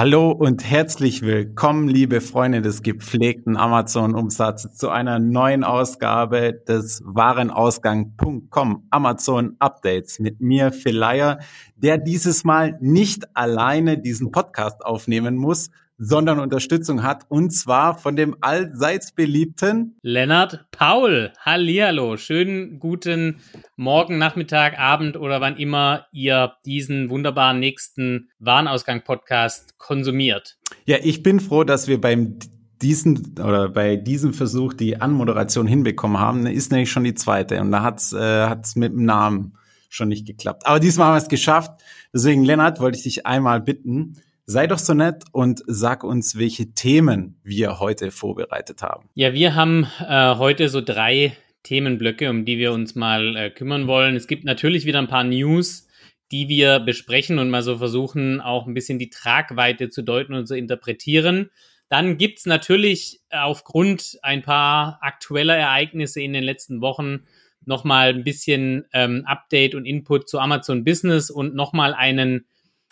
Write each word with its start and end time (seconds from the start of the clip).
Hallo 0.00 0.30
und 0.30 0.64
herzlich 0.64 1.20
willkommen, 1.20 1.86
liebe 1.86 2.22
Freunde 2.22 2.62
des 2.62 2.80
gepflegten 2.80 3.58
Amazon-Umsatzes, 3.58 4.78
zu 4.78 4.88
einer 4.88 5.18
neuen 5.18 5.62
Ausgabe 5.62 6.54
des 6.66 7.02
Warenausgang.com 7.04 8.86
Amazon 8.88 9.56
Updates 9.58 10.18
mit 10.18 10.40
mir, 10.40 10.72
Phil 10.72 10.96
Leier, 10.96 11.40
der 11.76 11.98
dieses 11.98 12.44
Mal 12.44 12.78
nicht 12.80 13.36
alleine 13.36 13.98
diesen 13.98 14.30
Podcast 14.30 14.82
aufnehmen 14.86 15.36
muss, 15.36 15.68
sondern 16.02 16.40
Unterstützung 16.40 17.02
hat 17.02 17.26
und 17.28 17.50
zwar 17.50 17.98
von 17.98 18.16
dem 18.16 18.34
allseits 18.40 19.12
beliebten 19.12 19.98
Lennart 20.00 20.64
Paul. 20.70 21.30
Hallihallo, 21.38 22.16
schönen 22.16 22.78
guten 22.78 23.36
Morgen, 23.76 24.16
Nachmittag, 24.16 24.78
Abend 24.78 25.18
oder 25.18 25.42
wann 25.42 25.58
immer 25.58 26.06
ihr 26.10 26.54
diesen 26.64 27.10
wunderbaren 27.10 27.60
nächsten 27.60 28.30
Warenausgang-Podcast 28.38 29.78
konsumiert. 29.78 30.56
Ja, 30.86 30.96
ich 31.02 31.22
bin 31.22 31.38
froh, 31.38 31.64
dass 31.64 31.86
wir 31.86 32.00
beim 32.00 32.38
diesen 32.80 33.34
oder 33.38 33.68
bei 33.68 33.96
diesem 33.96 34.32
Versuch 34.32 34.72
die 34.72 35.02
Anmoderation 35.02 35.66
hinbekommen 35.66 36.18
haben. 36.18 36.46
Ist 36.46 36.72
nämlich 36.72 36.90
schon 36.90 37.04
die 37.04 37.14
zweite 37.14 37.60
und 37.60 37.72
da 37.72 37.82
hat's 37.82 38.14
äh, 38.14 38.46
hat's 38.46 38.74
mit 38.74 38.94
dem 38.94 39.04
Namen 39.04 39.52
schon 39.90 40.08
nicht 40.08 40.26
geklappt. 40.26 40.66
Aber 40.66 40.80
diesmal 40.80 41.08
haben 41.08 41.14
wir 41.14 41.22
es 41.22 41.28
geschafft. 41.28 41.82
Deswegen, 42.14 42.42
Lennart, 42.42 42.80
wollte 42.80 42.96
ich 42.96 43.04
dich 43.04 43.26
einmal 43.26 43.60
bitten, 43.60 44.16
Sei 44.52 44.66
doch 44.66 44.80
so 44.80 44.94
nett 44.94 45.22
und 45.30 45.62
sag 45.68 46.02
uns, 46.02 46.36
welche 46.36 46.74
Themen 46.74 47.38
wir 47.44 47.78
heute 47.78 48.10
vorbereitet 48.10 48.82
haben. 48.82 49.08
Ja, 49.14 49.32
wir 49.32 49.54
haben 49.54 49.86
äh, 50.00 50.34
heute 50.34 50.68
so 50.68 50.80
drei 50.80 51.36
Themenblöcke, 51.62 52.28
um 52.28 52.44
die 52.44 52.58
wir 52.58 52.72
uns 52.72 52.96
mal 52.96 53.36
äh, 53.36 53.50
kümmern 53.50 53.86
wollen. 53.86 54.16
Es 54.16 54.26
gibt 54.26 54.42
natürlich 54.42 54.86
wieder 54.86 54.98
ein 54.98 55.06
paar 55.06 55.22
News, 55.22 55.86
die 56.32 56.48
wir 56.48 56.80
besprechen 56.80 57.38
und 57.38 57.48
mal 57.48 57.62
so 57.62 57.78
versuchen, 57.78 58.40
auch 58.40 58.66
ein 58.66 58.74
bisschen 58.74 58.98
die 58.98 59.08
Tragweite 59.08 59.88
zu 59.88 60.02
deuten 60.02 60.34
und 60.34 60.48
zu 60.48 60.56
interpretieren. 60.56 61.50
Dann 61.88 62.18
gibt's 62.18 62.44
natürlich 62.44 63.20
aufgrund 63.30 64.18
ein 64.22 64.42
paar 64.42 64.98
aktueller 65.00 65.56
Ereignisse 65.56 66.22
in 66.22 66.32
den 66.32 66.42
letzten 66.42 66.80
Wochen 66.80 67.20
nochmal 67.64 68.08
ein 68.08 68.24
bisschen 68.24 68.84
ähm, 68.92 69.22
Update 69.26 69.76
und 69.76 69.86
Input 69.86 70.28
zu 70.28 70.40
Amazon 70.40 70.82
Business 70.82 71.30
und 71.30 71.54
nochmal 71.54 71.94
einen 71.94 72.46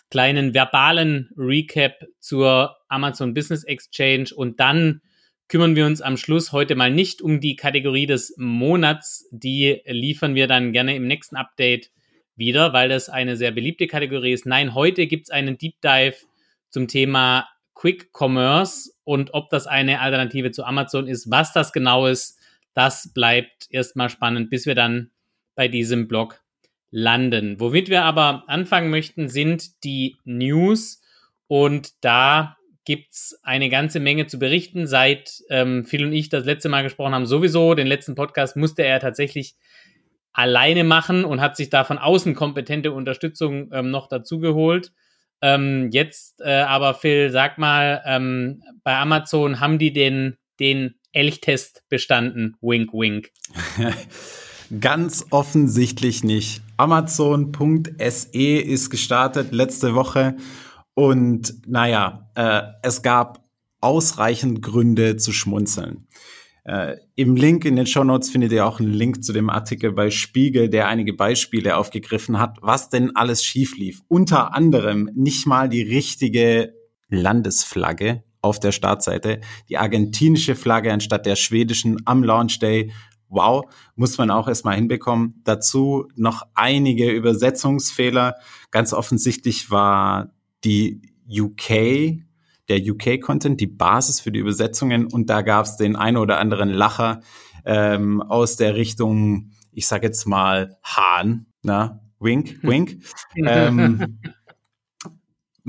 kleinen 0.09 0.53
verbalen 0.53 1.29
Recap 1.37 2.05
zur 2.19 2.75
Amazon 2.87 3.33
Business 3.33 3.63
Exchange 3.63 4.29
und 4.35 4.59
dann 4.59 5.01
kümmern 5.47 5.75
wir 5.75 5.85
uns 5.85 6.01
am 6.01 6.17
Schluss 6.17 6.51
heute 6.51 6.75
mal 6.75 6.91
nicht 6.91 7.21
um 7.21 7.41
die 7.41 7.55
Kategorie 7.55 8.05
des 8.05 8.35
Monats. 8.37 9.27
Die 9.31 9.81
liefern 9.85 10.35
wir 10.35 10.47
dann 10.47 10.71
gerne 10.73 10.95
im 10.95 11.07
nächsten 11.07 11.35
Update 11.35 11.91
wieder, 12.35 12.71
weil 12.71 12.89
das 12.89 13.09
eine 13.09 13.35
sehr 13.35 13.51
beliebte 13.51 13.87
Kategorie 13.87 14.31
ist. 14.31 14.45
Nein, 14.45 14.73
heute 14.73 15.07
gibt's 15.07 15.29
einen 15.29 15.57
Deep 15.57 15.81
Dive 15.81 16.15
zum 16.69 16.87
Thema 16.87 17.47
Quick 17.73 18.11
Commerce 18.13 18.91
und 19.03 19.33
ob 19.33 19.49
das 19.49 19.67
eine 19.67 20.01
Alternative 20.01 20.51
zu 20.51 20.63
Amazon 20.63 21.07
ist. 21.07 21.31
Was 21.31 21.53
das 21.53 21.73
genau 21.73 22.07
ist, 22.07 22.37
das 22.73 23.11
bleibt 23.13 23.67
erstmal 23.69 24.09
spannend, 24.09 24.49
bis 24.49 24.65
wir 24.65 24.75
dann 24.75 25.11
bei 25.55 25.67
diesem 25.67 26.07
Blog 26.07 26.41
landen. 26.91 27.59
Womit 27.59 27.89
wir 27.89 28.03
aber 28.03 28.43
anfangen 28.47 28.89
möchten, 28.89 29.29
sind 29.29 29.83
die 29.83 30.17
News. 30.23 31.01
Und 31.47 31.93
da 32.03 32.57
gibt's 32.85 33.39
eine 33.43 33.69
ganze 33.69 33.99
Menge 33.99 34.27
zu 34.27 34.39
berichten. 34.39 34.87
Seit 34.87 35.43
ähm, 35.49 35.85
Phil 35.85 36.05
und 36.05 36.13
ich 36.13 36.29
das 36.29 36.45
letzte 36.45 36.69
Mal 36.69 36.83
gesprochen 36.83 37.13
haben, 37.13 37.25
sowieso, 37.25 37.75
den 37.75 37.87
letzten 37.87 38.15
Podcast 38.15 38.55
musste 38.55 38.83
er 38.83 38.99
tatsächlich 38.99 39.55
alleine 40.33 40.83
machen 40.83 41.25
und 41.25 41.41
hat 41.41 41.57
sich 41.57 41.69
da 41.69 41.83
von 41.83 41.97
außen 41.97 42.33
kompetente 42.33 42.91
Unterstützung 42.91 43.71
ähm, 43.73 43.91
noch 43.91 44.07
dazu 44.07 44.39
geholt. 44.39 44.91
Ähm, 45.41 45.89
jetzt 45.91 46.41
äh, 46.41 46.61
aber, 46.61 46.93
Phil, 46.93 47.29
sag 47.29 47.57
mal, 47.57 48.01
ähm, 48.05 48.63
bei 48.83 48.95
Amazon 48.97 49.59
haben 49.59 49.79
die 49.79 49.93
den, 49.93 50.37
den 50.59 50.95
Elchtest 51.11 51.83
bestanden? 51.89 52.57
Wink, 52.61 52.93
wink. 52.93 53.31
Ganz 54.79 55.25
offensichtlich 55.31 56.23
nicht. 56.23 56.61
Amazon.se 56.79 58.57
ist 58.57 58.89
gestartet 58.89 59.51
letzte 59.51 59.95
Woche 59.95 60.37
und 60.93 61.53
naja, 61.67 62.31
äh, 62.35 62.61
es 62.83 63.01
gab 63.01 63.43
ausreichend 63.81 64.61
Gründe 64.61 65.17
zu 65.17 65.33
schmunzeln. 65.33 66.07
Äh, 66.63 66.95
Im 67.15 67.35
Link 67.35 67.65
in 67.65 67.75
den 67.75 67.85
Show 67.85 68.05
Notes 68.05 68.29
findet 68.29 68.53
ihr 68.53 68.65
auch 68.65 68.79
einen 68.79 68.93
Link 68.93 69.25
zu 69.25 69.33
dem 69.33 69.49
Artikel 69.49 69.91
bei 69.91 70.09
Spiegel, 70.09 70.69
der 70.69 70.87
einige 70.87 71.13
Beispiele 71.13 71.75
aufgegriffen 71.75 72.39
hat, 72.39 72.57
was 72.61 72.87
denn 72.89 73.13
alles 73.13 73.43
schief 73.43 73.77
lief. 73.77 74.01
Unter 74.07 74.53
anderem 74.53 75.09
nicht 75.15 75.45
mal 75.47 75.67
die 75.67 75.81
richtige 75.81 76.73
Landesflagge 77.09 78.23
auf 78.41 78.59
der 78.59 78.71
Startseite, 78.71 79.41
die 79.67 79.77
argentinische 79.77 80.55
Flagge 80.55 80.93
anstatt 80.93 81.25
der 81.25 81.35
schwedischen 81.35 81.97
am 82.05 82.23
Launch 82.23 82.59
Day 82.59 82.93
wow, 83.29 83.63
muss 83.95 84.17
man 84.17 84.31
auch 84.31 84.47
erstmal 84.47 84.75
hinbekommen. 84.75 85.41
Dazu 85.43 86.07
noch 86.15 86.43
einige 86.55 87.11
Übersetzungsfehler. 87.11 88.35
Ganz 88.71 88.93
offensichtlich 88.93 89.71
war 89.71 90.33
die 90.63 91.01
UK, 91.29 92.23
der 92.67 92.79
UK-Content, 92.79 93.59
die 93.61 93.67
Basis 93.67 94.19
für 94.19 94.31
die 94.31 94.39
Übersetzungen 94.39 95.05
und 95.05 95.29
da 95.29 95.41
gab 95.41 95.65
es 95.65 95.77
den 95.77 95.95
einen 95.95 96.17
oder 96.17 96.39
anderen 96.39 96.69
Lacher 96.69 97.21
ähm, 97.65 98.21
aus 98.21 98.55
der 98.55 98.75
Richtung, 98.75 99.51
ich 99.71 99.87
sag 99.87 100.03
jetzt 100.03 100.25
mal 100.25 100.77
Hahn, 100.83 101.45
na, 101.61 102.01
wink, 102.19 102.61
wink. 102.63 103.03
ähm, 103.35 104.19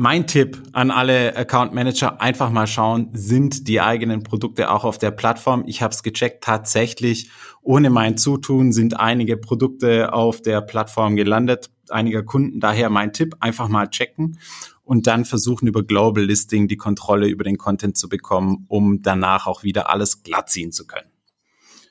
mein 0.00 0.26
Tipp 0.26 0.62
an 0.72 0.90
alle 0.90 1.36
Account 1.36 1.74
Manager, 1.74 2.22
einfach 2.22 2.48
mal 2.48 2.66
schauen, 2.66 3.10
sind 3.12 3.68
die 3.68 3.82
eigenen 3.82 4.22
Produkte 4.22 4.70
auch 4.70 4.84
auf 4.84 4.96
der 4.96 5.10
Plattform. 5.10 5.64
Ich 5.66 5.82
habe 5.82 5.92
es 5.92 6.02
gecheckt, 6.02 6.42
tatsächlich 6.42 7.28
ohne 7.60 7.90
mein 7.90 8.16
Zutun 8.16 8.72
sind 8.72 8.98
einige 8.98 9.36
Produkte 9.36 10.14
auf 10.14 10.40
der 10.40 10.62
Plattform 10.62 11.16
gelandet, 11.16 11.68
einiger 11.90 12.22
Kunden. 12.22 12.60
Daher 12.60 12.88
mein 12.88 13.12
Tipp, 13.12 13.36
einfach 13.40 13.68
mal 13.68 13.90
checken 13.90 14.38
und 14.84 15.06
dann 15.06 15.26
versuchen 15.26 15.68
über 15.68 15.82
Global 15.82 16.24
Listing 16.24 16.66
die 16.66 16.78
Kontrolle 16.78 17.28
über 17.28 17.44
den 17.44 17.58
Content 17.58 17.98
zu 17.98 18.08
bekommen, 18.08 18.64
um 18.68 19.02
danach 19.02 19.46
auch 19.46 19.64
wieder 19.64 19.90
alles 19.90 20.22
glatt 20.22 20.48
ziehen 20.48 20.72
zu 20.72 20.86
können. 20.86 21.10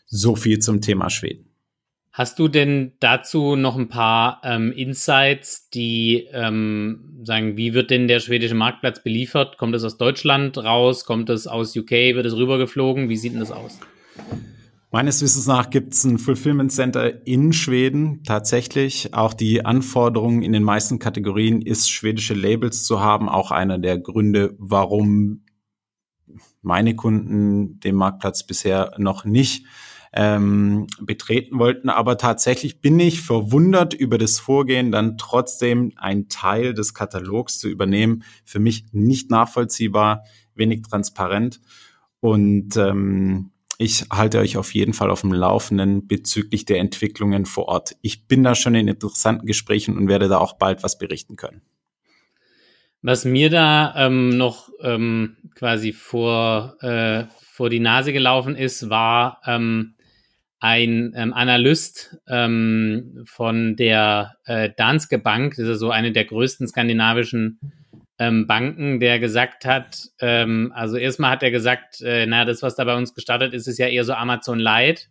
So 0.07 0.35
viel 0.35 0.57
zum 0.57 0.81
Thema 0.81 1.11
Schweden. 1.11 1.48
Hast 2.11 2.39
du 2.39 2.47
denn 2.47 2.93
dazu 2.99 3.55
noch 3.55 3.77
ein 3.77 3.87
paar 3.87 4.41
ähm, 4.43 4.71
Insights, 4.71 5.69
die 5.69 6.27
ähm, 6.33 7.19
sagen, 7.23 7.55
wie 7.55 7.73
wird 7.73 7.91
denn 7.91 8.07
der 8.07 8.19
schwedische 8.19 8.55
Marktplatz 8.55 9.03
beliefert? 9.03 9.57
Kommt 9.57 9.75
es 9.75 9.83
aus 9.83 9.97
Deutschland 9.97 10.57
raus? 10.57 11.05
Kommt 11.05 11.29
es 11.29 11.45
aus 11.45 11.75
UK? 11.75 11.91
Wird 11.91 12.25
es 12.25 12.35
rübergeflogen? 12.35 13.09
Wie 13.09 13.15
sieht 13.15 13.33
denn 13.33 13.39
das 13.39 13.51
aus? 13.51 13.79
Meines 14.91 15.21
Wissens 15.21 15.45
nach 15.45 15.69
gibt 15.69 15.93
es 15.93 16.03
ein 16.03 16.17
Fulfillment 16.17 16.71
Center 16.71 17.27
in 17.27 17.53
Schweden 17.53 18.23
tatsächlich. 18.23 19.13
Auch 19.13 19.35
die 19.35 19.63
Anforderung 19.63 20.41
in 20.41 20.51
den 20.51 20.63
meisten 20.63 20.97
Kategorien 20.97 21.61
ist, 21.61 21.91
schwedische 21.91 22.33
Labels 22.33 22.85
zu 22.85 22.99
haben. 22.99 23.29
Auch 23.29 23.51
einer 23.51 23.77
der 23.77 23.99
Gründe, 23.99 24.55
warum 24.57 25.43
meine 26.63 26.95
Kunden 26.95 27.79
den 27.79 27.93
Marktplatz 27.93 28.43
bisher 28.43 28.93
noch 28.97 29.25
nicht 29.25 29.65
ähm, 30.13 30.87
betreten 31.01 31.59
wollten. 31.59 31.89
Aber 31.89 32.17
tatsächlich 32.17 32.81
bin 32.81 32.99
ich 32.99 33.21
verwundert 33.21 33.93
über 33.93 34.17
das 34.17 34.39
Vorgehen, 34.39 34.91
dann 34.91 35.17
trotzdem 35.17 35.93
einen 35.97 36.29
Teil 36.29 36.73
des 36.73 36.93
Katalogs 36.93 37.59
zu 37.59 37.69
übernehmen. 37.69 38.23
Für 38.45 38.59
mich 38.59 38.85
nicht 38.91 39.29
nachvollziehbar, 39.29 40.23
wenig 40.55 40.81
transparent. 40.83 41.61
Und 42.19 42.75
ähm, 42.77 43.51
ich 43.77 44.05
halte 44.11 44.39
euch 44.39 44.57
auf 44.57 44.73
jeden 44.73 44.93
Fall 44.93 45.09
auf 45.09 45.21
dem 45.21 45.31
Laufenden 45.31 46.05
bezüglich 46.05 46.65
der 46.65 46.79
Entwicklungen 46.79 47.45
vor 47.45 47.69
Ort. 47.69 47.95
Ich 48.01 48.27
bin 48.27 48.43
da 48.43 48.53
schon 48.53 48.75
in 48.75 48.89
interessanten 48.89 49.45
Gesprächen 49.45 49.97
und 49.97 50.09
werde 50.09 50.27
da 50.27 50.39
auch 50.39 50.57
bald 50.57 50.83
was 50.83 50.97
berichten 50.97 51.37
können. 51.37 51.61
Was 53.01 53.23
mir 53.23 53.49
da 53.49 53.93
ähm, 53.95 54.29
noch 54.37 54.69
ähm, 54.81 55.37
quasi 55.55 55.93
vor, 55.93 56.75
äh, 56.81 57.23
vor 57.53 57.69
die 57.69 57.79
Nase 57.79 58.11
gelaufen 58.11 58.57
ist, 58.57 58.89
war 58.89 59.39
ähm, 59.45 59.93
ein 60.59 61.13
ähm, 61.15 61.33
Analyst 61.33 62.17
ähm, 62.27 63.23
von 63.25 63.75
der 63.75 64.35
äh, 64.45 64.69
Danske 64.75 65.17
Bank, 65.17 65.55
das 65.55 65.67
ist 65.67 65.79
so 65.79 65.91
eine 65.91 66.11
der 66.11 66.25
größten 66.25 66.67
skandinavischen 66.67 67.59
ähm, 68.17 68.45
Banken, 68.47 68.99
der 68.99 69.19
gesagt 69.19 69.63
hat, 69.63 70.09
ähm, 70.19 70.73
also 70.75 70.97
erstmal 70.97 71.31
hat 71.31 71.43
er 71.43 71.51
gesagt, 71.51 72.01
äh, 72.01 72.25
naja, 72.25 72.45
das, 72.45 72.61
was 72.61 72.75
da 72.75 72.83
bei 72.83 72.95
uns 72.95 73.15
gestartet 73.15 73.53
ist, 73.53 73.67
ist 73.67 73.79
ja 73.79 73.87
eher 73.87 74.03
so 74.03 74.13
Amazon 74.13 74.59
Light. 74.59 75.09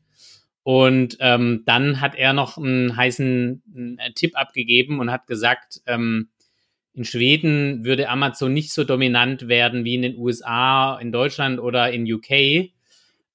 Und 0.62 1.17
ähm, 1.21 1.62
dann 1.65 2.03
hat 2.03 2.15
er 2.15 2.35
noch 2.35 2.59
einen 2.59 2.95
heißen 2.95 3.97
äh, 3.99 4.12
Tipp 4.12 4.37
abgegeben 4.37 5.00
und 5.00 5.11
hat 5.11 5.27
gesagt, 5.27 5.81
ähm, 5.87 6.29
in 6.93 7.05
Schweden 7.05 7.85
würde 7.85 8.11
Amazon 8.11 8.53
nicht 8.53 8.73
so 8.73 8.85
dominant 8.85 9.49
werden 9.49 9.85
wie 9.85 9.95
in 9.95 10.03
den 10.03 10.19
USA, 10.19 10.99
in 10.99 11.11
Deutschland 11.11 11.59
oder 11.59 11.91
in 11.91 12.12
UK 12.12 12.71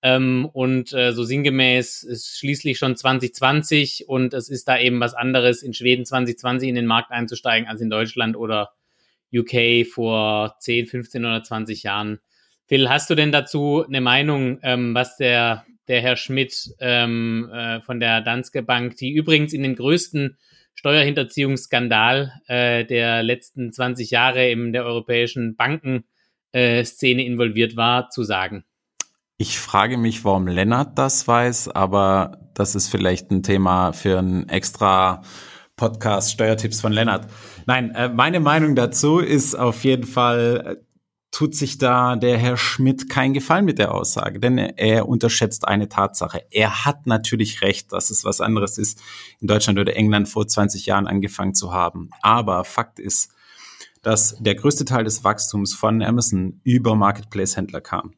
ähm, 0.04 0.50
und 0.52 0.92
äh, 0.92 1.14
so 1.14 1.24
sinngemäß 1.24 2.04
ist 2.04 2.38
schließlich 2.38 2.78
schon 2.78 2.98
2020 2.98 4.10
und 4.10 4.34
es 4.34 4.50
ist 4.50 4.68
da 4.68 4.78
eben 4.78 5.00
was 5.00 5.14
anderes, 5.14 5.64
in 5.64 5.74
Schweden 5.74 6.06
2020 6.06 6.68
in 6.68 6.76
den 6.76 6.86
Markt 6.86 7.12
einzusteigen 7.12 7.70
als 7.70 7.80
in 7.80 7.90
Deutschland 7.90 8.36
oder 8.36 8.74
UK 9.34 9.88
vor 9.88 10.58
10, 10.60 10.88
15 10.88 11.26
oder 11.26 11.42
20 11.42 11.84
Jahren. 11.84 12.20
Phil, 12.68 12.90
hast 12.90 13.10
du 13.10 13.16
denn 13.16 13.32
dazu 13.32 13.86
eine 13.88 14.02
Meinung, 14.02 14.60
ähm, 14.62 14.94
was 14.94 15.16
der, 15.16 15.66
der 15.88 16.02
Herr 16.02 16.18
Schmidt 16.18 16.76
ähm, 16.80 17.50
äh, 17.54 17.80
von 17.80 18.02
der 18.02 18.20
Danske 18.20 18.62
Bank, 18.62 18.98
die 18.98 19.14
übrigens 19.14 19.54
in 19.54 19.64
den 19.64 19.76
größten 19.76 20.38
Steuerhinterziehungsskandal 20.76 22.34
äh, 22.48 22.84
der 22.84 23.24
letzten 23.24 23.72
20 23.72 24.12
Jahre 24.12 24.50
in 24.50 24.74
der 24.74 24.84
europäischen 24.84 25.56
Bankenszene 25.56 26.04
äh, 27.22 27.26
involviert 27.26 27.78
war, 27.78 28.10
zu 28.10 28.24
sagen? 28.24 28.66
Ich 29.44 29.60
frage 29.60 29.98
mich, 29.98 30.24
warum 30.24 30.48
Lennart 30.48 30.98
das 30.98 31.28
weiß, 31.28 31.68
aber 31.68 32.38
das 32.54 32.76
ist 32.76 32.88
vielleicht 32.88 33.30
ein 33.30 33.44
Thema 33.44 33.92
für 33.92 34.18
ein 34.18 34.48
extra 34.48 35.22
Podcast 35.76 36.32
Steuertipps 36.32 36.80
von 36.80 36.94
Lennart. 36.94 37.28
Nein, 37.66 37.92
äh, 37.92 38.08
meine 38.08 38.40
Meinung 38.40 38.74
dazu 38.74 39.20
ist 39.20 39.54
auf 39.56 39.84
jeden 39.84 40.06
Fall, 40.06 40.64
äh, 40.66 40.86
tut 41.32 41.56
sich 41.56 41.78
da 41.78 42.16
der 42.16 42.38
Herr 42.38 42.56
Schmidt 42.56 43.10
keinen 43.10 43.34
Gefallen 43.34 43.66
mit 43.66 43.80
der 43.80 43.94
Aussage, 43.94 44.40
denn 44.40 44.58
er 44.58 45.10
unterschätzt 45.10 45.68
eine 45.68 45.90
Tatsache. 45.90 46.44
Er 46.50 46.86
hat 46.86 47.06
natürlich 47.06 47.62
recht, 47.62 47.92
dass 47.92 48.12
es 48.12 48.24
was 48.24 48.40
anderes 48.40 48.78
ist, 48.78 49.02
in 49.42 49.48
Deutschland 49.48 49.78
oder 49.78 49.98
England 49.98 50.30
vor 50.30 50.48
20 50.48 50.86
Jahren 50.86 51.06
angefangen 51.06 51.54
zu 51.54 51.74
haben. 51.74 52.12
Aber 52.22 52.64
Fakt 52.64 52.98
ist, 52.98 53.34
dass 54.04 54.38
der 54.40 54.56
größte 54.56 54.86
Teil 54.86 55.06
des 55.06 55.24
Wachstums 55.24 55.74
von 55.74 56.02
Amazon 56.02 56.62
über 56.64 56.96
Marketplace-Händler 56.96 57.82
kam. 57.82 58.14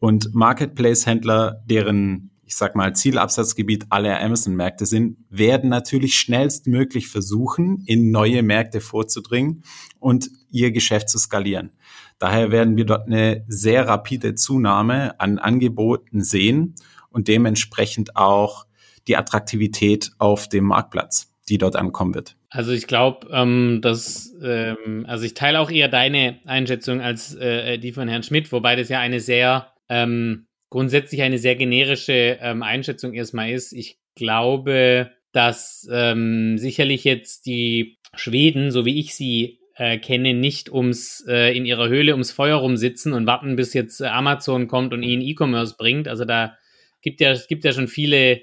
Und 0.00 0.34
Marketplace-Händler, 0.34 1.62
deren 1.66 2.30
ich 2.50 2.56
sag 2.56 2.74
mal, 2.74 2.92
Zielabsatzgebiet 2.96 3.86
aller 3.90 4.20
Amazon-Märkte 4.20 4.84
sind, 4.84 5.18
werden 5.28 5.70
natürlich 5.70 6.18
schnellstmöglich 6.18 7.06
versuchen, 7.06 7.84
in 7.86 8.10
neue 8.10 8.42
Märkte 8.42 8.80
vorzudringen 8.80 9.62
und 10.00 10.30
ihr 10.50 10.72
Geschäft 10.72 11.10
zu 11.10 11.18
skalieren. 11.18 11.70
Daher 12.18 12.50
werden 12.50 12.76
wir 12.76 12.86
dort 12.86 13.06
eine 13.06 13.44
sehr 13.46 13.86
rapide 13.86 14.34
Zunahme 14.34 15.18
an 15.20 15.38
Angeboten 15.38 16.24
sehen 16.24 16.74
und 17.10 17.28
dementsprechend 17.28 18.16
auch 18.16 18.66
die 19.06 19.16
Attraktivität 19.16 20.10
auf 20.18 20.48
dem 20.48 20.64
Marktplatz, 20.64 21.32
die 21.48 21.56
dort 21.56 21.76
ankommen 21.76 22.16
wird. 22.16 22.36
Also 22.48 22.72
ich 22.72 22.88
glaube, 22.88 23.28
ähm, 23.30 23.78
dass 23.80 24.34
ähm, 24.42 25.04
also 25.06 25.24
ich 25.24 25.34
teile 25.34 25.60
auch 25.60 25.70
eher 25.70 25.86
deine 25.86 26.40
Einschätzung 26.46 27.00
als 27.00 27.32
äh, 27.36 27.78
die 27.78 27.92
von 27.92 28.08
Herrn 28.08 28.24
Schmidt, 28.24 28.50
wobei 28.50 28.74
das 28.74 28.88
ja 28.88 28.98
eine 28.98 29.20
sehr 29.20 29.68
ähm, 29.90 30.46
grundsätzlich 30.70 31.20
eine 31.20 31.38
sehr 31.38 31.56
generische 31.56 32.38
ähm, 32.40 32.62
Einschätzung 32.62 33.12
erstmal 33.12 33.50
ist. 33.50 33.72
Ich 33.72 33.98
glaube, 34.14 35.10
dass 35.32 35.86
ähm, 35.92 36.56
sicherlich 36.56 37.04
jetzt 37.04 37.44
die 37.44 37.98
Schweden, 38.14 38.70
so 38.70 38.86
wie 38.86 38.98
ich 38.98 39.14
sie 39.14 39.60
äh, 39.74 39.98
kenne, 39.98 40.34
nicht 40.34 40.72
ums 40.72 41.24
äh, 41.28 41.56
in 41.56 41.66
ihrer 41.66 41.88
Höhle 41.88 42.12
ums 42.12 42.32
Feuer 42.32 42.56
rumsitzen 42.56 43.12
und 43.12 43.26
warten, 43.26 43.56
bis 43.56 43.74
jetzt 43.74 44.00
äh, 44.00 44.06
Amazon 44.06 44.68
kommt 44.68 44.94
und 44.94 45.02
ihnen 45.02 45.22
E-Commerce 45.22 45.74
bringt. 45.76 46.08
Also 46.08 46.24
da 46.24 46.56
gibt 47.02 47.20
ja 47.20 47.32
es 47.32 47.48
gibt 47.48 47.64
ja 47.64 47.72
schon 47.72 47.88
viele 47.88 48.42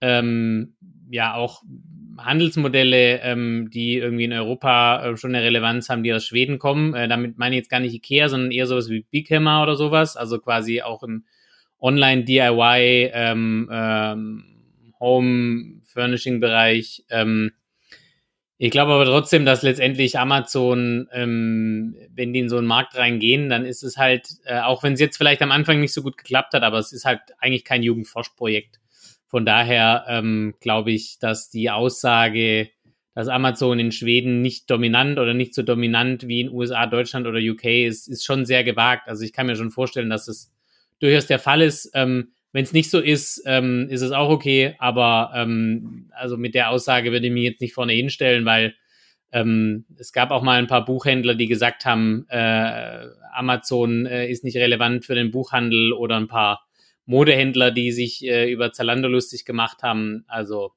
ähm, 0.00 0.76
ja 1.10 1.34
auch 1.34 1.62
Handelsmodelle, 2.18 3.20
ähm, 3.22 3.70
die 3.70 3.96
irgendwie 3.96 4.24
in 4.24 4.32
Europa 4.32 5.04
äh, 5.04 5.16
schon 5.16 5.34
eine 5.34 5.44
Relevanz 5.44 5.88
haben, 5.88 6.02
die 6.02 6.12
aus 6.12 6.24
Schweden 6.24 6.58
kommen. 6.58 6.94
Äh, 6.94 7.08
damit 7.08 7.38
meine 7.38 7.54
ich 7.54 7.60
jetzt 7.60 7.70
gar 7.70 7.80
nicht 7.80 7.94
Ikea, 7.94 8.28
sondern 8.28 8.50
eher 8.50 8.66
sowas 8.66 8.90
wie 8.90 9.06
Big 9.10 9.30
Hammer 9.30 9.62
oder 9.62 9.76
sowas. 9.76 10.16
Also 10.16 10.38
quasi 10.38 10.82
auch 10.82 11.02
im 11.02 11.24
Online-DIY, 11.80 13.10
ähm, 13.12 13.68
ähm. 13.72 14.44
Ähm, 17.10 17.52
ich 18.60 18.72
glaube 18.72 18.92
aber 18.92 19.04
trotzdem, 19.04 19.44
dass 19.44 19.62
letztendlich 19.62 20.18
Amazon, 20.18 21.08
ähm, 21.12 21.94
wenn 22.12 22.32
die 22.32 22.40
in 22.40 22.48
so 22.48 22.58
einen 22.58 22.66
Markt 22.66 22.96
reingehen, 22.96 23.48
dann 23.48 23.64
ist 23.64 23.84
es 23.84 23.96
halt, 23.96 24.26
äh, 24.44 24.58
auch 24.60 24.82
wenn 24.82 24.94
es 24.94 25.00
jetzt 25.00 25.16
vielleicht 25.16 25.42
am 25.42 25.52
Anfang 25.52 25.78
nicht 25.78 25.92
so 25.92 26.02
gut 26.02 26.18
geklappt 26.18 26.54
hat, 26.54 26.64
aber 26.64 26.78
es 26.78 26.92
ist 26.92 27.04
halt 27.04 27.20
eigentlich 27.38 27.64
kein 27.64 27.84
Jugendforschprojekt. 27.84 28.80
Von 29.28 29.44
daher 29.44 30.04
ähm, 30.08 30.54
glaube 30.60 30.90
ich, 30.90 31.18
dass 31.18 31.50
die 31.50 31.70
Aussage, 31.70 32.70
dass 33.14 33.28
Amazon 33.28 33.78
in 33.78 33.92
Schweden 33.92 34.40
nicht 34.40 34.70
dominant 34.70 35.18
oder 35.18 35.34
nicht 35.34 35.54
so 35.54 35.62
dominant 35.62 36.26
wie 36.26 36.40
in 36.40 36.50
USA, 36.50 36.86
Deutschland 36.86 37.26
oder 37.26 37.38
UK 37.38 37.64
ist, 37.86 38.08
ist 38.08 38.24
schon 38.24 38.46
sehr 38.46 38.64
gewagt. 38.64 39.06
Also 39.06 39.24
ich 39.24 39.32
kann 39.32 39.46
mir 39.46 39.56
schon 39.56 39.70
vorstellen, 39.70 40.08
dass 40.08 40.28
es 40.28 40.52
durchaus 40.98 41.26
der 41.26 41.38
Fall 41.38 41.60
ist. 41.60 41.90
Ähm, 41.94 42.32
Wenn 42.52 42.64
es 42.64 42.72
nicht 42.72 42.90
so 42.90 42.98
ist, 43.00 43.42
ähm, 43.44 43.88
ist 43.90 44.00
es 44.00 44.12
auch 44.12 44.30
okay. 44.30 44.74
Aber 44.78 45.32
ähm, 45.34 46.10
also 46.14 46.38
mit 46.38 46.54
der 46.54 46.70
Aussage 46.70 47.12
würde 47.12 47.26
ich 47.26 47.32
mich 47.32 47.44
jetzt 47.44 47.60
nicht 47.60 47.74
vorne 47.74 47.92
hinstellen, 47.92 48.46
weil 48.46 48.74
ähm, 49.30 49.84
es 49.98 50.12
gab 50.12 50.30
auch 50.30 50.42
mal 50.42 50.58
ein 50.58 50.68
paar 50.68 50.86
Buchhändler, 50.86 51.34
die 51.34 51.48
gesagt 51.48 51.84
haben, 51.84 52.24
äh, 52.30 53.08
Amazon 53.34 54.06
äh, 54.06 54.30
ist 54.30 54.42
nicht 54.42 54.56
relevant 54.56 55.04
für 55.04 55.14
den 55.14 55.30
Buchhandel 55.30 55.92
oder 55.92 56.16
ein 56.16 56.28
paar 56.28 56.67
Modehändler, 57.08 57.70
die 57.70 57.90
sich 57.90 58.24
äh, 58.24 58.50
über 58.52 58.72
Zalando 58.72 59.08
lustig 59.08 59.44
gemacht 59.44 59.82
haben. 59.82 60.24
Also 60.28 60.72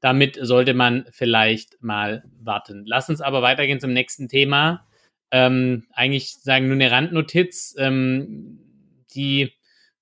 damit 0.00 0.38
sollte 0.40 0.72
man 0.74 1.06
vielleicht 1.10 1.82
mal 1.82 2.24
warten. 2.40 2.84
Lass 2.86 3.08
uns 3.10 3.20
aber 3.20 3.42
weitergehen 3.42 3.78
zum 3.78 3.92
nächsten 3.92 4.28
Thema. 4.28 4.86
Ähm, 5.30 5.86
eigentlich 5.92 6.34
sagen 6.34 6.66
nur 6.66 6.76
eine 6.76 6.90
Randnotiz. 6.90 7.74
Ähm, 7.78 8.60
die 9.14 9.52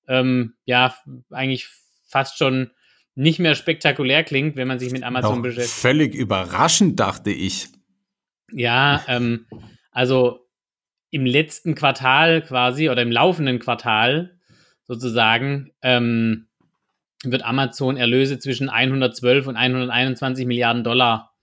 ähm, 0.06 0.54
ja 0.64 0.94
eigentlich 1.30 1.68
fast 2.06 2.38
schon 2.38 2.70
nicht 3.14 3.38
mehr 3.38 3.54
spektakulär 3.54 4.24
klingt, 4.24 4.56
wenn 4.56 4.68
man 4.68 4.78
sich 4.78 4.92
mit 4.92 5.02
Amazon 5.02 5.36
Doch 5.36 5.42
beschäftigt. 5.42 5.80
Völlig 5.80 6.14
überraschend, 6.14 7.00
dachte 7.00 7.30
ich. 7.30 7.68
Ja, 8.52 9.04
ähm, 9.08 9.46
also 9.90 10.46
im 11.10 11.26
letzten 11.26 11.74
Quartal 11.74 12.42
quasi 12.42 12.90
oder 12.90 13.02
im 13.02 13.12
laufenden 13.12 13.58
Quartal 13.60 14.38
sozusagen 14.86 15.72
ähm, 15.82 16.46
wird 17.22 17.44
Amazon 17.44 17.96
Erlöse 17.96 18.38
zwischen 18.38 18.68
112 18.68 19.46
und 19.46 19.56
121 19.56 20.46
Milliarden 20.46 20.84
Dollar 20.84 21.34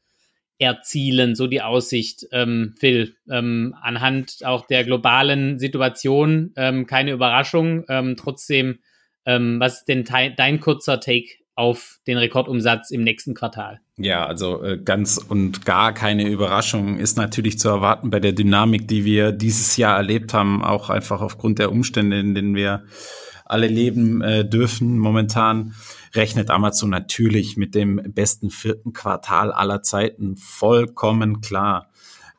erzielen, 0.61 1.33
so 1.33 1.47
die 1.47 1.61
Aussicht, 1.61 2.27
ähm, 2.31 2.75
Phil. 2.79 3.15
Ähm, 3.29 3.75
anhand 3.81 4.45
auch 4.45 4.67
der 4.67 4.83
globalen 4.83 5.57
Situation, 5.57 6.53
ähm, 6.55 6.85
keine 6.85 7.11
Überraschung. 7.11 7.83
Ähm, 7.89 8.15
trotzdem, 8.15 8.77
ähm, 9.25 9.59
was 9.59 9.79
ist 9.79 9.85
denn 9.85 10.05
dein 10.37 10.59
kurzer 10.59 10.99
Take 10.99 11.42
auf 11.56 11.99
den 12.06 12.18
Rekordumsatz 12.18 12.92
im 12.92 13.04
nächsten 13.04 13.33
Quartal? 13.33 13.80
Ja, 13.97 14.25
also 14.25 14.63
äh, 14.63 14.77
ganz 14.77 15.18
und 15.18 15.66
gar 15.66 15.94
keine 15.94 16.27
Überraschung 16.27 16.97
ist 16.97 17.18
natürlich 17.18 17.59
zu 17.59 17.69
erwarten 17.69 18.09
bei 18.09 18.19
der 18.19 18.31
Dynamik, 18.31 18.87
die 18.87 19.04
wir 19.04 19.31
dieses 19.31 19.77
Jahr 19.77 19.97
erlebt 19.97 20.33
haben, 20.33 20.63
auch 20.63 20.89
einfach 20.89 21.21
aufgrund 21.21 21.59
der 21.59 21.71
Umstände, 21.71 22.19
in 22.19 22.35
denen 22.35 22.56
wir 22.56 22.83
alle 23.51 23.67
leben 23.67 24.21
äh, 24.21 24.47
dürfen 24.47 24.97
momentan 24.97 25.75
rechnet 26.15 26.49
Amazon 26.49 26.89
natürlich 26.89 27.57
mit 27.57 27.75
dem 27.75 28.01
besten 28.13 28.49
vierten 28.49 28.93
Quartal 28.93 29.51
aller 29.51 29.83
Zeiten 29.83 30.37
vollkommen 30.37 31.41
klar. 31.41 31.91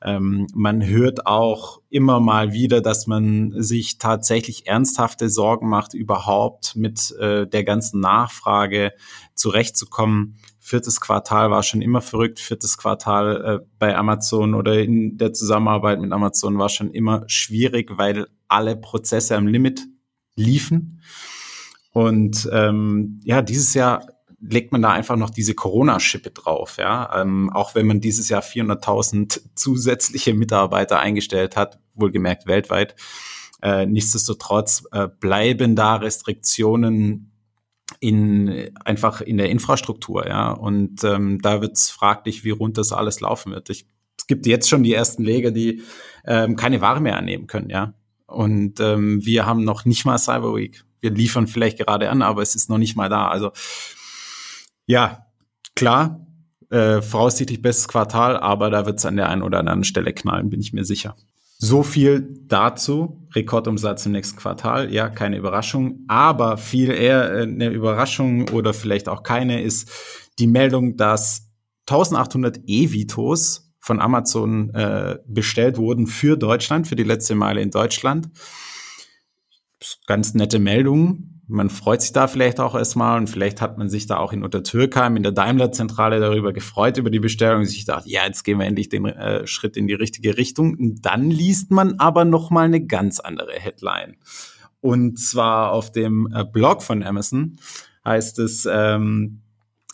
Ähm, 0.04 0.48
man 0.54 0.84
hört 0.84 1.26
auch 1.26 1.80
immer 1.88 2.18
mal 2.18 2.52
wieder, 2.52 2.80
dass 2.80 3.06
man 3.06 3.52
sich 3.56 3.98
tatsächlich 3.98 4.66
ernsthafte 4.66 5.28
Sorgen 5.28 5.68
macht, 5.68 5.94
überhaupt 5.94 6.74
mit 6.74 7.12
äh, 7.20 7.46
der 7.46 7.62
ganzen 7.62 8.00
Nachfrage 8.00 8.92
zurechtzukommen. 9.34 10.38
Viertes 10.58 11.00
Quartal 11.00 11.50
war 11.50 11.62
schon 11.62 11.82
immer 11.82 12.00
verrückt. 12.00 12.40
Viertes 12.40 12.78
Quartal 12.78 13.44
äh, 13.44 13.66
bei 13.78 13.96
Amazon 13.96 14.54
oder 14.54 14.80
in 14.80 15.18
der 15.18 15.32
Zusammenarbeit 15.32 16.00
mit 16.00 16.12
Amazon 16.12 16.58
war 16.58 16.68
schon 16.68 16.90
immer 16.90 17.24
schwierig, 17.28 17.90
weil 17.96 18.26
alle 18.48 18.76
Prozesse 18.76 19.36
am 19.36 19.46
Limit 19.46 19.86
liefen. 20.36 21.02
Und 21.92 22.48
ähm, 22.52 23.20
ja, 23.24 23.42
dieses 23.42 23.74
Jahr 23.74 24.06
legt 24.40 24.72
man 24.72 24.82
da 24.82 24.90
einfach 24.90 25.16
noch 25.16 25.30
diese 25.30 25.54
Corona-Schippe 25.54 26.30
drauf. 26.30 26.76
Ja, 26.78 27.20
ähm, 27.20 27.50
auch 27.50 27.74
wenn 27.74 27.86
man 27.86 28.00
dieses 28.00 28.28
Jahr 28.28 28.42
400.000 28.42 29.40
zusätzliche 29.54 30.34
Mitarbeiter 30.34 30.98
eingestellt 30.98 31.56
hat, 31.56 31.78
wohlgemerkt 31.94 32.46
weltweit. 32.46 32.96
Äh, 33.62 33.86
nichtsdestotrotz 33.86 34.84
äh, 34.90 35.08
bleiben 35.20 35.76
da 35.76 35.96
Restriktionen 35.96 37.28
in 38.00 38.70
einfach 38.84 39.20
in 39.20 39.36
der 39.36 39.50
Infrastruktur, 39.50 40.26
ja. 40.26 40.50
Und 40.50 41.04
ähm, 41.04 41.40
da 41.40 41.60
wird 41.60 41.76
es 41.76 41.90
fraglich, 41.90 42.42
wie 42.42 42.50
rund 42.50 42.78
das 42.78 42.90
alles 42.90 43.20
laufen 43.20 43.52
wird. 43.52 43.70
Ich, 43.70 43.86
es 44.18 44.26
gibt 44.26 44.46
jetzt 44.46 44.68
schon 44.68 44.82
die 44.82 44.94
ersten 44.94 45.22
Leger, 45.22 45.52
die 45.52 45.82
ähm, 46.24 46.56
keine 46.56 46.80
Ware 46.80 47.00
mehr 47.00 47.16
annehmen 47.16 47.46
können, 47.46 47.70
ja. 47.70 47.94
Und 48.32 48.80
ähm, 48.80 49.24
wir 49.24 49.46
haben 49.46 49.64
noch 49.64 49.84
nicht 49.84 50.04
mal 50.04 50.18
Cyber 50.18 50.54
Week 50.54 50.84
wir 51.02 51.10
liefern 51.10 51.46
vielleicht 51.46 51.78
gerade 51.78 52.08
an, 52.08 52.22
aber 52.22 52.40
es 52.40 52.54
ist 52.54 52.70
noch 52.70 52.78
nicht 52.78 52.96
mal 52.96 53.08
da. 53.08 53.28
Also 53.28 53.50
ja, 54.86 55.26
klar, 55.76 56.26
äh, 56.70 57.02
voraussichtlich 57.02 57.60
bestes 57.60 57.88
Quartal, 57.88 58.38
aber 58.38 58.70
da 58.70 58.86
wird 58.86 58.98
es 58.98 59.04
an 59.04 59.16
der 59.16 59.28
einen 59.28 59.42
oder 59.42 59.58
anderen 59.58 59.84
Stelle 59.84 60.14
knallen, 60.14 60.48
bin 60.48 60.60
ich 60.60 60.72
mir 60.72 60.84
sicher. 60.84 61.16
So 61.58 61.82
viel 61.82 62.40
dazu. 62.46 63.28
Rekordumsatz 63.34 64.06
im 64.06 64.12
nächsten 64.12 64.36
Quartal. 64.36 64.92
Ja, 64.92 65.08
keine 65.08 65.36
Überraschung. 65.36 66.00
Aber 66.08 66.56
viel 66.56 66.90
eher 66.90 67.32
äh, 67.32 67.42
eine 67.42 67.68
Überraschung 67.68 68.48
oder 68.48 68.74
vielleicht 68.74 69.08
auch 69.08 69.22
keine 69.22 69.62
ist 69.62 69.88
die 70.40 70.48
Meldung, 70.48 70.96
dass 70.96 71.52
1800 71.88 72.60
E-Vitos 72.66 73.71
von 73.82 74.00
Amazon 74.00 74.72
äh, 74.74 75.18
bestellt 75.26 75.76
wurden 75.76 76.06
für 76.06 76.38
Deutschland, 76.38 76.86
für 76.86 76.94
die 76.94 77.02
letzte 77.02 77.34
Meile 77.34 77.60
in 77.60 77.72
Deutschland. 77.72 78.30
Ganz 80.06 80.34
nette 80.34 80.60
Meldungen. 80.60 81.42
Man 81.48 81.68
freut 81.68 82.00
sich 82.00 82.12
da 82.12 82.28
vielleicht 82.28 82.60
auch 82.60 82.76
erstmal 82.76 83.18
und 83.18 83.28
vielleicht 83.28 83.60
hat 83.60 83.78
man 83.78 83.88
sich 83.88 84.06
da 84.06 84.18
auch 84.18 84.32
in 84.32 84.44
Untertürkheim 84.44 85.16
in 85.16 85.24
der 85.24 85.32
Daimler-Zentrale 85.32 86.20
darüber 86.20 86.52
gefreut 86.52 86.96
über 86.96 87.10
die 87.10 87.18
Bestellung 87.18 87.62
und 87.62 87.66
sich 87.66 87.84
gedacht, 87.84 88.06
ja, 88.06 88.24
jetzt 88.24 88.44
gehen 88.44 88.60
wir 88.60 88.66
endlich 88.66 88.88
den 88.88 89.04
äh, 89.04 89.48
Schritt 89.48 89.76
in 89.76 89.88
die 89.88 89.94
richtige 89.94 90.38
Richtung. 90.38 90.76
Und 90.78 91.04
dann 91.04 91.28
liest 91.28 91.72
man 91.72 91.98
aber 91.98 92.24
noch 92.24 92.50
mal 92.50 92.66
eine 92.66 92.86
ganz 92.86 93.18
andere 93.18 93.54
Headline. 93.54 94.14
Und 94.80 95.18
zwar 95.18 95.72
auf 95.72 95.90
dem 95.90 96.28
äh, 96.32 96.44
Blog 96.44 96.84
von 96.84 97.02
Amazon 97.02 97.56
heißt 98.04 98.38
es, 98.38 98.64
ähm, 98.70 99.40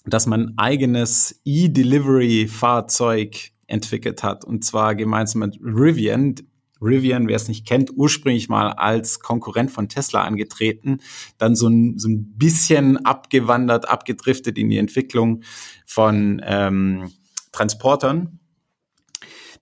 dass 0.04 0.26
man 0.26 0.52
eigenes 0.58 1.40
E-Delivery-Fahrzeug 1.46 3.52
entwickelt 3.68 4.24
hat. 4.24 4.44
Und 4.44 4.64
zwar 4.64 4.96
gemeinsam 4.96 5.40
mit 5.40 5.58
Rivian. 5.62 6.34
Rivian, 6.80 7.28
wer 7.28 7.36
es 7.36 7.48
nicht 7.48 7.66
kennt, 7.66 7.90
ursprünglich 7.94 8.48
mal 8.48 8.70
als 8.72 9.20
Konkurrent 9.20 9.70
von 9.70 9.88
Tesla 9.88 10.22
angetreten, 10.22 11.00
dann 11.36 11.56
so 11.56 11.68
ein, 11.68 11.98
so 11.98 12.08
ein 12.08 12.36
bisschen 12.36 13.04
abgewandert, 13.04 13.88
abgedriftet 13.88 14.58
in 14.58 14.70
die 14.70 14.78
Entwicklung 14.78 15.42
von 15.86 16.40
ähm, 16.44 17.10
Transportern. 17.52 18.38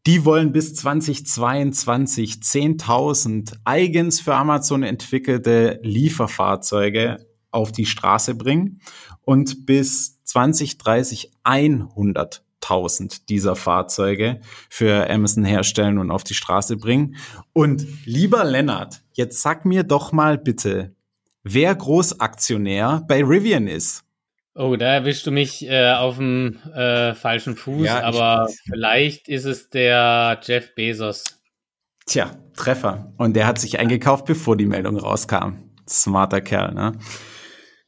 Die 0.07 0.25
wollen 0.25 0.53
bis 0.53 0.75
2022 0.75 2.35
10.000 2.35 3.55
eigens 3.65 4.21
für 4.21 4.35
Amazon 4.35 4.85
entwickelte 4.85 5.81
Lieferfahrzeuge 5.83 7.27
auf 7.51 7.73
die 7.73 7.87
Straße 7.87 8.37
bringen 8.37 8.81
und 9.23 9.67
bis 9.67 10.23
2030 10.23 11.33
100 11.43 12.46
1000 12.63 13.29
dieser 13.29 13.57
Fahrzeuge 13.57 14.41
für 14.69 15.09
Amazon 15.11 15.45
herstellen 15.45 15.99
und 15.99 16.11
auf 16.11 16.25
die 16.25 16.35
Straße 16.35 16.77
bringen. 16.77 17.17
Und 17.53 17.87
lieber 18.05 18.45
Lennart, 18.45 19.03
jetzt 19.13 19.43
sag 19.43 19.65
mir 19.65 19.83
doch 19.83 20.13
mal 20.13 20.39
bitte, 20.39 20.95
wer 21.43 21.75
Großaktionär 21.75 23.05
bei 23.07 23.23
Rivian 23.23 23.69
ist. 23.69 24.05
Oh, 24.55 24.75
da 24.77 24.95
erwischst 24.95 25.27
du 25.27 25.31
mich 25.31 25.69
äh, 25.69 25.93
auf 25.93 26.17
dem 26.17 26.59
äh, 26.75 27.15
falschen 27.15 27.57
Fuß, 27.57 27.87
ja, 27.87 28.03
aber 28.03 28.49
vielleicht 28.65 29.29
ist 29.29 29.45
es 29.45 29.69
der 29.69 30.41
Jeff 30.43 30.75
Bezos. 30.75 31.25
Tja, 32.07 32.31
Treffer. 32.57 33.13
Und 33.19 33.37
der 33.37 33.47
hat 33.47 33.59
sich 33.59 33.79
eingekauft, 33.79 34.25
bevor 34.25 34.57
die 34.57 34.65
Meldung 34.65 34.97
rauskam. 34.97 35.57
Smarter 35.87 36.41
Kerl, 36.41 36.73
ne? 36.73 36.93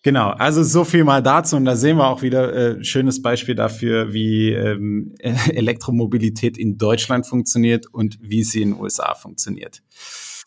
Genau, 0.09 0.31
also 0.31 0.63
so 0.63 0.85
viel 0.85 1.05
mal 1.05 1.23
dazu 1.23 1.55
und 1.57 1.67
da 1.67 1.77
sehen 1.77 1.99
wir 1.99 2.09
auch 2.09 2.23
wieder 2.23 2.55
äh, 2.55 2.83
schönes 2.83 3.21
Beispiel 3.21 3.55
dafür, 3.55 4.15
wie 4.15 4.55
ähm, 4.55 5.15
Elektromobilität 5.21 6.57
in 6.57 6.79
Deutschland 6.79 7.27
funktioniert 7.27 7.85
und 7.93 8.17
wie 8.23 8.43
sie 8.43 8.63
in 8.63 8.71
den 8.71 8.81
USA 8.81 9.15
funktioniert. 9.15 9.83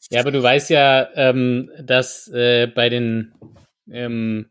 Ja, 0.09 0.21
aber 0.21 0.31
du 0.31 0.41
weißt 0.41 0.71
ja, 0.71 1.07
ähm, 1.13 1.69
dass 1.79 2.27
äh, 2.29 2.71
bei 2.73 2.89
den 2.89 3.33
ähm, 3.91 4.47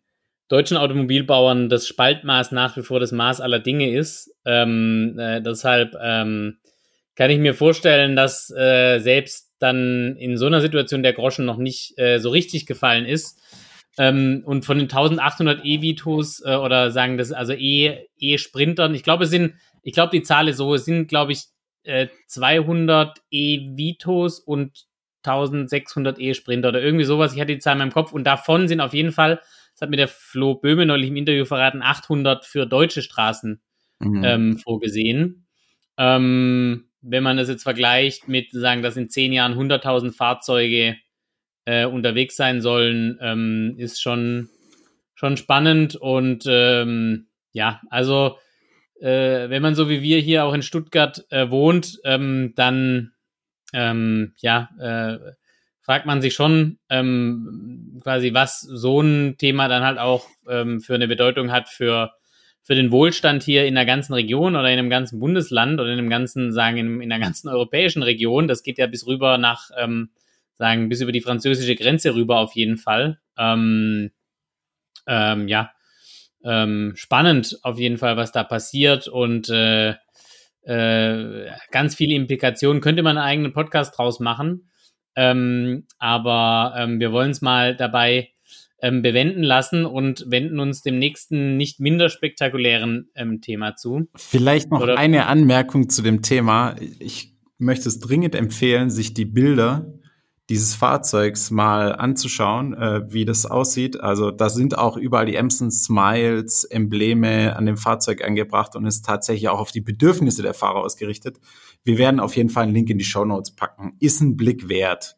deutschen 0.47 0.77
Automobilbauern 0.77 1.69
das 1.69 1.89
Spaltmaß 1.89 2.53
nach 2.53 2.77
wie 2.77 2.83
vor 2.83 3.01
das 3.01 3.11
Maß 3.11 3.41
aller 3.41 3.59
Dinge 3.59 3.91
ist. 3.91 4.33
Ähm, 4.45 5.19
äh, 5.19 5.43
deshalb 5.43 5.97
ähm, 6.01 6.59
kann 7.17 7.31
ich 7.31 7.41
mir 7.41 7.55
vorstellen, 7.55 8.15
dass 8.15 8.49
äh, 8.57 9.01
selbst 9.01 9.49
dann 9.59 10.15
in 10.21 10.37
so 10.37 10.47
einer 10.47 10.61
Situation 10.61 11.03
der 11.03 11.15
Groschen 11.15 11.47
noch 11.47 11.57
nicht 11.57 11.99
äh, 11.99 12.21
so 12.21 12.31
richtig 12.31 12.65
gefallen 12.67 13.07
ist 13.07 13.41
ähm, 14.01 14.43
und 14.47 14.65
von 14.65 14.79
den 14.79 14.87
1800 14.87 15.63
E-Vitos 15.63 16.43
äh, 16.43 16.55
oder 16.55 16.91
sagen 16.91 17.19
das 17.19 17.33
also 17.33 17.53
E-Sprintern, 17.53 18.95
ich 18.95 19.03
glaube, 19.03 19.25
es 19.25 19.31
sind, 19.31 19.57
ich 19.83 19.93
glaube, 19.93 20.11
die 20.11 20.23
Zahl 20.23 20.49
ist 20.49 20.57
so, 20.57 20.75
es 20.75 20.87
sind, 20.87 21.07
glaube 21.07 21.33
ich, 21.33 21.45
äh, 21.83 22.09
200 22.27 23.21
E-Vitos 23.31 24.41
und 24.41 24.87
1600 25.23 26.19
E-Sprinter 26.19 26.71
oder 26.71 26.81
irgendwie 26.81 27.05
sowas. 27.05 27.35
Ich 27.35 27.41
hatte 27.41 27.53
die 27.53 27.59
Zahl 27.59 27.75
in 27.75 27.81
meinem 27.81 27.93
Kopf 27.93 28.13
und 28.13 28.25
davon 28.25 28.69
sind 28.69 28.81
auf 28.81 28.95
jeden 28.95 29.13
Fall, 29.13 29.37
das 29.75 29.83
hat 29.83 29.91
mir 29.91 29.99
der 29.99 30.09
Flo 30.09 30.55
Böhme 30.55 30.87
neulich 30.87 31.11
im 31.11 31.17
Interview 31.17 31.45
verraten, 31.45 31.83
800 31.83 32.47
für 32.47 32.65
deutsche 32.65 33.03
Straßen 33.03 33.61
mhm. 33.99 34.25
ähm, 34.25 34.59
vorgesehen. 34.59 35.47
Ähm, 35.99 36.87
wenn 37.03 37.23
man 37.23 37.37
das 37.37 37.51
jetzt 37.51 37.65
vergleicht 37.65 38.29
mit, 38.29 38.51
sagen, 38.51 38.81
dass 38.81 38.97
in 38.97 39.11
zehn 39.11 39.35
Jahren 39.35 39.53
100.000 39.53 40.17
Fahrzeuge 40.17 40.97
äh, 41.71 41.85
unterwegs 41.85 42.35
sein 42.35 42.61
sollen, 42.61 43.17
ähm, 43.23 43.75
ist 43.79 44.03
schon, 44.03 44.49
schon 45.15 45.37
spannend. 45.37 45.95
Und 45.95 46.45
ähm, 46.49 47.29
ja, 47.53 47.81
also 47.91 48.39
äh, 49.01 49.49
wenn 49.49 49.63
man 49.63 49.77
so 49.77 49.89
wie 49.89 50.03
wir 50.03 50.19
hier 50.19 50.45
auch 50.45 50.53
in 50.53 50.63
Stuttgart 50.63 51.25
äh, 51.31 51.49
wohnt, 51.49 52.01
ähm, 52.05 52.55
dann 52.57 53.13
ähm, 53.73 54.35
ja, 54.39 54.69
äh, 54.81 55.19
fragt 55.81 56.07
man 56.07 56.21
sich 56.21 56.35
schon 56.35 56.79
ähm, 56.89 58.01
quasi, 58.03 58.35
was 58.35 58.61
so 58.63 59.01
ein 59.01 59.37
Thema 59.39 59.69
dann 59.69 59.85
halt 59.85 59.99
auch 59.99 60.27
ähm, 60.49 60.81
für 60.81 60.97
eine 60.97 61.07
Bedeutung 61.07 61.53
hat 61.53 61.69
für 61.69 62.11
für 62.63 62.75
den 62.75 62.93
Wohlstand 62.93 63.43
hier 63.43 63.65
in 63.65 63.75
der 63.75 63.87
ganzen 63.87 64.13
Region 64.13 64.55
oder 64.55 64.71
in 64.71 64.79
einem 64.79 64.91
ganzen 64.91 65.19
Bundesland 65.19 65.81
oder 65.81 65.91
in 65.91 65.99
einem 65.99 66.11
ganzen, 66.11 66.53
sagen, 66.53 66.77
in, 66.77 67.01
in 67.01 67.09
der 67.09 67.19
ganzen 67.19 67.49
europäischen 67.49 68.03
Region. 68.03 68.49
Das 68.49 68.63
geht 68.63 68.77
ja 68.77 68.87
bis 68.87 69.07
rüber 69.07 69.39
nach 69.39 69.71
ähm, 69.79 70.11
sagen, 70.61 70.91
bis 70.91 71.01
über 71.01 71.11
die 71.11 71.23
französische 71.23 71.75
Grenze 71.75 72.15
rüber 72.15 72.39
auf 72.39 72.55
jeden 72.55 72.77
Fall. 72.77 73.19
Ähm, 73.39 74.11
ähm, 75.09 75.49
ja, 75.49 75.71
ähm, 76.45 76.93
spannend 76.97 77.59
auf 77.63 77.79
jeden 77.79 77.97
Fall, 77.97 78.19
was 78.19 78.31
da 78.31 78.45
passiert 78.45 79.09
und 79.09 79.49
äh, 79.49 79.95
äh, 80.63 81.51
ganz 81.71 81.95
viele 81.95 82.15
Implikationen. 82.15 82.83
Könnte 82.83 83.03
man 83.03 83.17
einen 83.17 83.27
eigenen 83.27 83.53
Podcast 83.55 83.99
draus 83.99 84.21
machen, 84.21 84.71
ähm, 85.17 85.87
aber 85.99 86.75
ähm, 86.77 87.01
wir 87.01 87.11
wollen 87.11 87.31
es 87.31 87.41
mal 87.41 87.75
dabei 87.75 88.29
ähm, 88.83 89.01
bewenden 89.01 89.43
lassen 89.43 89.87
und 89.87 90.27
wenden 90.29 90.61
uns 90.61 90.83
dem 90.83 90.99
nächsten 90.99 91.57
nicht 91.57 91.81
minder 91.81 92.11
spektakulären 92.11 93.09
Thema 93.41 93.77
zu. 93.77 94.09
Vielleicht 94.15 94.71
noch 94.71 94.83
Oder 94.83 94.99
eine 94.99 95.27
Anmerkung 95.27 95.89
zu 95.89 96.03
dem 96.03 96.21
Thema. 96.21 96.77
Ich 96.99 97.35
möchte 97.57 97.89
es 97.89 97.99
dringend 97.99 98.35
empfehlen, 98.35 98.91
sich 98.91 99.15
die 99.15 99.27
Bilder 99.27 100.00
dieses 100.51 100.75
Fahrzeugs 100.75 101.53
mal 101.53 101.95
anzuschauen, 101.95 102.75
äh, 102.75 103.13
wie 103.13 103.25
das 103.25 103.47
aussieht. 103.47 104.01
Also 104.01 104.33
da 104.33 104.51
sind 104.51 104.77
auch 104.77 104.97
überall 104.97 105.27
die 105.27 105.37
Emson 105.37 105.71
Smiles, 105.71 106.65
Embleme 106.65 107.55
an 107.55 107.67
dem 107.67 107.77
Fahrzeug 107.77 108.25
angebracht 108.25 108.75
und 108.75 108.85
ist 108.85 109.05
tatsächlich 109.05 109.49
auch 109.49 109.61
auf 109.61 109.71
die 109.71 109.81
Bedürfnisse 109.81 110.43
der 110.43 110.53
Fahrer 110.53 110.81
ausgerichtet. 110.81 111.39
Wir 111.85 111.99
werden 111.99 112.19
auf 112.19 112.37
jeden 112.37 112.51
Fall 112.51 112.65
einen 112.65 112.75
Link 112.75 112.91
in 112.91 112.99
die 112.99 113.05
Show 113.05 113.25
Notes 113.25 113.55
packen. 113.55 113.95
Ist 114.01 114.21
ein 114.21 114.37
Blick 114.37 114.69
wert. 114.69 115.17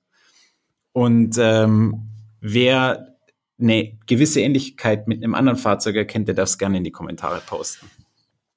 Und 0.93 1.39
ähm, 1.39 2.11
wer 2.41 3.17
eine 3.59 3.99
gewisse 4.07 4.43
Ähnlichkeit 4.43 5.09
mit 5.09 5.25
einem 5.25 5.35
anderen 5.35 5.59
Fahrzeug 5.59 5.97
erkennt, 5.97 6.29
der 6.29 6.35
darf 6.35 6.51
es 6.51 6.59
gerne 6.59 6.77
in 6.77 6.85
die 6.85 6.91
Kommentare 6.91 7.41
posten. 7.47 7.91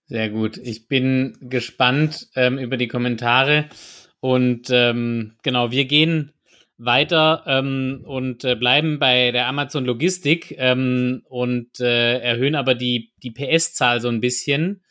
Sehr 0.08 0.30
gut. 0.30 0.58
Ich 0.58 0.90
bin 0.90 1.38
gespannt 1.40 2.28
ähm, 2.36 2.58
über 2.58 2.76
die 2.76 2.90
Kommentare. 2.90 3.70
Und 4.20 4.70
ähm, 4.72 5.36
genau, 5.42 5.72
wir 5.72 5.86
gehen 5.86 6.34
weiter 6.78 7.44
ähm, 7.48 8.04
und 8.06 8.44
äh, 8.44 8.56
bleiben 8.56 9.00
bei 9.00 9.32
der 9.32 9.48
Amazon 9.48 9.86
Logistik 9.86 10.56
ähm, 10.58 11.24
und 11.30 11.80
äh, 11.80 12.20
erhöhen 12.20 12.56
aber 12.56 12.76
die, 12.76 13.12
die 13.24 13.32
PS-Zahl 13.32 14.02
so 14.02 14.10
ein 14.10 14.20
bisschen. 14.20 14.84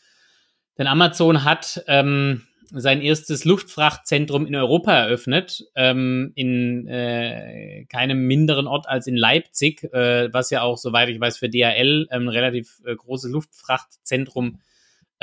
Denn 0.78 0.86
Amazon 0.86 1.44
hat 1.44 1.84
ähm, 1.86 2.42
sein 2.70 3.02
erstes 3.02 3.44
Luftfrachtzentrum 3.44 4.46
in 4.46 4.56
Europa 4.56 4.92
eröffnet, 4.92 5.64
ähm, 5.76 6.32
in 6.34 6.88
äh, 6.88 7.84
keinem 7.88 8.26
minderen 8.26 8.66
Ort 8.66 8.88
als 8.88 9.06
in 9.06 9.16
Leipzig, 9.16 9.84
äh, 9.92 10.32
was 10.32 10.50
ja 10.50 10.62
auch, 10.62 10.78
soweit 10.78 11.08
ich 11.08 11.20
weiß, 11.20 11.38
für 11.38 11.48
DHL 11.48 12.08
ein 12.10 12.28
relativ 12.28 12.80
äh, 12.84 12.96
großes 12.96 13.30
Luftfrachtzentrum 13.30 14.58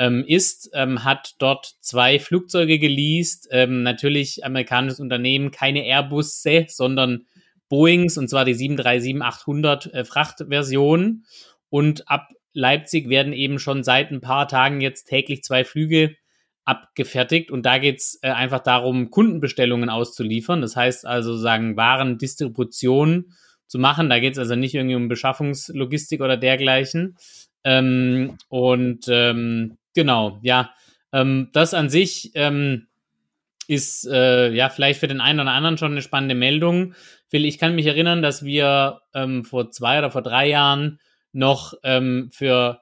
ähm, 0.02 0.24
ist, 0.26 0.68
ähm, 0.74 1.04
hat 1.04 1.36
dort 1.38 1.76
zwei 1.80 2.18
Flugzeuge 2.18 2.80
geleast, 2.80 3.46
ähm, 3.52 3.84
natürlich 3.84 4.44
amerikanisches 4.44 4.98
Unternehmen, 4.98 5.52
keine 5.52 5.86
Airbusse, 5.86 6.66
sondern 6.68 7.26
Boeings, 7.68 8.18
und 8.18 8.28
zwar 8.28 8.44
die 8.44 8.56
737-800 8.56 9.92
äh, 9.92 10.04
Frachtversion. 10.04 11.22
Und 11.68 12.10
ab 12.10 12.30
Leipzig 12.52 13.08
werden 13.08 13.32
eben 13.32 13.60
schon 13.60 13.84
seit 13.84 14.10
ein 14.10 14.20
paar 14.20 14.48
Tagen 14.48 14.80
jetzt 14.80 15.04
täglich 15.04 15.44
zwei 15.44 15.64
Flüge 15.64 16.16
abgefertigt 16.64 17.52
und 17.52 17.64
da 17.64 17.78
geht 17.78 18.00
es 18.00 18.18
äh, 18.22 18.30
einfach 18.30 18.60
darum, 18.60 19.10
Kundenbestellungen 19.10 19.88
auszuliefern. 19.88 20.60
Das 20.62 20.74
heißt 20.74 21.06
also 21.06 21.36
sagen 21.36 21.76
Warendistribution 21.76 23.34
zu 23.68 23.78
machen. 23.78 24.10
Da 24.10 24.18
geht 24.18 24.32
es 24.32 24.38
also 24.40 24.56
nicht 24.56 24.74
irgendwie 24.74 24.96
um 24.96 25.06
Beschaffungslogistik 25.06 26.20
oder 26.20 26.36
dergleichen. 26.36 27.16
Ähm, 27.64 28.36
und 28.48 29.06
ähm, 29.08 29.78
Genau, 29.94 30.38
ja. 30.42 30.70
Ähm, 31.12 31.50
das 31.52 31.74
an 31.74 31.90
sich 31.90 32.32
ähm, 32.34 32.88
ist 33.68 34.06
äh, 34.06 34.50
ja 34.52 34.68
vielleicht 34.68 35.00
für 35.00 35.08
den 35.08 35.20
einen 35.20 35.40
oder 35.40 35.52
anderen 35.52 35.78
schon 35.78 35.92
eine 35.92 36.02
spannende 36.02 36.34
Meldung. 36.34 36.94
Phil, 37.28 37.44
ich 37.44 37.58
kann 37.58 37.74
mich 37.74 37.86
erinnern, 37.86 38.22
dass 38.22 38.44
wir 38.44 39.00
ähm, 39.14 39.44
vor 39.44 39.70
zwei 39.70 39.98
oder 39.98 40.10
vor 40.10 40.22
drei 40.22 40.48
Jahren 40.48 41.00
noch 41.32 41.74
ähm, 41.82 42.30
für 42.32 42.80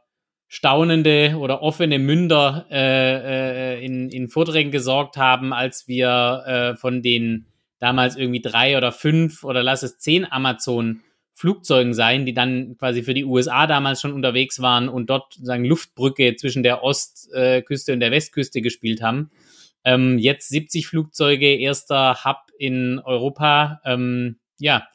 staunende 0.48 1.36
oder 1.38 1.62
offene 1.62 2.00
Münder 2.00 2.66
äh, 2.70 3.76
äh, 3.76 3.84
in, 3.84 4.08
in 4.08 4.28
Vorträgen 4.28 4.72
gesorgt 4.72 5.16
haben, 5.16 5.52
als 5.52 5.86
wir 5.86 6.42
äh, 6.46 6.76
von 6.76 7.02
den 7.02 7.46
damals 7.78 8.16
irgendwie 8.16 8.42
drei 8.42 8.76
oder 8.76 8.90
fünf 8.90 9.44
oder 9.44 9.62
lass 9.62 9.84
es 9.84 9.98
zehn 9.98 10.30
Amazon 10.30 11.02
Flugzeugen 11.40 11.94
sein, 11.94 12.26
die 12.26 12.34
dann 12.34 12.76
quasi 12.76 13.02
für 13.02 13.14
die 13.14 13.24
USA 13.24 13.66
damals 13.66 14.02
schon 14.02 14.12
unterwegs 14.12 14.60
waren 14.60 14.90
und 14.90 15.08
dort 15.08 15.38
sagen 15.40 15.64
Luftbrücke 15.64 16.36
zwischen 16.36 16.62
der 16.62 16.84
Ostküste 16.84 17.94
und 17.94 18.00
der 18.00 18.10
Westküste 18.10 18.60
gespielt 18.60 19.00
haben. 19.00 19.30
Ähm, 19.82 20.18
jetzt 20.18 20.50
70 20.50 20.86
Flugzeuge, 20.86 21.56
erster 21.56 22.26
Hub 22.26 22.36
in 22.58 22.98
Europa. 22.98 23.80
Ähm, 23.86 24.36
ja, 24.58 24.86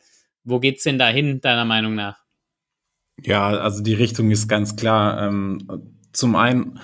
wo 0.43 0.59
geht's 0.59 0.83
denn 0.83 0.99
dahin, 0.99 1.41
deiner 1.41 1.65
Meinung 1.65 1.95
nach? 1.95 2.19
Ja, 3.23 3.47
also 3.47 3.81
die 3.81 3.95
Richtung 3.95 4.29
ist 4.29 4.47
ganz 4.47 4.75
klar. 4.75 5.27
Ähm, 5.27 5.67
zum 6.13 6.35
einen 6.35 6.79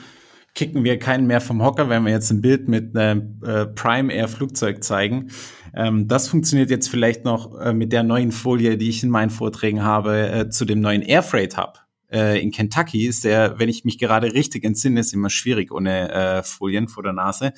kicken 0.55 0.83
wir 0.83 0.97
keinen 0.97 1.27
mehr 1.27 1.39
vom 1.39 1.63
Hocker, 1.63 1.87
wenn 1.87 2.03
wir 2.03 2.11
jetzt 2.11 2.31
ein 2.31 2.41
Bild 2.41 2.67
mit 2.67 2.97
einem 2.97 3.39
äh, 3.45 3.67
Prime 3.67 4.11
Air 4.11 4.27
Flugzeug 4.27 4.83
zeigen. 4.83 5.29
Ähm, 5.73 6.07
das 6.07 6.27
funktioniert 6.27 6.69
jetzt 6.69 6.89
vielleicht 6.89 7.25
noch 7.25 7.59
äh, 7.59 7.73
mit 7.73 7.91
der 7.93 8.03
neuen 8.03 8.31
Folie, 8.31 8.77
die 8.77 8.89
ich 8.89 9.03
in 9.03 9.09
meinen 9.09 9.29
Vorträgen 9.29 9.83
habe, 9.83 10.29
äh, 10.29 10.49
zu 10.49 10.65
dem 10.65 10.79
neuen 10.79 11.01
Air 11.01 11.23
Freight 11.23 11.57
Hub. 11.57 11.79
Äh, 12.11 12.41
in 12.41 12.51
Kentucky 12.51 13.05
ist 13.05 13.23
der, 13.23 13.59
wenn 13.59 13.69
ich 13.69 13.85
mich 13.85 13.97
gerade 13.97 14.33
richtig 14.33 14.63
entsinne, 14.63 14.99
ist 14.99 15.13
immer 15.13 15.29
schwierig 15.29 15.71
ohne 15.71 16.11
äh, 16.11 16.43
Folien 16.43 16.87
vor 16.87 17.03
der 17.03 17.13
Nase. 17.13 17.53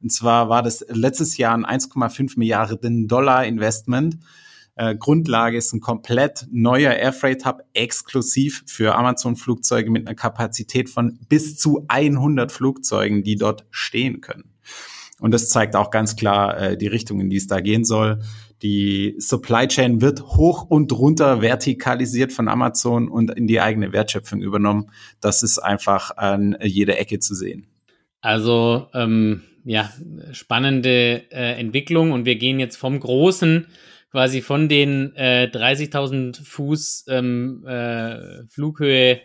Und 0.00 0.12
zwar 0.12 0.48
war 0.48 0.62
das 0.62 0.84
letztes 0.88 1.36
Jahr 1.36 1.54
ein 1.56 1.64
1,5 1.64 2.38
Milliarden 2.38 3.08
Dollar 3.08 3.44
Investment 3.44 4.18
äh, 4.76 4.94
Grundlage 4.94 5.56
ist 5.56 5.72
ein 5.72 5.80
komplett 5.80 6.46
neuer 6.50 6.92
Airfreight 6.92 7.46
Hub 7.46 7.62
exklusiv 7.72 8.62
für 8.66 8.94
Amazon 8.94 9.34
Flugzeuge 9.34 9.90
mit 9.90 10.06
einer 10.06 10.14
Kapazität 10.14 10.90
von 10.90 11.18
bis 11.28 11.56
zu 11.56 11.86
100 11.88 12.52
Flugzeugen, 12.52 13.24
die 13.24 13.36
dort 13.36 13.64
stehen 13.70 14.20
können. 14.20 14.52
Und 15.20 15.32
das 15.32 15.48
zeigt 15.48 15.76
auch 15.76 15.90
ganz 15.90 16.16
klar 16.16 16.58
äh, 16.60 16.76
die 16.76 16.88
Richtung, 16.88 17.20
in 17.20 17.30
die 17.30 17.36
es 17.36 17.46
da 17.46 17.60
gehen 17.60 17.84
soll. 17.84 18.20
Die 18.62 19.14
Supply 19.18 19.66
Chain 19.68 20.00
wird 20.00 20.22
hoch 20.22 20.62
und 20.62 20.92
runter 20.92 21.42
vertikalisiert 21.42 22.32
von 22.32 22.48
Amazon 22.48 23.08
und 23.08 23.30
in 23.30 23.46
die 23.46 23.60
eigene 23.60 23.92
Wertschöpfung 23.92 24.40
übernommen. 24.40 24.90
Das 25.20 25.42
ist 25.42 25.58
einfach 25.58 26.16
an 26.16 26.56
jeder 26.62 26.98
Ecke 26.98 27.18
zu 27.18 27.34
sehen. 27.34 27.66
Also 28.20 28.88
ähm, 28.94 29.42
ja, 29.64 29.90
spannende 30.32 31.24
äh, 31.30 31.58
Entwicklung 31.58 32.12
und 32.12 32.24
wir 32.24 32.36
gehen 32.36 32.60
jetzt 32.60 32.76
vom 32.76 32.98
großen 32.98 33.66
quasi 34.10 34.40
von 34.40 34.68
den 34.68 35.14
äh, 35.16 35.50
30.000 35.52 36.42
Fuß 36.42 37.06
ähm, 37.08 37.66
äh, 37.66 38.46
Flughöhe 38.48 39.20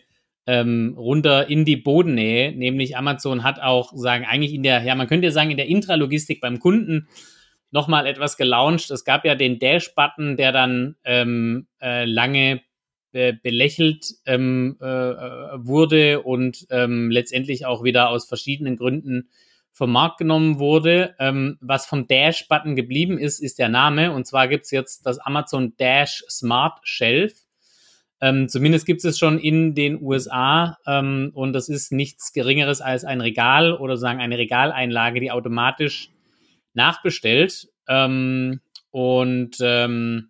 ähm, 0.47 0.95
runter 0.97 1.49
in 1.49 1.65
die 1.65 1.77
Bodennähe, 1.77 2.51
nämlich 2.51 2.97
Amazon 2.97 3.43
hat 3.43 3.61
auch 3.61 3.93
sagen 3.95 4.25
eigentlich 4.25 4.53
in 4.53 4.63
der, 4.63 4.83
ja 4.83 4.95
man 4.95 5.07
könnte 5.07 5.31
sagen 5.31 5.51
in 5.51 5.57
der 5.57 5.67
Intralogistik 5.67 6.41
beim 6.41 6.59
Kunden 6.59 7.07
nochmal 7.71 8.05
etwas 8.05 8.37
gelauncht. 8.37 8.91
Es 8.91 9.05
gab 9.05 9.25
ja 9.25 9.35
den 9.35 9.59
Dash-Button, 9.59 10.37
der 10.37 10.51
dann 10.51 10.95
ähm, 11.03 11.67
äh, 11.81 12.05
lange 12.05 12.61
äh, 13.13 13.33
belächelt 13.33 14.05
ähm, 14.25 14.77
äh, 14.79 14.85
wurde 14.85 16.21
und 16.21 16.65
ähm, 16.69 17.09
letztendlich 17.11 17.65
auch 17.65 17.83
wieder 17.83 18.09
aus 18.09 18.27
verschiedenen 18.27 18.77
Gründen 18.77 19.29
vom 19.71 19.91
Markt 19.91 20.17
genommen 20.17 20.59
wurde. 20.59 21.15
Ähm, 21.19 21.57
was 21.61 21.85
vom 21.85 22.07
Dash-Button 22.07 22.75
geblieben 22.75 23.17
ist, 23.17 23.39
ist 23.39 23.59
der 23.59 23.69
Name. 23.69 24.11
Und 24.11 24.27
zwar 24.27 24.47
gibt 24.47 24.65
es 24.65 24.71
jetzt 24.71 25.05
das 25.05 25.19
Amazon 25.19 25.75
Dash 25.77 26.23
Smart 26.29 26.79
Shelf. 26.83 27.33
Ähm, 28.21 28.47
zumindest 28.47 28.85
gibt 28.85 29.03
es 29.03 29.17
schon 29.17 29.39
in 29.39 29.73
den 29.73 30.01
USA 30.01 30.77
ähm, 30.85 31.31
und 31.33 31.53
das 31.53 31.69
ist 31.69 31.91
nichts 31.91 32.33
Geringeres 32.33 32.79
als 32.79 33.03
ein 33.03 33.19
Regal 33.19 33.73
oder 33.73 33.97
sagen 33.97 34.21
eine 34.21 34.37
Regaleinlage, 34.37 35.19
die 35.19 35.31
automatisch 35.31 36.09
nachbestellt. 36.73 37.67
Ähm, 37.87 38.61
und 38.91 39.57
ähm, 39.61 40.29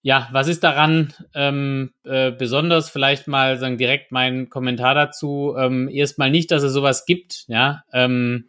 ja, 0.00 0.28
was 0.32 0.48
ist 0.48 0.64
daran 0.64 1.12
ähm, 1.34 1.92
äh, 2.04 2.30
besonders? 2.30 2.88
Vielleicht 2.88 3.28
mal 3.28 3.58
sagen 3.58 3.76
direkt 3.76 4.10
meinen 4.10 4.48
Kommentar 4.48 4.94
dazu. 4.94 5.54
Ähm, 5.58 5.88
erstmal 5.88 6.30
nicht, 6.30 6.50
dass 6.50 6.62
es 6.62 6.72
sowas 6.72 7.04
gibt, 7.04 7.44
ja. 7.48 7.82
Ähm, 7.92 8.48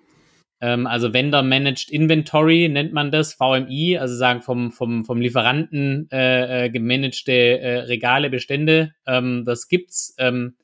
ähm, 0.61 0.87
also 0.87 1.13
Vendor 1.13 1.41
Managed 1.43 1.89
Inventory 1.89 2.67
nennt 2.69 2.93
man 2.93 3.11
das, 3.11 3.33
VMI, 3.33 3.97
also 3.97 4.15
sagen 4.15 4.41
vom, 4.41 4.71
vom, 4.71 5.05
vom 5.05 5.21
Lieferanten 5.21 6.09
äh, 6.11 6.65
äh, 6.65 6.69
gemanagte 6.69 7.31
äh, 7.31 7.79
Regale, 7.79 8.29
Bestände. 8.29 8.93
Ähm, 9.05 9.43
das 9.45 9.67
gibt's 9.69 10.15
ähm, 10.17 10.55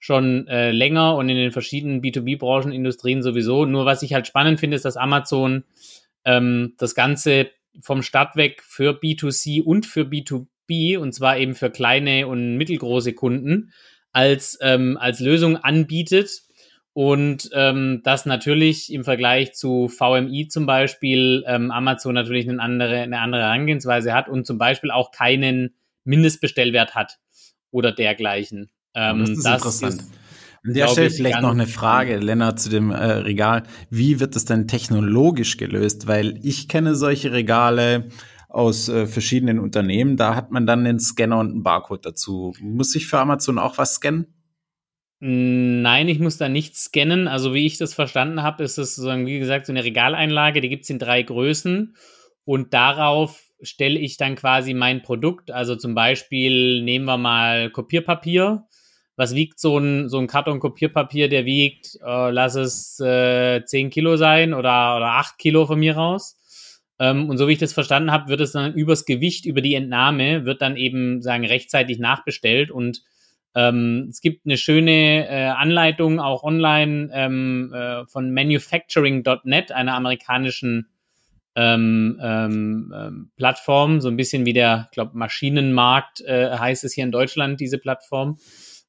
schon 0.00 0.48
äh, 0.48 0.72
länger 0.72 1.14
und 1.16 1.28
in 1.28 1.36
den 1.36 1.52
verschiedenen 1.52 2.02
B2B-Branchen, 2.02 2.72
Industrien 2.72 3.22
sowieso. 3.22 3.66
Nur 3.66 3.84
was 3.84 4.02
ich 4.02 4.14
halt 4.14 4.26
spannend 4.26 4.58
finde, 4.58 4.76
ist, 4.76 4.84
dass 4.84 4.96
Amazon 4.96 5.64
ähm, 6.24 6.74
das 6.78 6.94
Ganze 6.94 7.50
vom 7.80 8.02
Start 8.02 8.34
weg 8.34 8.62
für 8.64 8.98
B2C 8.98 9.62
und 9.62 9.86
für 9.86 10.02
B2B, 10.02 10.98
und 10.98 11.12
zwar 11.12 11.38
eben 11.38 11.54
für 11.54 11.70
kleine 11.70 12.26
und 12.26 12.56
mittelgroße 12.56 13.12
Kunden, 13.12 13.72
als, 14.12 14.58
ähm, 14.60 14.96
als 14.98 15.20
Lösung 15.20 15.56
anbietet. 15.56 16.30
Und 16.92 17.50
ähm, 17.54 18.00
das 18.02 18.26
natürlich 18.26 18.92
im 18.92 19.04
Vergleich 19.04 19.54
zu 19.54 19.88
VMI 19.88 20.48
zum 20.48 20.66
Beispiel 20.66 21.44
ähm, 21.46 21.70
Amazon 21.70 22.14
natürlich 22.14 22.48
eine 22.48 22.60
andere, 22.60 22.98
eine 22.98 23.20
andere 23.20 23.42
Herangehensweise 23.42 24.12
hat 24.12 24.28
und 24.28 24.46
zum 24.46 24.58
Beispiel 24.58 24.90
auch 24.90 25.12
keinen 25.12 25.74
Mindestbestellwert 26.04 26.94
hat 26.94 27.18
oder 27.70 27.92
dergleichen. 27.92 28.70
Ähm, 28.94 29.20
das 29.20 29.30
ist 29.30 29.44
das 29.44 29.54
interessant. 29.54 30.02
Ist, 30.02 30.12
an 30.62 30.74
der 30.74 30.88
Stelle 30.88 31.10
vielleicht 31.10 31.40
noch 31.40 31.52
eine 31.52 31.66
Frage, 31.66 32.18
Lennart, 32.18 32.60
zu 32.60 32.68
dem 32.68 32.90
äh, 32.90 32.96
Regal. 32.96 33.62
Wie 33.88 34.20
wird 34.20 34.36
das 34.36 34.44
denn 34.44 34.68
technologisch 34.68 35.56
gelöst? 35.56 36.06
Weil 36.06 36.38
ich 36.42 36.68
kenne 36.68 36.96
solche 36.96 37.32
Regale 37.32 38.08
aus 38.48 38.88
äh, 38.88 39.06
verschiedenen 39.06 39.58
Unternehmen. 39.58 40.16
Da 40.16 40.34
hat 40.34 40.50
man 40.50 40.66
dann 40.66 40.80
einen 40.80 41.00
Scanner 41.00 41.38
und 41.38 41.52
einen 41.52 41.62
Barcode 41.62 42.04
dazu. 42.04 42.52
Muss 42.60 42.94
ich 42.94 43.06
für 43.06 43.20
Amazon 43.20 43.58
auch 43.58 43.78
was 43.78 43.94
scannen? 43.94 44.26
Nein, 45.20 46.08
ich 46.08 46.18
muss 46.18 46.38
da 46.38 46.48
nichts 46.48 46.84
scannen. 46.84 47.28
Also 47.28 47.54
wie 47.54 47.66
ich 47.66 47.78
das 47.78 47.94
verstanden 47.94 48.42
habe, 48.42 48.64
ist 48.64 48.78
es 48.78 48.96
sozusagen, 48.96 49.26
wie 49.26 49.38
gesagt, 49.38 49.66
so 49.66 49.72
eine 49.72 49.84
Regaleinlage, 49.84 50.60
die 50.60 50.68
gibt 50.68 50.84
es 50.84 50.90
in 50.90 50.98
drei 50.98 51.22
Größen. 51.22 51.94
Und 52.44 52.72
darauf 52.74 53.42
stelle 53.62 53.98
ich 53.98 54.16
dann 54.16 54.34
quasi 54.34 54.72
mein 54.74 55.02
Produkt. 55.02 55.50
Also 55.50 55.76
zum 55.76 55.94
Beispiel 55.94 56.82
nehmen 56.82 57.04
wir 57.04 57.18
mal 57.18 57.70
Kopierpapier 57.70 58.66
was 59.20 59.34
wiegt 59.34 59.60
so 59.60 59.76
ein, 59.76 60.08
so 60.08 60.18
ein 60.18 60.26
Karton 60.26 60.60
Kopierpapier, 60.60 61.28
der 61.28 61.44
wiegt, 61.44 61.98
äh, 62.02 62.30
lass 62.30 62.54
es 62.54 62.98
äh, 63.00 63.62
10 63.62 63.90
Kilo 63.90 64.16
sein 64.16 64.54
oder, 64.54 64.96
oder 64.96 65.12
8 65.18 65.36
Kilo 65.36 65.66
von 65.66 65.78
mir 65.78 65.94
raus. 65.94 66.38
Ähm, 66.98 67.28
und 67.28 67.36
so 67.36 67.46
wie 67.46 67.52
ich 67.52 67.58
das 67.58 67.74
verstanden 67.74 68.12
habe, 68.12 68.28
wird 68.30 68.40
es 68.40 68.52
dann 68.52 68.72
übers 68.72 69.04
Gewicht, 69.04 69.44
über 69.44 69.60
die 69.60 69.74
Entnahme, 69.74 70.46
wird 70.46 70.62
dann 70.62 70.78
eben 70.78 71.20
sagen 71.20 71.44
rechtzeitig 71.44 71.98
nachbestellt 71.98 72.70
und 72.70 73.02
ähm, 73.54 74.06
es 74.08 74.20
gibt 74.20 74.46
eine 74.46 74.56
schöne 74.56 75.28
äh, 75.28 75.46
Anleitung 75.48 76.20
auch 76.20 76.42
online 76.42 77.10
ähm, 77.12 77.72
äh, 77.74 78.06
von 78.06 78.32
manufacturing.net, 78.32 79.72
einer 79.72 79.94
amerikanischen 79.94 80.88
ähm, 81.56 82.20
ähm, 82.22 82.94
ähm, 82.96 83.30
Plattform, 83.36 84.00
so 84.00 84.08
ein 84.08 84.16
bisschen 84.16 84.46
wie 84.46 84.52
der, 84.52 84.88
glaube 84.92 85.18
Maschinenmarkt 85.18 86.20
äh, 86.20 86.56
heißt 86.56 86.84
es 86.84 86.92
hier 86.92 87.04
in 87.04 87.12
Deutschland, 87.12 87.60
diese 87.60 87.78
Plattform 87.78 88.38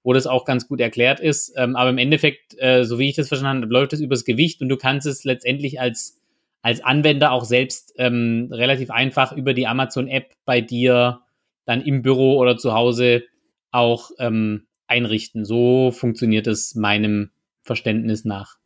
wo 0.04 0.14
das 0.14 0.26
auch 0.26 0.46
ganz 0.46 0.68
gut 0.68 0.82
erklärt 0.82 1.20
ist. 1.20 1.54
Ähm, 1.56 1.76
aber 1.76 1.92
im 1.92 2.00
Endeffekt, 2.00 2.56
äh, 2.58 2.84
so 2.86 2.98
wie 2.98 3.10
ich 3.10 3.16
das 3.16 3.28
verstanden 3.28 3.64
habe, 3.64 3.74
läuft 3.74 3.94
es 3.94 4.00
übers 4.00 4.26
Gewicht 4.26 4.62
und 4.62 4.70
du 4.70 4.78
kannst 4.78 5.06
es 5.06 5.24
letztendlich 5.24 5.80
als, 5.80 6.20
als 6.64 6.84
Anwender 6.84 7.32
auch 7.32 7.44
selbst 7.44 7.94
relativ 7.98 8.90
einfach 8.90 9.32
über 9.32 9.54
die 9.54 9.68
Amazon-App 9.68 10.34
bei 10.46 10.60
dir 10.62 11.22
dann 11.66 11.82
im 11.82 12.02
Büro 12.02 12.38
oder 12.38 12.58
zu 12.58 12.74
Hause 12.74 13.24
auch 13.72 14.12
ähm, 14.20 14.68
einrichten. 14.88 15.46
So 15.46 15.92
funktioniert 15.92 16.48
es 16.48 16.76
meinem 16.76 17.32
Verständnis 17.64 18.26
nach. 18.26 18.58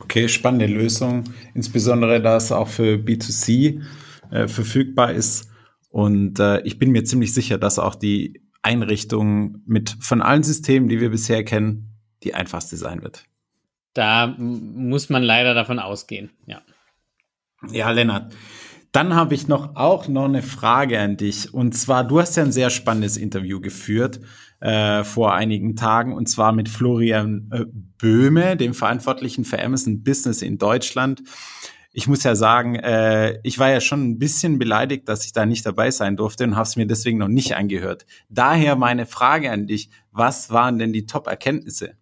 Okay, 0.00 0.28
spannende 0.28 0.66
Lösung, 0.66 1.24
insbesondere 1.54 2.20
da 2.20 2.36
es 2.36 2.50
auch 2.50 2.68
für 2.68 2.96
B2C 2.96 3.82
äh, 4.30 4.48
verfügbar 4.48 5.12
ist. 5.12 5.50
Und 5.90 6.40
äh, 6.40 6.62
ich 6.62 6.78
bin 6.78 6.90
mir 6.90 7.04
ziemlich 7.04 7.34
sicher, 7.34 7.58
dass 7.58 7.78
auch 7.78 7.94
die 7.94 8.42
Einrichtung 8.62 9.62
mit 9.66 9.96
von 10.00 10.22
allen 10.22 10.42
Systemen, 10.42 10.88
die 10.88 11.00
wir 11.00 11.10
bisher 11.10 11.44
kennen, 11.44 11.90
die 12.22 12.34
einfachste 12.34 12.76
sein 12.76 13.02
wird. 13.02 13.24
Da 13.92 14.28
muss 14.38 15.10
man 15.10 15.22
leider 15.22 15.54
davon 15.54 15.78
ausgehen, 15.78 16.30
ja. 16.46 16.62
Ja, 17.70 17.90
Lennart. 17.90 18.34
Dann 18.92 19.14
habe 19.14 19.34
ich 19.34 19.48
noch 19.48 19.74
auch 19.74 20.06
noch 20.06 20.26
eine 20.26 20.42
Frage 20.42 21.00
an 21.00 21.16
dich. 21.16 21.52
Und 21.54 21.72
zwar, 21.72 22.06
du 22.06 22.20
hast 22.20 22.36
ja 22.36 22.42
ein 22.42 22.52
sehr 22.52 22.68
spannendes 22.68 23.16
Interview 23.16 23.58
geführt 23.58 24.20
äh, 24.60 25.02
vor 25.02 25.34
einigen 25.34 25.76
Tagen, 25.76 26.12
und 26.12 26.28
zwar 26.28 26.52
mit 26.52 26.68
Florian 26.68 27.48
äh, 27.52 27.64
Böhme, 27.98 28.56
dem 28.56 28.74
Verantwortlichen 28.74 29.44
für 29.46 29.62
Amazon 29.64 30.02
Business 30.02 30.42
in 30.42 30.58
Deutschland. 30.58 31.22
ich 31.94 32.06
muss 32.06 32.22
ja 32.22 32.34
sagen, 32.34 32.76
äh, 32.76 33.38
ich 33.42 33.58
war 33.58 33.70
ja 33.70 33.80
schon 33.80 34.02
ein 34.08 34.18
bisschen 34.18 34.58
beleidigt, 34.58 35.08
dass 35.08 35.24
ich 35.24 35.32
da 35.32 35.46
nicht 35.46 35.66
dabei 35.66 35.90
sein 35.90 36.16
durfte 36.16 36.44
und 36.44 36.56
habe 36.56 36.68
es 36.68 36.76
mir 36.76 36.86
deswegen 36.86 37.18
noch 37.18 37.28
nicht 37.28 37.54
angehört. 37.56 38.06
Daher 38.28 38.76
meine 38.76 39.06
Frage 39.06 39.50
an 39.50 39.66
dich, 39.66 39.90
was 40.10 40.50
waren 40.50 40.78
denn 40.78 40.92
die 40.92 41.06
Top-Erkenntnisse? 41.06 41.96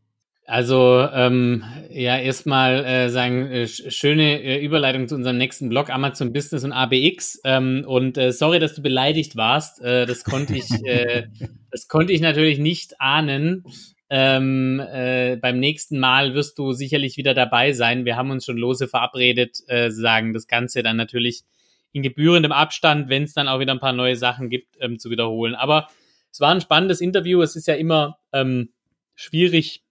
Also 0.50 1.08
ähm, 1.12 1.62
ja, 1.90 2.18
erstmal 2.18 2.84
äh, 2.84 3.08
sagen, 3.08 3.46
äh, 3.52 3.68
schöne 3.68 4.42
äh, 4.42 4.64
Überleitung 4.64 5.06
zu 5.06 5.14
unserem 5.14 5.38
nächsten 5.38 5.68
Blog, 5.68 5.90
Amazon 5.90 6.32
Business 6.32 6.64
und 6.64 6.72
ABX. 6.72 7.40
Ähm, 7.44 7.84
und 7.86 8.18
äh, 8.18 8.32
sorry, 8.32 8.58
dass 8.58 8.74
du 8.74 8.82
beleidigt 8.82 9.36
warst. 9.36 9.80
Äh, 9.80 10.06
das 10.06 10.24
konnte 10.24 10.56
ich, 10.56 10.68
äh, 10.84 11.28
das 11.70 11.86
konnte 11.86 12.12
ich 12.12 12.20
natürlich 12.20 12.58
nicht 12.58 13.00
ahnen. 13.00 13.62
Ähm, 14.08 14.80
äh, 14.80 15.36
beim 15.36 15.60
nächsten 15.60 16.00
Mal 16.00 16.34
wirst 16.34 16.58
du 16.58 16.72
sicherlich 16.72 17.16
wieder 17.16 17.32
dabei 17.32 17.72
sein. 17.72 18.04
Wir 18.04 18.16
haben 18.16 18.32
uns 18.32 18.44
schon 18.44 18.56
lose 18.56 18.88
verabredet, 18.88 19.58
sagen 19.86 20.32
das 20.32 20.48
Ganze 20.48 20.82
dann 20.82 20.96
natürlich 20.96 21.44
in 21.92 22.02
gebührendem 22.02 22.50
Abstand, 22.50 23.08
wenn 23.08 23.22
es 23.22 23.34
dann 23.34 23.46
auch 23.46 23.60
wieder 23.60 23.72
ein 23.72 23.78
paar 23.78 23.92
neue 23.92 24.16
Sachen 24.16 24.50
gibt, 24.50 24.76
ähm, 24.80 24.98
zu 24.98 25.10
wiederholen. 25.10 25.54
Aber 25.54 25.86
es 26.32 26.40
war 26.40 26.52
ein 26.52 26.60
spannendes 26.60 27.00
Interview. 27.00 27.40
Es 27.40 27.54
ist 27.54 27.68
ja 27.68 27.74
immer 27.74 28.18
ähm, 28.32 28.70
schwierig, 29.14 29.84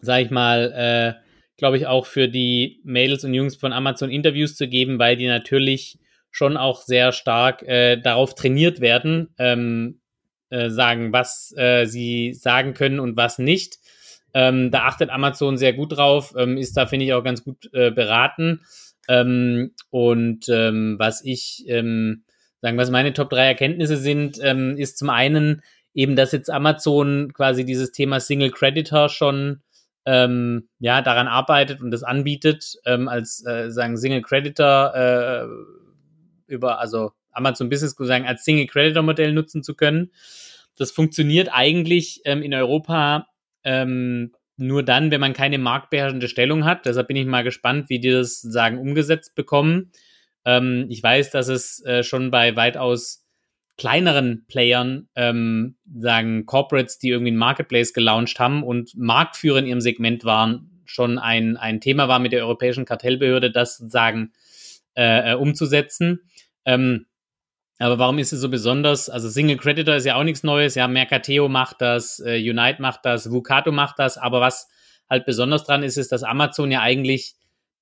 sag 0.00 0.22
ich 0.22 0.30
mal, 0.30 0.72
äh, 0.72 1.26
glaube 1.56 1.76
ich, 1.76 1.86
auch 1.86 2.06
für 2.06 2.28
die 2.28 2.80
Mädels 2.84 3.24
und 3.24 3.34
Jungs 3.34 3.56
von 3.56 3.72
Amazon 3.72 4.10
Interviews 4.10 4.56
zu 4.56 4.68
geben, 4.68 4.98
weil 4.98 5.16
die 5.16 5.26
natürlich 5.26 5.98
schon 6.30 6.56
auch 6.56 6.82
sehr 6.82 7.12
stark 7.12 7.62
äh, 7.62 7.96
darauf 7.96 8.34
trainiert 8.34 8.80
werden, 8.80 9.28
ähm, 9.38 10.00
äh, 10.50 10.68
sagen, 10.68 11.12
was 11.12 11.54
äh, 11.56 11.86
sie 11.86 12.34
sagen 12.34 12.74
können 12.74 13.00
und 13.00 13.16
was 13.16 13.38
nicht. 13.38 13.78
Ähm, 14.34 14.70
da 14.70 14.82
achtet 14.82 15.08
Amazon 15.08 15.56
sehr 15.56 15.72
gut 15.72 15.96
drauf, 15.96 16.34
ähm, 16.36 16.58
ist 16.58 16.76
da, 16.76 16.86
finde 16.86 17.06
ich, 17.06 17.14
auch 17.14 17.24
ganz 17.24 17.42
gut 17.42 17.70
äh, 17.72 17.90
beraten. 17.90 18.60
Ähm, 19.08 19.72
und 19.88 20.46
ähm, 20.50 20.96
was 20.98 21.24
ich 21.24 21.64
ähm, 21.68 22.24
sagen, 22.60 22.76
was 22.76 22.90
meine 22.90 23.14
Top 23.14 23.30
3 23.30 23.46
Erkenntnisse 23.46 23.96
sind, 23.96 24.38
ähm, 24.42 24.76
ist 24.76 24.98
zum 24.98 25.08
einen 25.08 25.62
eben, 25.94 26.16
dass 26.16 26.32
jetzt 26.32 26.50
Amazon 26.50 27.32
quasi 27.32 27.64
dieses 27.64 27.92
Thema 27.92 28.20
Single 28.20 28.50
Creditor 28.50 29.08
schon 29.08 29.62
ähm, 30.06 30.68
ja, 30.78 31.02
daran 31.02 31.26
arbeitet 31.26 31.80
und 31.82 31.90
das 31.90 32.04
anbietet, 32.04 32.76
ähm, 32.86 33.08
als 33.08 33.44
äh, 33.44 33.70
sagen 33.70 33.96
Single 33.96 34.22
Creditor 34.22 34.94
äh, 34.94 35.46
über, 36.46 36.78
also 36.78 37.10
Amazon 37.32 37.68
Business 37.68 37.96
sagen, 37.98 38.24
als 38.24 38.44
Single 38.44 38.68
Creditor 38.68 39.02
Modell 39.02 39.32
nutzen 39.32 39.62
zu 39.62 39.74
können. 39.74 40.12
Das 40.78 40.92
funktioniert 40.92 41.48
eigentlich 41.52 42.22
ähm, 42.24 42.42
in 42.42 42.54
Europa 42.54 43.26
ähm, 43.64 44.32
nur 44.56 44.84
dann, 44.84 45.10
wenn 45.10 45.20
man 45.20 45.32
keine 45.32 45.58
marktbeherrschende 45.58 46.28
Stellung 46.28 46.64
hat. 46.64 46.86
Deshalb 46.86 47.08
bin 47.08 47.16
ich 47.16 47.26
mal 47.26 47.44
gespannt, 47.44 47.90
wie 47.90 47.98
die 47.98 48.10
das 48.10 48.40
sagen 48.40 48.78
umgesetzt 48.78 49.34
bekommen. 49.34 49.90
Ähm, 50.44 50.86
ich 50.88 51.02
weiß, 51.02 51.30
dass 51.30 51.48
es 51.48 51.84
äh, 51.84 52.04
schon 52.04 52.30
bei 52.30 52.54
weitaus 52.54 53.25
kleineren 53.76 54.46
Playern, 54.48 55.08
ähm, 55.14 55.76
sagen 55.98 56.46
Corporates, 56.46 56.98
die 56.98 57.10
irgendwie 57.10 57.32
ein 57.32 57.36
Marketplace 57.36 57.92
gelauncht 57.92 58.38
haben 58.38 58.62
und 58.62 58.96
Marktführer 58.96 59.58
in 59.58 59.66
ihrem 59.66 59.80
Segment 59.80 60.24
waren, 60.24 60.82
schon 60.86 61.18
ein, 61.18 61.56
ein 61.56 61.80
Thema 61.80 62.08
war 62.08 62.18
mit 62.18 62.32
der 62.32 62.44
Europäischen 62.44 62.84
Kartellbehörde, 62.84 63.50
das 63.50 63.76
sozusagen 63.76 64.32
äh, 64.96 65.32
äh, 65.32 65.34
umzusetzen. 65.34 66.20
Ähm, 66.64 67.06
aber 67.78 67.98
warum 67.98 68.18
ist 68.18 68.32
es 68.32 68.40
so 68.40 68.48
besonders? 68.48 69.10
Also 69.10 69.28
Single 69.28 69.58
Creditor 69.58 69.96
ist 69.96 70.06
ja 70.06 70.16
auch 70.16 70.24
nichts 70.24 70.42
Neues. 70.42 70.74
Ja, 70.74 70.88
Mercateo 70.88 71.48
macht 71.48 71.82
das, 71.82 72.20
äh, 72.20 72.38
Unite 72.38 72.80
macht 72.80 73.00
das, 73.04 73.30
Vucato 73.30 73.72
macht 73.72 73.98
das. 73.98 74.16
Aber 74.16 74.40
was 74.40 74.68
halt 75.10 75.26
besonders 75.26 75.64
dran 75.64 75.82
ist, 75.82 75.98
ist, 75.98 76.12
dass 76.12 76.22
Amazon 76.22 76.70
ja 76.70 76.80
eigentlich 76.80 77.34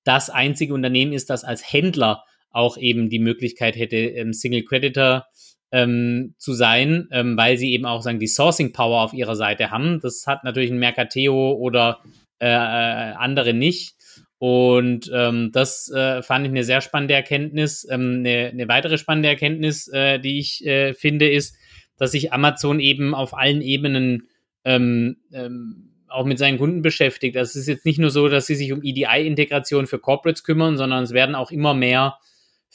das 0.02 0.30
einzige 0.30 0.74
Unternehmen 0.74 1.12
ist, 1.12 1.30
das 1.30 1.44
als 1.44 1.72
Händler 1.72 2.24
auch 2.50 2.76
eben 2.76 3.08
die 3.08 3.18
Möglichkeit 3.18 3.76
hätte, 3.76 3.96
ähm, 3.96 4.32
Single 4.32 4.64
Creditor 4.64 5.26
ähm, 5.74 6.36
zu 6.38 6.52
sein, 6.52 7.08
ähm, 7.10 7.36
weil 7.36 7.58
sie 7.58 7.72
eben 7.72 7.84
auch 7.84 8.00
sagen, 8.00 8.20
die 8.20 8.28
Sourcing 8.28 8.72
Power 8.72 9.02
auf 9.02 9.12
ihrer 9.12 9.34
Seite 9.34 9.72
haben. 9.72 9.98
Das 10.00 10.24
hat 10.28 10.44
natürlich 10.44 10.70
ein 10.70 10.78
Mercateo 10.78 11.52
oder 11.52 11.98
äh, 12.38 12.46
äh, 12.46 13.14
andere 13.16 13.54
nicht. 13.54 13.96
Und 14.38 15.10
ähm, 15.12 15.50
das 15.52 15.90
äh, 15.90 16.22
fand 16.22 16.46
ich 16.46 16.52
eine 16.52 16.62
sehr 16.62 16.80
spannende 16.80 17.14
Erkenntnis. 17.14 17.88
Ähm, 17.90 18.18
eine, 18.20 18.50
eine 18.52 18.68
weitere 18.68 18.98
spannende 18.98 19.28
Erkenntnis, 19.28 19.88
äh, 19.88 20.20
die 20.20 20.38
ich 20.38 20.64
äh, 20.64 20.94
finde, 20.94 21.28
ist, 21.28 21.56
dass 21.96 22.12
sich 22.12 22.32
Amazon 22.32 22.78
eben 22.78 23.12
auf 23.12 23.36
allen 23.36 23.60
Ebenen 23.60 24.28
ähm, 24.64 25.16
ähm, 25.32 25.90
auch 26.08 26.24
mit 26.24 26.38
seinen 26.38 26.58
Kunden 26.58 26.82
beschäftigt. 26.82 27.36
Also 27.36 27.50
es 27.50 27.56
ist 27.56 27.68
jetzt 27.68 27.84
nicht 27.84 27.98
nur 27.98 28.10
so, 28.10 28.28
dass 28.28 28.46
sie 28.46 28.54
sich 28.54 28.72
um 28.72 28.80
EDI-Integration 28.80 29.88
für 29.88 29.98
Corporates 29.98 30.44
kümmern, 30.44 30.76
sondern 30.76 31.02
es 31.02 31.12
werden 31.12 31.34
auch 31.34 31.50
immer 31.50 31.74
mehr 31.74 32.18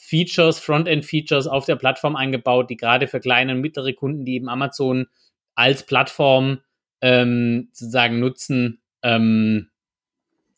Features, 0.02 0.58
Frontend-Features 0.58 1.46
auf 1.46 1.66
der 1.66 1.76
Plattform 1.76 2.16
eingebaut, 2.16 2.70
die 2.70 2.76
gerade 2.76 3.06
für 3.06 3.20
kleine 3.20 3.52
und 3.52 3.60
mittlere 3.60 3.92
Kunden, 3.92 4.24
die 4.24 4.34
eben 4.34 4.48
Amazon 4.48 5.06
als 5.54 5.84
Plattform 5.84 6.60
ähm, 7.02 7.68
sozusagen 7.72 8.18
nutzen, 8.18 8.80
ähm, 9.02 9.68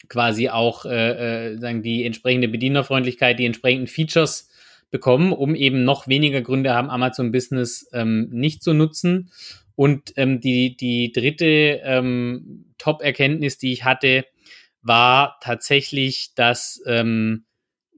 quasi 0.09 0.49
auch 0.49 0.85
äh, 0.85 1.55
äh, 1.55 1.59
sagen 1.59 1.83
die 1.83 2.05
entsprechende 2.05 2.49
Bedienerfreundlichkeit, 2.49 3.39
die 3.39 3.45
entsprechenden 3.45 3.89
Features 3.89 4.49
bekommen, 4.91 5.33
um 5.33 5.57
eben 5.57 5.85
noch 5.85 6.07
weniger 6.07 6.41
Gründe 6.41 6.73
haben, 6.73 6.89
Amazon 6.89 7.33
Business 7.33 7.89
ähm, 7.93 8.29
nicht 8.31 8.63
zu 8.63 8.75
nutzen. 8.75 9.33
Und 9.75 10.13
ähm, 10.17 10.41
die, 10.41 10.77
die 10.77 11.11
dritte 11.13 11.81
ähm, 11.83 12.67
Top-Erkenntnis, 12.79 13.59
die 13.59 13.73
ich 13.73 13.85
hatte, 13.85 14.25
war 14.83 15.39
tatsächlich, 15.41 16.35
dass 16.37 16.81
ähm, 16.87 17.45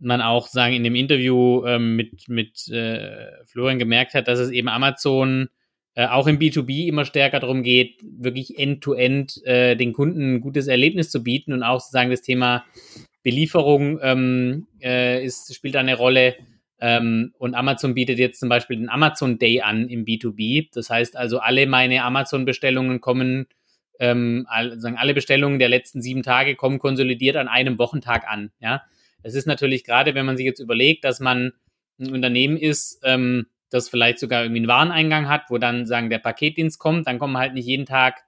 man 0.00 0.20
auch 0.20 0.48
sagen 0.48 0.74
in 0.74 0.84
dem 0.84 0.94
Interview 0.94 1.64
ähm, 1.66 1.96
mit 1.96 2.28
mit 2.28 2.68
äh, 2.68 3.28
Florian 3.46 3.78
gemerkt 3.78 4.14
hat, 4.14 4.28
dass 4.28 4.38
es 4.38 4.50
eben 4.50 4.68
Amazon 4.68 5.48
äh, 5.94 6.06
auch 6.06 6.26
im 6.26 6.38
B2B 6.38 6.86
immer 6.88 7.04
stärker 7.04 7.40
darum 7.40 7.62
geht, 7.62 8.00
wirklich 8.02 8.58
end-to-end 8.58 9.32
-end, 9.32 9.44
äh, 9.44 9.76
den 9.76 9.92
Kunden 9.92 10.34
ein 10.34 10.40
gutes 10.40 10.66
Erlebnis 10.66 11.10
zu 11.10 11.22
bieten 11.22 11.52
und 11.52 11.62
auch 11.62 11.80
sozusagen 11.80 12.10
das 12.10 12.22
Thema 12.22 12.64
Belieferung 13.22 13.98
ähm, 14.02 14.66
äh, 14.82 15.24
ist, 15.24 15.54
spielt 15.54 15.76
eine 15.76 15.96
Rolle. 15.96 16.36
Ähm, 16.80 17.32
und 17.38 17.54
Amazon 17.54 17.94
bietet 17.94 18.18
jetzt 18.18 18.40
zum 18.40 18.48
Beispiel 18.48 18.76
den 18.76 18.90
Amazon 18.90 19.38
Day 19.38 19.62
an 19.62 19.88
im 19.88 20.04
B2B. 20.04 20.68
Das 20.74 20.90
heißt 20.90 21.16
also, 21.16 21.38
alle 21.38 21.66
meine 21.66 22.02
Amazon-Bestellungen 22.02 23.00
kommen, 23.00 23.46
ähm, 24.00 24.46
all, 24.48 24.78
sagen 24.80 24.98
alle 24.98 25.14
Bestellungen 25.14 25.58
der 25.58 25.68
letzten 25.68 26.02
sieben 26.02 26.22
Tage 26.22 26.56
kommen 26.56 26.78
konsolidiert 26.78 27.36
an 27.36 27.48
einem 27.48 27.78
Wochentag 27.78 28.26
an. 28.28 28.50
Ja, 28.60 28.82
es 29.24 29.34
ist 29.34 29.46
natürlich 29.46 29.84
gerade, 29.84 30.14
wenn 30.14 30.26
man 30.26 30.36
sich 30.36 30.46
jetzt 30.46 30.60
überlegt, 30.60 31.04
dass 31.04 31.18
man 31.18 31.52
ein 31.98 32.12
Unternehmen 32.12 32.56
ist, 32.56 33.00
ähm, 33.02 33.46
das 33.70 33.88
vielleicht 33.88 34.18
sogar 34.18 34.42
irgendwie 34.42 34.60
einen 34.60 34.68
Wareneingang 34.68 35.28
hat, 35.28 35.44
wo 35.48 35.58
dann 35.58 35.86
sagen 35.86 36.10
der 36.10 36.18
Paketdienst 36.18 36.78
kommt, 36.78 37.06
dann 37.06 37.18
kommen 37.18 37.36
halt 37.36 37.54
nicht 37.54 37.66
jeden 37.66 37.86
Tag 37.86 38.24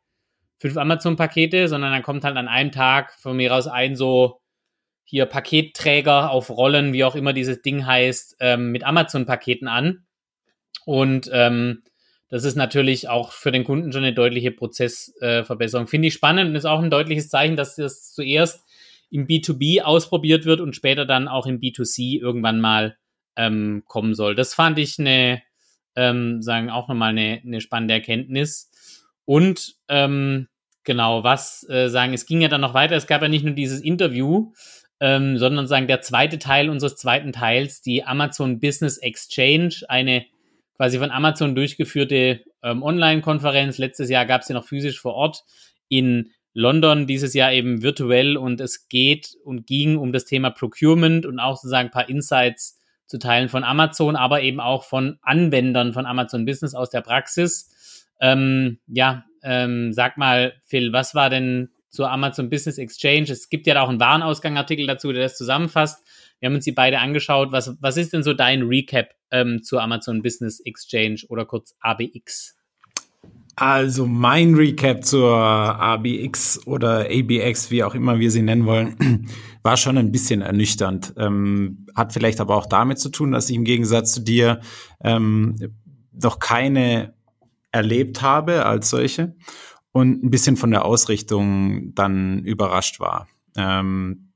fünf 0.59 0.77
Amazon-Pakete, 0.77 1.69
sondern 1.69 1.93
dann 1.93 2.03
kommt 2.03 2.25
halt 2.25 2.37
an 2.37 2.49
einem 2.49 2.73
Tag 2.73 3.13
von 3.15 3.37
mir 3.37 3.55
aus 3.55 3.69
ein 3.69 3.95
so 3.95 4.41
hier 5.05 5.27
Paketträger 5.27 6.31
auf 6.31 6.51
Rollen, 6.51 6.93
wie 6.93 7.05
auch 7.05 7.15
immer 7.15 7.33
dieses 7.33 7.63
Ding 7.63 7.87
heißt, 7.87 8.37
ähm, 8.41 8.73
mit 8.73 8.83
Amazon-Paketen 8.83 9.69
an. 9.69 10.07
Und 10.85 11.31
ähm, 11.33 11.83
das 12.29 12.45
ist 12.45 12.57
natürlich 12.57 13.09
auch 13.09 13.33
für 13.33 13.53
den 13.53 13.65
Kunden 13.65 13.93
schon 13.93 14.03
eine 14.03 14.15
deutliche 14.15 14.51
Prozessverbesserung. 14.51 15.87
Äh, 15.87 15.91
Finde 15.91 16.09
ich 16.09 16.15
spannend 16.15 16.49
und 16.49 16.57
ist 16.57 16.65
auch 16.65 16.81
ein 16.81 16.91
deutliches 16.91 17.29
Zeichen, 17.29 17.57
dass 17.57 17.77
das 17.77 18.13
zuerst 18.13 18.66
im 19.11 19.27
B2B 19.27 19.83
ausprobiert 19.83 20.45
wird 20.45 20.61
und 20.61 20.75
später 20.75 21.07
dann 21.07 21.29
auch 21.29 21.47
im 21.47 21.61
B2C 21.61 22.21
irgendwann 22.21 22.61
mal 22.61 22.97
ähm, 23.37 23.83
kommen 23.87 24.15
soll. 24.15 24.35
Das 24.35 24.55
fand 24.55 24.79
ich 24.79 24.99
eine, 24.99 25.43
ähm, 25.95 26.43
sagen 26.43 26.71
auch 26.71 26.89
nochmal 26.89 27.11
eine, 27.11 27.41
eine 27.45 27.61
spannende 27.61 27.95
Erkenntnis. 27.95 28.71
Und 29.25 29.77
ähm, 29.89 30.49
genau, 30.85 31.25
was 31.25 31.69
äh, 31.69 31.89
sagen, 31.89 32.15
es 32.15 32.27
ging 32.27 32.41
ja 32.41 32.49
dann 32.49 32.61
noch 32.61 32.75
weiter, 32.75 32.97
es 32.97 33.07
gab 33.07 33.23
ja 33.23 33.29
nicht 33.29 33.45
nur 33.45 33.55
dieses 33.55 33.81
Interview, 33.81 34.53
ähm, 35.01 35.37
sondern 35.39 35.67
sagen, 35.67 35.89
der 35.89 36.01
zweite 36.01 36.39
Teil 36.39 36.71
unseres 36.71 36.97
zweiten 36.97 37.33
Teils, 37.33 37.83
die 37.83 38.05
Amazon 38.05 38.61
Business 38.61 38.97
Exchange, 38.99 39.83
eine 39.89 40.25
quasi 40.77 40.99
von 40.99 41.11
Amazon 41.11 41.55
durchgeführte 41.55 42.41
ähm, 42.63 42.83
Online-Konferenz. 42.83 43.79
Letztes 43.79 44.11
Jahr 44.11 44.27
gab 44.27 44.43
es 44.43 44.47
sie 44.47 44.55
noch 44.55 44.67
physisch 44.67 45.01
vor 45.01 45.15
Ort 45.15 45.45
in 45.89 46.33
London 46.59 47.07
dieses 47.07 47.35
Jahr 47.35 47.53
eben 47.53 47.83
virtuell 47.83 48.39
und 48.39 48.63
es 48.63 48.89
geht 48.89 49.37
und 49.45 49.67
ging 49.67 49.99
um 49.99 50.11
das 50.15 50.25
Thema 50.25 50.49
Procurement 50.49 51.27
und 51.27 51.39
auch 51.39 51.57
sozusagen 51.57 51.89
ein 51.89 51.93
paar 51.93 52.09
Insights 52.09 52.81
zu 53.07 53.19
teilen 53.19 53.51
von 53.51 53.63
Amazon, 53.63 54.17
aber 54.17 54.41
eben 54.41 54.59
auch 54.59 54.85
von 54.85 55.19
Anwendern 55.21 55.93
von 55.93 56.07
Amazon 56.07 56.47
Business 56.47 56.75
aus 56.75 56.89
der 56.89 57.03
Praxis. 57.03 58.07
Ähm, 58.23 58.79
ja, 58.87 59.27
ähm, 59.43 59.93
sag 59.93 60.17
mal, 60.17 60.55
Phil, 60.65 60.95
was 60.95 61.15
war 61.15 61.29
denn 61.29 61.69
zur 61.91 62.11
Amazon 62.11 62.49
Business 62.49 62.79
Exchange? 62.79 63.31
Es 63.31 63.51
gibt 63.51 63.67
ja 63.67 63.79
auch 63.83 63.91
einen 63.91 64.01
Warenausgangartikel 64.01 64.87
dazu, 64.87 65.13
der 65.13 65.25
das 65.25 65.37
zusammenfasst. 65.37 66.07
Wir 66.41 66.47
haben 66.47 66.55
uns 66.55 66.65
die 66.65 66.73
beide 66.73 67.01
angeschaut. 67.01 67.53
Was, 67.53 67.77
was 67.83 67.99
ist 67.99 68.15
denn 68.15 68.23
so 68.23 68.33
dein 68.33 68.63
Recap 68.63 69.11
ähm, 69.31 69.63
zur 69.63 69.83
Amazon 69.83 70.23
Business 70.23 70.61
Exchange 70.61 71.21
oder 71.29 71.45
kurz 71.45 71.77
ABX? 71.81 72.56
Also 73.59 74.07
mein 74.07 74.55
Recap 74.55 75.03
zur 75.03 75.35
ABX 75.35 76.67
oder 76.67 77.07
ABX, 77.11 77.71
wie 77.71 77.83
auch 77.85 77.95
immer 77.95 78.19
wir 78.19 78.31
sie 78.31 78.43
nennen 78.43 78.67
wollen, 78.67 79.31
war 79.63 79.79
schon 79.79 79.97
ein 79.97 80.13
bisschen 80.13 80.43
ernüchternd. 80.43 81.15
Ähm, 81.17 81.87
hat 81.95 82.13
vielleicht 82.13 82.41
aber 82.41 82.55
auch 82.55 82.67
damit 82.67 82.99
zu 82.99 83.09
tun, 83.09 83.33
dass 83.33 83.49
ich 83.49 83.57
im 83.57 83.65
Gegensatz 83.65 84.13
zu 84.13 84.21
dir 84.21 84.61
ähm, 85.03 85.57
noch 86.13 86.39
keine 86.39 87.15
erlebt 87.73 88.21
habe 88.21 88.67
als 88.67 88.91
solche 88.91 89.35
und 89.91 90.23
ein 90.23 90.31
bisschen 90.31 90.59
von 90.59 90.71
der 90.71 90.85
Ausrichtung 90.85 91.95
dann 91.95 92.45
überrascht 92.45 93.01
war. 93.01 93.27
Ähm, 93.57 94.33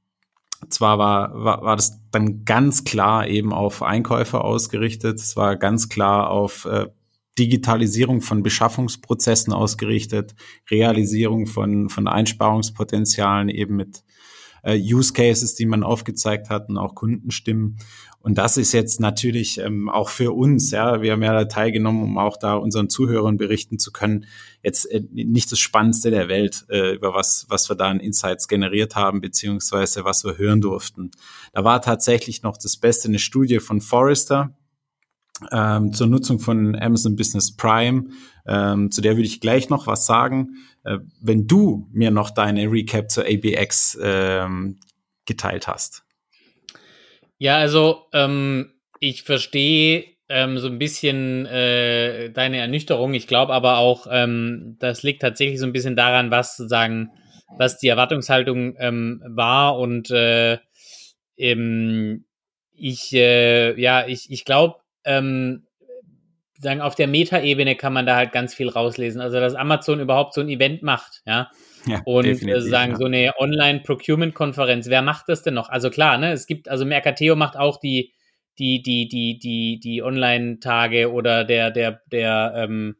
zwar 0.70 0.98
war, 0.98 1.34
war, 1.34 1.62
war 1.62 1.76
das 1.76 2.00
dann 2.10 2.46
ganz 2.46 2.84
klar 2.84 3.26
eben 3.26 3.52
auf 3.52 3.82
Einkäufer 3.82 4.44
ausgerichtet, 4.44 5.18
es 5.18 5.36
war 5.36 5.56
ganz 5.56 5.90
klar 5.90 6.30
auf 6.30 6.64
äh, 6.64 6.86
Digitalisierung 7.38 8.20
von 8.20 8.42
Beschaffungsprozessen 8.42 9.52
ausgerichtet, 9.52 10.34
Realisierung 10.70 11.46
von, 11.46 11.88
von 11.88 12.08
Einsparungspotenzialen 12.08 13.48
eben 13.48 13.76
mit 13.76 14.02
äh, 14.62 14.78
Use 14.78 15.12
Cases, 15.12 15.54
die 15.54 15.66
man 15.66 15.82
aufgezeigt 15.82 16.50
hat 16.50 16.68
und 16.68 16.76
auch 16.76 16.94
Kundenstimmen. 16.94 17.78
Und 18.22 18.36
das 18.36 18.58
ist 18.58 18.72
jetzt 18.72 19.00
natürlich 19.00 19.58
ähm, 19.58 19.88
auch 19.88 20.10
für 20.10 20.32
uns, 20.32 20.70
ja, 20.72 21.00
wir 21.00 21.12
haben 21.12 21.22
ja 21.22 21.32
da 21.32 21.46
teilgenommen, 21.46 22.02
um 22.02 22.18
auch 22.18 22.36
da 22.36 22.54
unseren 22.54 22.90
Zuhörern 22.90 23.38
berichten 23.38 23.78
zu 23.78 23.92
können, 23.92 24.26
jetzt 24.62 24.84
äh, 24.90 25.02
nicht 25.10 25.50
das 25.50 25.58
Spannendste 25.58 26.10
der 26.10 26.28
Welt, 26.28 26.66
äh, 26.68 26.94
über 26.94 27.14
was, 27.14 27.46
was 27.48 27.70
wir 27.70 27.76
da 27.76 27.88
an 27.88 28.00
Insights 28.00 28.46
generiert 28.46 28.94
haben, 28.94 29.22
beziehungsweise 29.22 30.04
was 30.04 30.24
wir 30.24 30.36
hören 30.36 30.60
durften. 30.60 31.12
Da 31.54 31.64
war 31.64 31.80
tatsächlich 31.80 32.42
noch 32.42 32.58
das 32.58 32.76
Beste 32.76 33.08
eine 33.08 33.18
Studie 33.18 33.58
von 33.58 33.80
Forrester, 33.80 34.54
ähm, 35.52 35.92
zur 35.92 36.06
Nutzung 36.06 36.38
von 36.38 36.76
Amazon 36.76 37.16
Business 37.16 37.54
Prime. 37.54 38.04
Ähm, 38.46 38.90
zu 38.90 39.00
der 39.00 39.16
würde 39.16 39.26
ich 39.26 39.40
gleich 39.40 39.68
noch 39.68 39.86
was 39.86 40.06
sagen. 40.06 40.56
Äh, 40.84 40.98
wenn 41.20 41.46
du 41.46 41.88
mir 41.92 42.10
noch 42.10 42.30
deine 42.30 42.70
Recap 42.70 43.10
zur 43.10 43.24
ABX 43.24 43.98
ähm, 44.02 44.78
geteilt 45.26 45.68
hast. 45.68 46.04
Ja, 47.38 47.56
also 47.56 48.06
ähm, 48.12 48.72
ich 48.98 49.22
verstehe 49.22 50.04
ähm, 50.28 50.58
so 50.58 50.68
ein 50.68 50.78
bisschen 50.78 51.46
äh, 51.46 52.30
deine 52.30 52.58
Ernüchterung. 52.58 53.14
Ich 53.14 53.26
glaube 53.26 53.52
aber 53.52 53.78
auch, 53.78 54.06
ähm, 54.10 54.76
das 54.78 55.02
liegt 55.02 55.22
tatsächlich 55.22 55.58
so 55.58 55.66
ein 55.66 55.72
bisschen 55.72 55.96
daran, 55.96 56.30
was 56.30 56.56
sozusagen, 56.56 57.10
was 57.56 57.78
die 57.78 57.88
Erwartungshaltung 57.88 58.76
war 58.76 59.76
und 59.76 60.10
äh, 60.12 60.58
ich, 62.80 63.12
äh, 63.12 63.80
ja, 63.80 64.06
ich, 64.06 64.30
ich 64.30 64.44
glaube, 64.44 64.79
ähm, 65.04 65.66
sagen, 66.60 66.80
auf 66.80 66.94
der 66.94 67.06
Meta-Ebene 67.06 67.74
kann 67.74 67.92
man 67.92 68.06
da 68.06 68.16
halt 68.16 68.32
ganz 68.32 68.54
viel 68.54 68.68
rauslesen. 68.68 69.20
Also, 69.20 69.40
dass 69.40 69.54
Amazon 69.54 70.00
überhaupt 70.00 70.34
so 70.34 70.40
ein 70.40 70.48
Event 70.48 70.82
macht, 70.82 71.22
ja. 71.26 71.50
ja 71.86 72.02
und 72.04 72.26
äh, 72.26 72.60
sagen, 72.60 72.92
ja. 72.92 72.98
so 72.98 73.06
eine 73.06 73.32
Online-Procurement-Konferenz, 73.38 74.88
wer 74.88 75.02
macht 75.02 75.28
das 75.28 75.42
denn 75.42 75.54
noch? 75.54 75.70
Also 75.70 75.90
klar, 75.90 76.18
ne, 76.18 76.32
es 76.32 76.46
gibt, 76.46 76.68
also 76.68 76.84
Mercateo 76.84 77.34
macht 77.34 77.56
auch 77.56 77.78
die, 77.78 78.12
die, 78.58 78.82
die, 78.82 79.08
die, 79.08 79.38
die, 79.38 79.80
die 79.80 80.02
Online-Tage 80.02 81.10
oder 81.12 81.44
der, 81.44 81.70
der, 81.70 82.02
der, 82.12 82.52
ähm, 82.56 82.96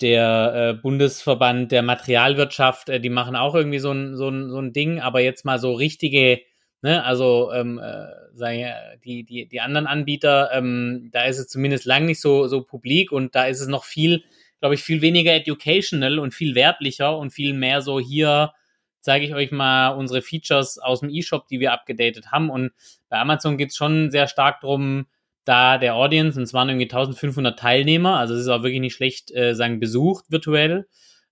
der 0.00 0.54
äh, 0.54 0.74
Bundesverband 0.74 1.72
der 1.72 1.82
Materialwirtschaft, 1.82 2.88
äh, 2.88 3.00
die 3.00 3.10
machen 3.10 3.36
auch 3.36 3.54
irgendwie 3.54 3.78
so 3.78 3.92
ein, 3.92 4.16
so, 4.16 4.28
ein, 4.28 4.50
so 4.50 4.58
ein 4.58 4.72
Ding, 4.72 5.00
aber 5.00 5.20
jetzt 5.20 5.44
mal 5.44 5.58
so 5.58 5.72
richtige 5.72 6.40
Ne? 6.86 7.02
Also 7.02 7.50
ähm, 7.52 7.80
äh, 7.80 8.96
die, 9.04 9.24
die, 9.24 9.48
die 9.48 9.60
anderen 9.60 9.88
Anbieter, 9.88 10.50
ähm, 10.52 11.08
da 11.10 11.24
ist 11.24 11.38
es 11.38 11.48
zumindest 11.48 11.84
lang 11.84 12.06
nicht 12.06 12.20
so, 12.20 12.46
so 12.46 12.62
publik 12.62 13.10
und 13.10 13.34
da 13.34 13.46
ist 13.46 13.60
es 13.60 13.66
noch 13.66 13.82
viel, 13.82 14.22
glaube 14.60 14.76
ich, 14.76 14.84
viel 14.84 15.02
weniger 15.02 15.34
educational 15.34 16.20
und 16.20 16.32
viel 16.32 16.54
werblicher 16.54 17.18
und 17.18 17.30
viel 17.30 17.54
mehr 17.54 17.82
so 17.82 17.98
hier 17.98 18.52
zeige 19.00 19.26
ich 19.26 19.34
euch 19.34 19.50
mal 19.50 19.88
unsere 19.88 20.22
Features 20.22 20.78
aus 20.78 21.00
dem 21.00 21.10
E-Shop, 21.10 21.48
die 21.48 21.58
wir 21.58 21.72
abgedatet 21.72 22.30
haben. 22.30 22.50
Und 22.50 22.70
bei 23.08 23.18
Amazon 23.18 23.58
geht 23.58 23.70
es 23.70 23.76
schon 23.76 24.12
sehr 24.12 24.28
stark 24.28 24.60
darum, 24.60 25.06
da 25.44 25.78
der 25.78 25.96
Audience, 25.96 26.38
und 26.38 26.44
es 26.44 26.54
waren 26.54 26.68
irgendwie 26.68 26.86
1500 26.86 27.58
Teilnehmer, 27.58 28.16
also 28.18 28.34
es 28.34 28.42
ist 28.42 28.48
auch 28.48 28.62
wirklich 28.62 28.80
nicht 28.80 28.94
schlecht, 28.94 29.32
äh, 29.32 29.56
sagen, 29.56 29.80
besucht 29.80 30.26
virtuell, 30.28 30.86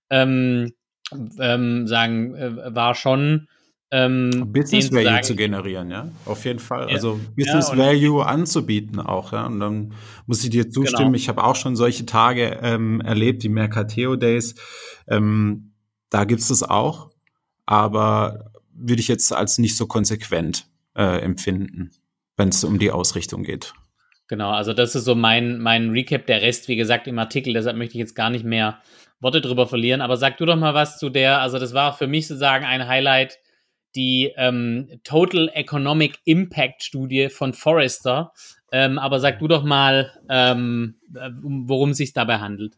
ähm, 0.09 0.73
ähm, 1.39 1.87
sagen, 1.87 2.35
äh, 2.35 2.75
war 2.75 2.93
schon 2.93 3.47
ähm, 3.91 4.51
Business 4.51 4.91
Value 4.91 5.05
sagen, 5.05 5.23
zu 5.23 5.35
generieren, 5.35 5.91
ja, 5.91 6.09
auf 6.25 6.43
jeden 6.45 6.59
Fall. 6.59 6.87
Ja, 6.89 6.95
also 6.95 7.19
Business 7.35 7.69
ja, 7.69 7.77
Value 7.77 8.25
anzubieten 8.25 8.99
auch, 8.99 9.31
ja. 9.31 9.45
Und 9.45 9.59
dann 9.59 9.93
muss 10.25 10.43
ich 10.43 10.49
dir 10.49 10.69
zustimmen. 10.69 11.13
Genau. 11.13 11.15
Ich 11.15 11.29
habe 11.29 11.43
auch 11.43 11.55
schon 11.55 11.75
solche 11.75 12.05
Tage 12.05 12.59
ähm, 12.61 13.01
erlebt, 13.01 13.43
die 13.43 13.49
Mercateo 13.49 14.15
Days. 14.15 14.55
Ähm, 15.07 15.73
da 16.09 16.25
gibt's 16.25 16.47
das 16.47 16.63
auch, 16.63 17.11
aber 17.65 18.51
würde 18.73 19.01
ich 19.01 19.07
jetzt 19.07 19.31
als 19.31 19.57
nicht 19.57 19.77
so 19.77 19.85
konsequent 19.85 20.67
äh, 20.95 21.21
empfinden, 21.21 21.91
wenn 22.37 22.49
es 22.49 22.63
um 22.63 22.79
die 22.79 22.91
Ausrichtung 22.91 23.43
geht. 23.43 23.73
Genau, 24.27 24.49
also 24.49 24.73
das 24.73 24.95
ist 24.95 25.05
so 25.05 25.13
mein, 25.13 25.59
mein 25.59 25.91
Recap. 25.91 26.25
Der 26.25 26.41
Rest, 26.41 26.67
wie 26.67 26.75
gesagt, 26.75 27.07
im 27.07 27.19
Artikel, 27.19 27.53
deshalb 27.53 27.77
möchte 27.77 27.93
ich 27.93 27.99
jetzt 27.99 28.15
gar 28.15 28.31
nicht 28.31 28.43
mehr 28.43 28.81
Worte 29.19 29.41
drüber 29.41 29.67
verlieren. 29.67 30.01
Aber 30.01 30.17
sag 30.17 30.37
du 30.37 30.45
doch 30.45 30.55
mal 30.55 30.73
was 30.73 30.97
zu 30.97 31.09
der, 31.09 31.41
also 31.41 31.59
das 31.59 31.73
war 31.73 31.93
für 31.93 32.07
mich 32.07 32.27
sozusagen 32.27 32.65
ein 32.65 32.87
Highlight 32.87 33.37
die 33.95 34.31
ähm, 34.35 34.87
Total 35.03 35.49
Economic 35.53 36.19
Impact 36.25 36.83
Studie 36.83 37.29
von 37.29 37.53
Forrester. 37.53 38.31
Ähm, 38.71 38.99
aber 38.99 39.19
sag 39.19 39.39
du 39.39 39.47
doch 39.47 39.63
mal, 39.63 40.11
ähm, 40.29 40.95
worum 41.09 41.91
es 41.91 41.97
sich 41.97 42.13
dabei 42.13 42.39
handelt. 42.39 42.77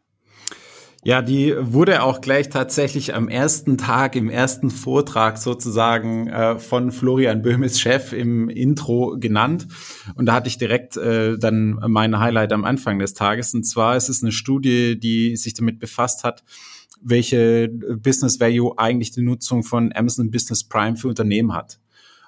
Ja, 1.03 1.21
die 1.21 1.56
wurde 1.58 2.03
auch 2.03 2.19
gleich 2.19 2.49
tatsächlich 2.49 3.15
am 3.15 3.30
ersten 3.30 3.77
Tag, 3.77 4.15
im 4.17 4.30
ersten 4.30 4.69
Vortrag 4.69 5.38
sozusagen 5.38 6.27
äh, 6.27 6.60
von 6.60 6.91
Florian 6.91 7.41
Böhmes 7.41 7.80
Chef 7.80 8.12
im 8.12 8.49
Intro 8.49 9.15
genannt. 9.17 9.67
Und 10.15 10.25
da 10.25 10.34
hatte 10.34 10.49
ich 10.49 10.58
direkt 10.58 10.97
äh, 10.97 11.38
dann 11.38 11.80
meine 11.88 12.19
Highlight 12.19 12.51
am 12.51 12.65
Anfang 12.65 12.99
des 12.99 13.13
Tages. 13.13 13.53
Und 13.53 13.63
zwar 13.63 13.95
ist 13.95 14.10
es 14.10 14.21
eine 14.21 14.34
Studie, 14.34 14.99
die 14.99 15.38
sich 15.38 15.53
damit 15.53 15.80
befasst 15.80 16.25
hat, 16.25 16.43
welche 17.02 17.70
Business 17.70 18.40
Value 18.40 18.78
eigentlich 18.78 19.12
die 19.12 19.22
Nutzung 19.22 19.64
von 19.64 19.92
Amazon 19.94 20.32
Business 20.32 20.64
Prime 20.64 20.98
für 20.98 21.08
Unternehmen 21.08 21.54
hat. 21.54 21.80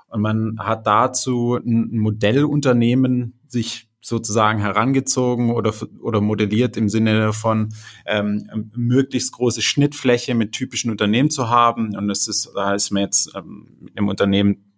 Und 0.07 0.21
man 0.21 0.57
hat 0.59 0.87
dazu 0.87 1.55
ein 1.55 1.97
Modellunternehmen 1.97 3.39
sich 3.47 3.87
sozusagen 4.01 4.59
herangezogen 4.59 5.51
oder, 5.51 5.73
oder 6.01 6.21
modelliert 6.21 6.77
im 6.77 6.89
Sinne 6.89 7.33
von 7.33 7.69
ähm, 8.05 8.71
möglichst 8.75 9.33
große 9.33 9.61
Schnittfläche 9.61 10.35
mit 10.35 10.53
typischen 10.53 10.89
Unternehmen 10.89 11.29
zu 11.29 11.49
haben. 11.49 11.95
Und 11.95 12.07
das 12.07 12.27
ist, 12.27 12.51
da 12.55 12.73
ist 12.73 12.91
man 12.91 13.03
jetzt 13.03 13.31
ähm, 13.35 13.67
mit 13.79 13.97
einem 13.97 14.07
Unternehmen 14.07 14.69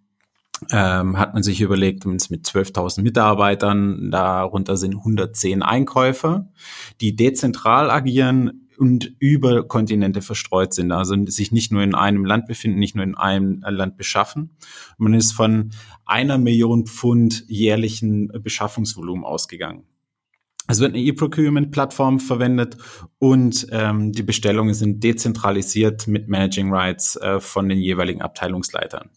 ähm, 0.70 1.18
hat 1.18 1.34
man 1.34 1.42
sich 1.42 1.60
überlegt, 1.60 2.06
mit 2.06 2.20
12.000 2.20 3.02
Mitarbeitern, 3.02 4.10
darunter 4.12 4.76
sind 4.76 4.94
110 4.94 5.62
Einkäufer, 5.62 6.48
die 7.00 7.16
dezentral 7.16 7.90
agieren, 7.90 8.68
und 8.78 9.14
über 9.18 9.66
Kontinente 9.66 10.22
verstreut 10.22 10.74
sind, 10.74 10.92
also 10.92 11.14
sich 11.26 11.52
nicht 11.52 11.72
nur 11.72 11.82
in 11.82 11.94
einem 11.94 12.24
Land 12.24 12.46
befinden, 12.46 12.78
nicht 12.78 12.94
nur 12.94 13.04
in 13.04 13.16
einem 13.16 13.62
Land 13.66 13.96
beschaffen. 13.96 14.56
Man 14.98 15.14
ist 15.14 15.32
von 15.32 15.70
einer 16.04 16.38
Million 16.38 16.86
Pfund 16.86 17.44
jährlichen 17.48 18.28
Beschaffungsvolumen 18.42 19.24
ausgegangen. 19.24 19.84
Es 20.68 20.78
wird 20.78 20.94
eine 20.94 21.02
E-Procurement-Plattform 21.02 22.20
verwendet 22.20 22.76
und 23.18 23.66
ähm, 23.72 24.12
die 24.12 24.22
Bestellungen 24.22 24.74
sind 24.74 25.02
dezentralisiert 25.02 26.06
mit 26.06 26.28
Managing 26.28 26.72
Rights 26.72 27.16
äh, 27.16 27.40
von 27.40 27.68
den 27.68 27.78
jeweiligen 27.78 28.22
Abteilungsleitern. 28.22 29.10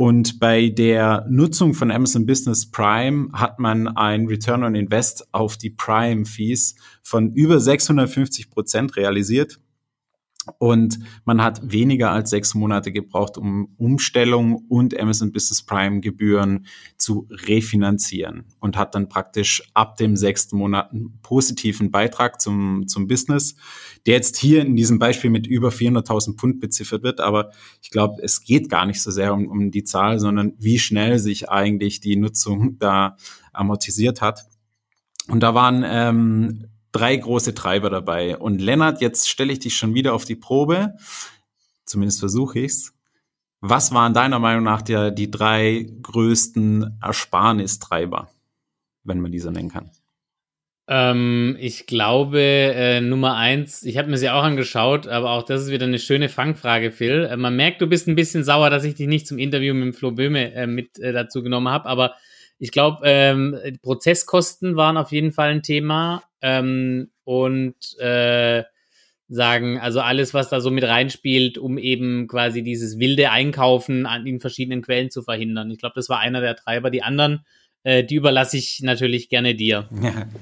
Und 0.00 0.38
bei 0.38 0.68
der 0.68 1.26
Nutzung 1.28 1.74
von 1.74 1.90
Amazon 1.90 2.24
Business 2.24 2.70
Prime 2.70 3.30
hat 3.32 3.58
man 3.58 3.88
ein 3.88 4.26
Return 4.26 4.62
on 4.62 4.76
Invest 4.76 5.26
auf 5.32 5.56
die 5.56 5.70
Prime 5.70 6.24
Fees 6.24 6.76
von 7.02 7.32
über 7.32 7.58
650 7.58 8.48
Prozent 8.48 8.96
realisiert. 8.96 9.58
Und 10.58 10.98
man 11.24 11.42
hat 11.42 11.72
weniger 11.72 12.10
als 12.10 12.30
sechs 12.30 12.54
Monate 12.54 12.92
gebraucht, 12.92 13.36
um 13.36 13.74
Umstellung 13.76 14.64
und 14.68 14.98
Amazon 14.98 15.32
Business 15.32 15.62
Prime 15.62 16.00
Gebühren 16.00 16.66
zu 16.96 17.26
refinanzieren 17.30 18.44
und 18.60 18.76
hat 18.76 18.94
dann 18.94 19.08
praktisch 19.08 19.62
ab 19.74 19.96
dem 19.96 20.16
sechsten 20.16 20.56
Monat 20.56 20.92
einen 20.92 21.18
positiven 21.22 21.90
Beitrag 21.90 22.40
zum, 22.40 22.88
zum 22.88 23.06
Business, 23.06 23.56
der 24.06 24.14
jetzt 24.14 24.36
hier 24.36 24.62
in 24.62 24.76
diesem 24.76 24.98
Beispiel 24.98 25.30
mit 25.30 25.46
über 25.46 25.68
400.000 25.68 26.36
Pfund 26.36 26.60
beziffert 26.60 27.02
wird. 27.02 27.20
Aber 27.20 27.50
ich 27.82 27.90
glaube, 27.90 28.22
es 28.22 28.42
geht 28.42 28.68
gar 28.68 28.86
nicht 28.86 29.02
so 29.02 29.10
sehr 29.10 29.34
um, 29.34 29.46
um 29.46 29.70
die 29.70 29.84
Zahl, 29.84 30.18
sondern 30.18 30.54
wie 30.58 30.78
schnell 30.78 31.18
sich 31.18 31.50
eigentlich 31.50 32.00
die 32.00 32.16
Nutzung 32.16 32.78
da 32.78 33.16
amortisiert 33.52 34.20
hat. 34.20 34.46
Und 35.28 35.40
da 35.42 35.54
waren 35.54 35.84
ähm, 35.86 36.68
drei 36.92 37.16
große 37.16 37.54
Treiber 37.54 37.90
dabei. 37.90 38.36
Und 38.36 38.60
Lennart, 38.60 39.00
jetzt 39.00 39.28
stelle 39.28 39.52
ich 39.52 39.58
dich 39.58 39.76
schon 39.76 39.94
wieder 39.94 40.14
auf 40.14 40.24
die 40.24 40.36
Probe. 40.36 40.94
Zumindest 41.84 42.20
versuche 42.20 42.60
ich's. 42.60 42.94
Was 43.60 43.92
waren 43.92 44.14
deiner 44.14 44.38
Meinung 44.38 44.62
nach 44.62 44.82
der, 44.82 45.10
die 45.10 45.30
drei 45.30 45.86
größten 46.02 46.98
Ersparnistreiber, 47.02 48.30
wenn 49.02 49.20
man 49.20 49.32
diese 49.32 49.50
nennen 49.50 49.70
kann? 49.70 49.90
Ähm, 50.90 51.56
ich 51.60 51.86
glaube, 51.86 52.40
äh, 52.40 53.00
Nummer 53.00 53.36
eins, 53.36 53.82
ich 53.82 53.98
habe 53.98 54.08
mir 54.08 54.16
sie 54.16 54.30
auch 54.30 54.42
angeschaut, 54.42 55.06
aber 55.06 55.32
auch 55.32 55.42
das 55.42 55.64
ist 55.64 55.70
wieder 55.70 55.84
eine 55.84 55.98
schöne 55.98 56.30
Fangfrage, 56.30 56.92
Phil. 56.92 57.28
Äh, 57.30 57.36
man 57.36 57.56
merkt, 57.56 57.82
du 57.82 57.86
bist 57.86 58.08
ein 58.08 58.14
bisschen 58.14 58.42
sauer, 58.42 58.70
dass 58.70 58.84
ich 58.84 58.94
dich 58.94 59.06
nicht 59.06 59.26
zum 59.26 59.38
Interview 59.38 59.74
mit 59.74 59.96
Flo 59.96 60.12
Böhme 60.12 60.54
äh, 60.54 60.66
mit 60.66 60.98
äh, 60.98 61.12
dazu 61.12 61.42
genommen 61.42 61.68
habe, 61.68 61.86
aber 61.86 62.14
ich 62.58 62.72
glaube, 62.72 63.02
ähm, 63.04 63.56
Prozesskosten 63.82 64.76
waren 64.76 64.96
auf 64.96 65.12
jeden 65.12 65.30
Fall 65.30 65.50
ein 65.50 65.62
Thema 65.62 66.22
ähm, 66.42 67.10
und 67.24 67.76
äh, 67.98 68.64
sagen, 69.28 69.78
also 69.78 70.00
alles, 70.00 70.32
was 70.32 70.48
da 70.48 70.60
so 70.60 70.70
mit 70.70 70.84
reinspielt, 70.84 71.58
um 71.58 71.76
eben 71.78 72.26
quasi 72.28 72.62
dieses 72.62 72.98
wilde 72.98 73.30
Einkaufen 73.30 74.06
an 74.06 74.24
den 74.24 74.40
verschiedenen 74.40 74.82
Quellen 74.82 75.10
zu 75.10 75.22
verhindern. 75.22 75.70
Ich 75.70 75.78
glaube, 75.78 75.94
das 75.96 76.08
war 76.08 76.20
einer 76.20 76.40
der 76.40 76.56
Treiber. 76.56 76.90
Die 76.90 77.02
anderen, 77.02 77.44
äh, 77.82 78.04
die 78.04 78.16
überlasse 78.16 78.56
ich 78.56 78.80
natürlich 78.82 79.28
gerne 79.28 79.54
dir. 79.54 79.88
Ja. 80.02 80.26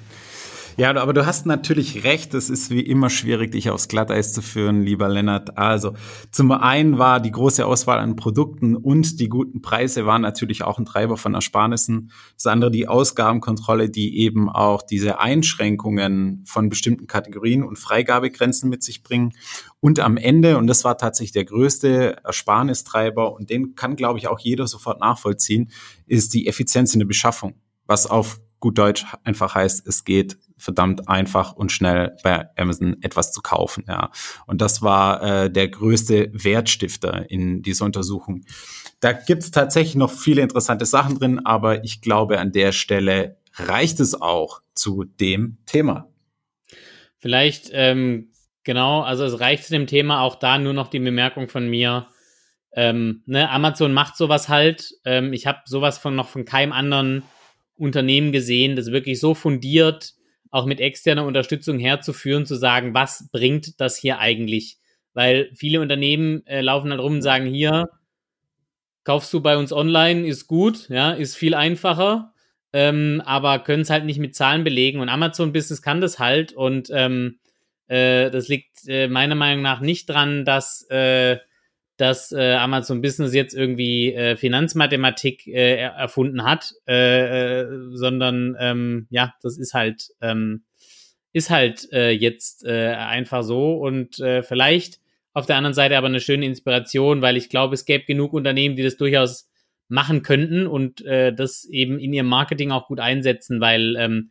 Ja, 0.78 0.94
aber 0.94 1.14
du 1.14 1.24
hast 1.24 1.46
natürlich 1.46 2.04
recht. 2.04 2.34
Es 2.34 2.50
ist 2.50 2.68
wie 2.68 2.82
immer 2.82 3.08
schwierig, 3.08 3.52
dich 3.52 3.70
aufs 3.70 3.88
Glatteis 3.88 4.34
zu 4.34 4.42
führen, 4.42 4.82
lieber 4.82 5.08
Lennart. 5.08 5.56
Also 5.56 5.94
zum 6.30 6.52
einen 6.52 6.98
war 6.98 7.18
die 7.18 7.30
große 7.30 7.64
Auswahl 7.64 7.98
an 7.98 8.14
Produkten 8.14 8.76
und 8.76 9.18
die 9.18 9.30
guten 9.30 9.62
Preise 9.62 10.04
waren 10.04 10.20
natürlich 10.20 10.64
auch 10.64 10.78
ein 10.78 10.84
Treiber 10.84 11.16
von 11.16 11.32
Ersparnissen. 11.32 12.10
Das 12.34 12.46
andere 12.46 12.70
die 12.70 12.88
Ausgabenkontrolle, 12.88 13.88
die 13.88 14.18
eben 14.18 14.50
auch 14.50 14.82
diese 14.82 15.18
Einschränkungen 15.18 16.44
von 16.46 16.68
bestimmten 16.68 17.06
Kategorien 17.06 17.62
und 17.62 17.78
Freigabegrenzen 17.78 18.68
mit 18.68 18.82
sich 18.82 19.02
bringen. 19.02 19.32
Und 19.80 19.98
am 19.98 20.18
Ende, 20.18 20.58
und 20.58 20.66
das 20.66 20.84
war 20.84 20.98
tatsächlich 20.98 21.32
der 21.32 21.46
größte 21.46 22.18
Ersparnistreiber, 22.22 23.32
und 23.32 23.48
den 23.48 23.76
kann, 23.76 23.96
glaube 23.96 24.18
ich, 24.18 24.28
auch 24.28 24.40
jeder 24.40 24.66
sofort 24.66 25.00
nachvollziehen, 25.00 25.70
ist 26.06 26.34
die 26.34 26.46
Effizienz 26.46 26.92
in 26.92 27.00
der 27.00 27.06
Beschaffung 27.06 27.54
was 27.86 28.06
auf 28.06 28.40
gut 28.60 28.78
Deutsch 28.78 29.06
einfach 29.24 29.54
heißt, 29.54 29.86
es 29.86 30.04
geht 30.04 30.38
verdammt 30.56 31.08
einfach 31.08 31.52
und 31.52 31.70
schnell 31.70 32.16
bei 32.22 32.48
Amazon 32.56 32.96
etwas 33.02 33.32
zu 33.32 33.42
kaufen. 33.42 33.84
Ja. 33.88 34.10
Und 34.46 34.60
das 34.60 34.82
war 34.82 35.22
äh, 35.22 35.50
der 35.50 35.68
größte 35.68 36.30
Wertstifter 36.32 37.30
in 37.30 37.62
dieser 37.62 37.84
Untersuchung. 37.84 38.44
Da 39.00 39.12
gibt 39.12 39.42
es 39.42 39.50
tatsächlich 39.50 39.96
noch 39.96 40.10
viele 40.10 40.42
interessante 40.42 40.86
Sachen 40.86 41.18
drin, 41.18 41.44
aber 41.44 41.84
ich 41.84 42.00
glaube, 42.00 42.38
an 42.38 42.52
der 42.52 42.72
Stelle 42.72 43.36
reicht 43.54 44.00
es 44.00 44.20
auch 44.20 44.62
zu 44.74 45.04
dem 45.04 45.58
Thema. 45.66 46.08
Vielleicht, 47.18 47.70
ähm, 47.72 48.32
genau, 48.64 49.02
also 49.02 49.24
es 49.24 49.40
reicht 49.40 49.64
zu 49.64 49.72
dem 49.72 49.86
Thema 49.86 50.22
auch 50.22 50.36
da 50.36 50.58
nur 50.58 50.72
noch 50.72 50.88
die 50.88 50.98
Bemerkung 50.98 51.48
von 51.48 51.68
mir. 51.68 52.06
Ähm, 52.72 53.22
ne, 53.26 53.50
Amazon 53.50 53.92
macht 53.92 54.16
sowas 54.16 54.48
halt. 54.48 54.92
Ähm, 55.04 55.32
ich 55.32 55.46
habe 55.46 55.60
sowas 55.66 55.98
von 55.98 56.14
noch 56.14 56.28
von 56.28 56.44
keinem 56.44 56.72
anderen 56.72 57.22
Unternehmen 57.76 58.32
gesehen, 58.32 58.76
das 58.76 58.92
wirklich 58.92 59.20
so 59.20 59.34
fundiert 59.34 60.15
auch 60.56 60.64
mit 60.64 60.80
externer 60.80 61.26
Unterstützung 61.26 61.78
herzuführen, 61.78 62.46
zu 62.46 62.54
sagen, 62.54 62.94
was 62.94 63.28
bringt 63.30 63.78
das 63.78 63.98
hier 63.98 64.18
eigentlich? 64.18 64.78
Weil 65.12 65.50
viele 65.54 65.82
Unternehmen 65.82 66.46
äh, 66.46 66.62
laufen 66.62 66.90
halt 66.90 67.00
rum 67.00 67.16
und 67.16 67.22
sagen, 67.22 67.44
hier, 67.44 67.90
kaufst 69.04 69.32
du 69.34 69.42
bei 69.42 69.58
uns 69.58 69.70
online, 69.70 70.26
ist 70.26 70.46
gut, 70.46 70.88
ja, 70.88 71.12
ist 71.12 71.36
viel 71.36 71.54
einfacher, 71.54 72.32
ähm, 72.72 73.22
aber 73.26 73.58
können 73.58 73.82
es 73.82 73.90
halt 73.90 74.06
nicht 74.06 74.18
mit 74.18 74.34
Zahlen 74.34 74.64
belegen. 74.64 75.00
Und 75.00 75.10
Amazon 75.10 75.52
Business 75.52 75.82
kann 75.82 76.00
das 76.00 76.18
halt 76.18 76.54
und 76.54 76.88
ähm, 76.90 77.38
äh, 77.86 78.30
das 78.30 78.48
liegt 78.48 78.88
äh, 78.88 79.08
meiner 79.08 79.34
Meinung 79.34 79.62
nach 79.62 79.80
nicht 79.80 80.08
dran, 80.08 80.46
dass 80.46 80.88
äh, 80.88 81.36
dass 81.96 82.32
äh, 82.32 82.54
Amazon 82.54 83.00
Business 83.00 83.34
jetzt 83.34 83.54
irgendwie 83.54 84.12
äh, 84.12 84.36
Finanzmathematik 84.36 85.46
äh, 85.46 85.76
erfunden 85.76 86.44
hat, 86.44 86.74
äh, 86.86 87.62
äh, 87.62 87.66
sondern 87.92 88.56
ähm, 88.58 89.06
ja, 89.10 89.34
das 89.42 89.58
ist 89.58 89.74
halt 89.74 90.08
ähm, 90.20 90.64
ist 91.32 91.50
halt 91.50 91.92
äh, 91.92 92.10
jetzt 92.10 92.64
äh, 92.64 92.94
einfach 92.94 93.42
so. 93.42 93.74
Und 93.74 94.20
äh, 94.20 94.42
vielleicht 94.42 95.00
auf 95.34 95.44
der 95.44 95.56
anderen 95.56 95.74
Seite 95.74 95.98
aber 95.98 96.06
eine 96.06 96.20
schöne 96.20 96.46
Inspiration, 96.46 97.20
weil 97.20 97.36
ich 97.36 97.50
glaube, 97.50 97.74
es 97.74 97.84
gäbe 97.84 98.06
genug 98.06 98.32
Unternehmen, 98.32 98.74
die 98.74 98.82
das 98.82 98.96
durchaus 98.96 99.50
machen 99.88 100.22
könnten 100.22 100.66
und 100.66 101.04
äh, 101.04 101.34
das 101.34 101.66
eben 101.66 101.98
in 101.98 102.14
ihrem 102.14 102.26
Marketing 102.26 102.72
auch 102.72 102.88
gut 102.88 103.00
einsetzen, 103.00 103.60
weil 103.60 103.96
ähm, 103.96 104.30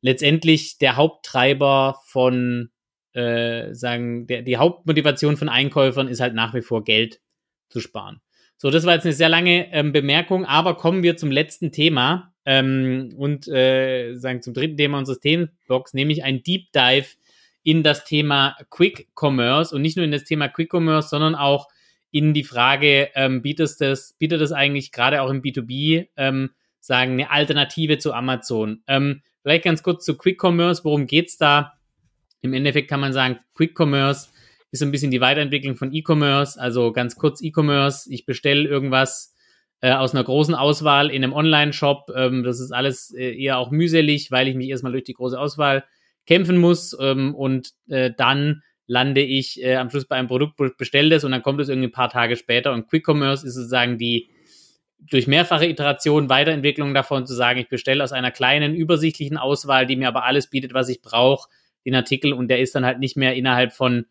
letztendlich 0.00 0.78
der 0.78 0.96
Haupttreiber 0.96 2.00
von 2.06 2.70
äh, 3.18 3.74
sagen, 3.74 4.26
der, 4.26 4.42
die 4.42 4.56
Hauptmotivation 4.56 5.36
von 5.36 5.48
Einkäufern 5.48 6.08
ist 6.08 6.20
halt 6.20 6.34
nach 6.34 6.54
wie 6.54 6.62
vor 6.62 6.84
Geld 6.84 7.20
zu 7.68 7.80
sparen. 7.80 8.20
So, 8.56 8.70
das 8.70 8.86
war 8.86 8.94
jetzt 8.94 9.04
eine 9.04 9.12
sehr 9.12 9.28
lange 9.28 9.72
ähm, 9.72 9.92
Bemerkung, 9.92 10.44
aber 10.44 10.76
kommen 10.76 11.02
wir 11.02 11.16
zum 11.16 11.30
letzten 11.30 11.70
Thema 11.70 12.32
ähm, 12.44 13.14
und 13.16 13.46
äh, 13.48 14.14
sagen 14.14 14.42
zum 14.42 14.54
dritten 14.54 14.76
Thema 14.76 14.98
unseres 14.98 15.20
Themenblocks, 15.20 15.94
nämlich 15.94 16.24
ein 16.24 16.42
Deep 16.42 16.72
Dive 16.72 17.06
in 17.62 17.82
das 17.82 18.04
Thema 18.04 18.56
Quick 18.70 19.08
Commerce 19.14 19.74
und 19.74 19.82
nicht 19.82 19.96
nur 19.96 20.04
in 20.04 20.12
das 20.12 20.24
Thema 20.24 20.48
Quick 20.48 20.72
Commerce, 20.72 21.08
sondern 21.08 21.34
auch 21.34 21.68
in 22.10 22.34
die 22.34 22.44
Frage, 22.44 23.10
ähm, 23.14 23.42
bietet 23.42 23.80
das, 23.80 24.14
bietet 24.18 24.40
das 24.40 24.52
eigentlich 24.52 24.92
gerade 24.92 25.22
auch 25.22 25.30
im 25.30 25.42
B2B, 25.42 26.08
ähm, 26.16 26.50
sagen, 26.80 27.12
eine 27.12 27.30
Alternative 27.30 27.98
zu 27.98 28.12
Amazon? 28.12 28.82
Ähm, 28.86 29.22
vielleicht 29.42 29.64
ganz 29.64 29.82
kurz 29.82 30.04
zu 30.04 30.16
Quick 30.16 30.42
Commerce, 30.42 30.84
worum 30.84 31.06
geht's 31.06 31.36
da? 31.36 31.77
Im 32.40 32.54
Endeffekt 32.54 32.88
kann 32.88 33.00
man 33.00 33.12
sagen, 33.12 33.38
Quick 33.54 33.78
Commerce 33.78 34.28
ist 34.70 34.82
ein 34.82 34.90
bisschen 34.90 35.10
die 35.10 35.20
Weiterentwicklung 35.20 35.76
von 35.76 35.92
E-Commerce. 35.92 36.60
Also 36.60 36.92
ganz 36.92 37.16
kurz 37.16 37.42
E-Commerce. 37.42 38.12
Ich 38.12 38.26
bestelle 38.26 38.68
irgendwas 38.68 39.34
äh, 39.80 39.92
aus 39.92 40.14
einer 40.14 40.24
großen 40.24 40.54
Auswahl 40.54 41.10
in 41.10 41.24
einem 41.24 41.32
Online-Shop. 41.32 42.10
Ähm, 42.14 42.42
das 42.42 42.60
ist 42.60 42.72
alles 42.72 43.14
äh, 43.14 43.34
eher 43.36 43.58
auch 43.58 43.70
mühselig, 43.70 44.30
weil 44.30 44.48
ich 44.48 44.54
mich 44.54 44.68
erstmal 44.68 44.92
durch 44.92 45.04
die 45.04 45.14
große 45.14 45.38
Auswahl 45.38 45.84
kämpfen 46.26 46.58
muss. 46.58 46.96
Ähm, 47.00 47.34
und 47.34 47.70
äh, 47.88 48.10
dann 48.16 48.62
lande 48.86 49.22
ich 49.22 49.62
äh, 49.62 49.76
am 49.76 49.90
Schluss 49.90 50.06
bei 50.06 50.16
einem 50.16 50.28
Produkt, 50.28 50.56
bestelle 50.76 51.10
das 51.10 51.24
und 51.24 51.32
dann 51.32 51.42
kommt 51.42 51.60
es 51.60 51.68
irgendwie 51.68 51.88
ein 51.88 51.92
paar 51.92 52.10
Tage 52.10 52.36
später. 52.36 52.72
Und 52.72 52.88
Quick 52.88 53.06
Commerce 53.08 53.46
ist 53.46 53.54
sozusagen 53.54 53.98
die 53.98 54.30
durch 55.00 55.26
mehrfache 55.26 55.66
Iterationen 55.66 56.28
Weiterentwicklung 56.28 56.92
davon 56.92 57.24
zu 57.26 57.34
sagen, 57.34 57.60
ich 57.60 57.68
bestelle 57.68 58.02
aus 58.02 58.12
einer 58.12 58.32
kleinen, 58.32 58.74
übersichtlichen 58.74 59.36
Auswahl, 59.36 59.86
die 59.86 59.96
mir 59.96 60.08
aber 60.08 60.24
alles 60.24 60.50
bietet, 60.50 60.74
was 60.74 60.88
ich 60.88 61.00
brauche, 61.02 61.48
den 61.84 61.94
Artikel 61.94 62.32
und 62.32 62.48
der 62.48 62.60
ist 62.60 62.74
dann 62.74 62.84
halt 62.84 62.98
nicht 62.98 63.16
mehr 63.16 63.34
innerhalb 63.34 63.72
von 63.72 64.06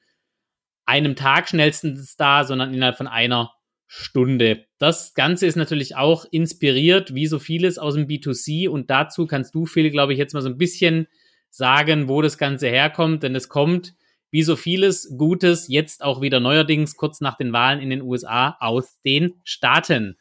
einem 0.85 1.15
Tag 1.15 1.49
schnellstens 1.49 2.15
da, 2.15 2.43
sondern 2.43 2.73
innerhalb 2.73 2.97
von 2.97 3.07
einer 3.07 3.53
Stunde. 3.87 4.65
Das 4.79 5.13
Ganze 5.13 5.45
ist 5.45 5.55
natürlich 5.55 5.95
auch 5.95 6.25
inspiriert, 6.29 7.13
wie 7.13 7.27
so 7.27 7.39
vieles 7.39 7.77
aus 7.77 7.95
dem 7.95 8.07
B2C 8.07 8.69
und 8.69 8.89
dazu 8.89 9.27
kannst 9.27 9.55
du, 9.55 9.65
Phil, 9.65 9.91
glaube 9.91 10.13
ich, 10.13 10.19
jetzt 10.19 10.33
mal 10.33 10.41
so 10.41 10.49
ein 10.49 10.57
bisschen 10.57 11.07
sagen, 11.49 12.07
wo 12.07 12.21
das 12.21 12.37
Ganze 12.37 12.67
herkommt, 12.67 13.23
denn 13.23 13.35
es 13.35 13.49
kommt, 13.49 13.95
wie 14.29 14.43
so 14.43 14.55
vieles 14.55 15.15
Gutes, 15.17 15.67
jetzt 15.69 16.03
auch 16.03 16.21
wieder 16.21 16.39
neuerdings 16.39 16.95
kurz 16.97 17.21
nach 17.21 17.37
den 17.37 17.53
Wahlen 17.53 17.79
in 17.79 17.89
den 17.89 18.01
USA 18.01 18.57
aus 18.59 18.99
den 19.05 19.39
Staaten. 19.43 20.17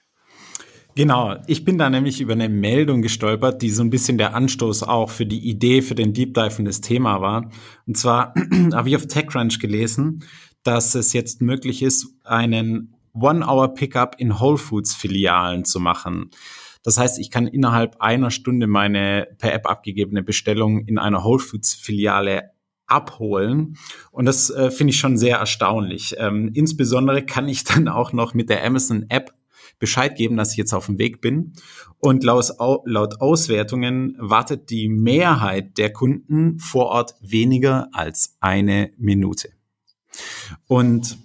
Genau, 0.97 1.37
ich 1.47 1.63
bin 1.63 1.77
da 1.77 1.91
nämlich 1.91 2.23
über 2.23 2.33
eine 2.33 2.49
Meldung 2.49 3.03
gestolpert, 3.03 3.61
die 3.61 3.69
so 3.69 3.83
ein 3.83 3.91
bisschen 3.91 4.17
der 4.17 4.35
Anstoß 4.35 4.83
auch 4.83 5.11
für 5.11 5.27
die 5.27 5.47
Idee 5.47 5.83
für 5.83 5.95
den 5.95 6.15
Deep 6.15 6.33
Dive 6.33 6.55
in 6.59 6.65
das 6.65 6.81
Thema 6.81 7.21
war. 7.21 7.51
Und 7.87 7.99
zwar 7.99 8.33
habe 8.73 8.89
ich 8.89 8.97
auf 8.97 9.07
TechCrunch 9.07 9.61
gelesen, 9.61 10.25
dass 10.63 10.95
es 10.95 11.13
jetzt 11.13 11.43
möglich 11.43 11.83
ist, 11.83 12.15
einen 12.25 12.95
One-Hour-Pickup 13.13 14.15
in 14.19 14.41
Whole 14.41 14.57
Foods 14.57 14.95
Filialen 14.95 15.67
zu 15.67 15.81
machen. 15.81 16.31
Das 16.83 16.97
heißt, 16.97 17.19
ich 17.19 17.31
kann 17.31 17.47
innerhalb 17.47 18.01
einer 18.01 18.31
Stunde 18.31 18.67
meine 18.67 19.29
per 19.37 19.53
App 19.53 19.69
abgegebene 19.69 20.23
Bestellung 20.23 20.87
in 20.87 20.97
einer 20.97 21.25
Whole 21.25 21.41
Foods 21.41 21.75
Filiale 21.75 22.53
abholen. 22.87 23.77
Und 24.13 24.25
das 24.25 24.49
äh, 24.49 24.71
finde 24.71 24.93
ich 24.93 24.99
schon 24.99 25.19
sehr 25.19 25.37
erstaunlich. 25.37 26.15
Ähm, 26.17 26.53
insbesondere 26.55 27.23
kann 27.23 27.49
ich 27.49 27.65
dann 27.65 27.89
auch 27.89 28.15
noch 28.15 28.33
mit 28.33 28.49
der 28.49 28.65
Amazon 28.65 29.05
App 29.11 29.36
Bescheid 29.79 30.17
geben, 30.17 30.37
dass 30.37 30.53
ich 30.53 30.57
jetzt 30.57 30.73
auf 30.73 30.87
dem 30.87 30.99
Weg 30.99 31.21
bin. 31.21 31.53
Und 31.99 32.25
laut, 32.25 32.53
laut 32.85 33.21
Auswertungen 33.21 34.17
wartet 34.19 34.71
die 34.71 34.89
Mehrheit 34.89 35.79
der 35.79 35.93
Kunden 35.93 36.59
vor 36.59 36.87
Ort 36.87 37.15
weniger 37.21 37.89
als 37.93 38.37
eine 38.41 38.91
Minute. 38.97 39.51
Und 40.67 41.19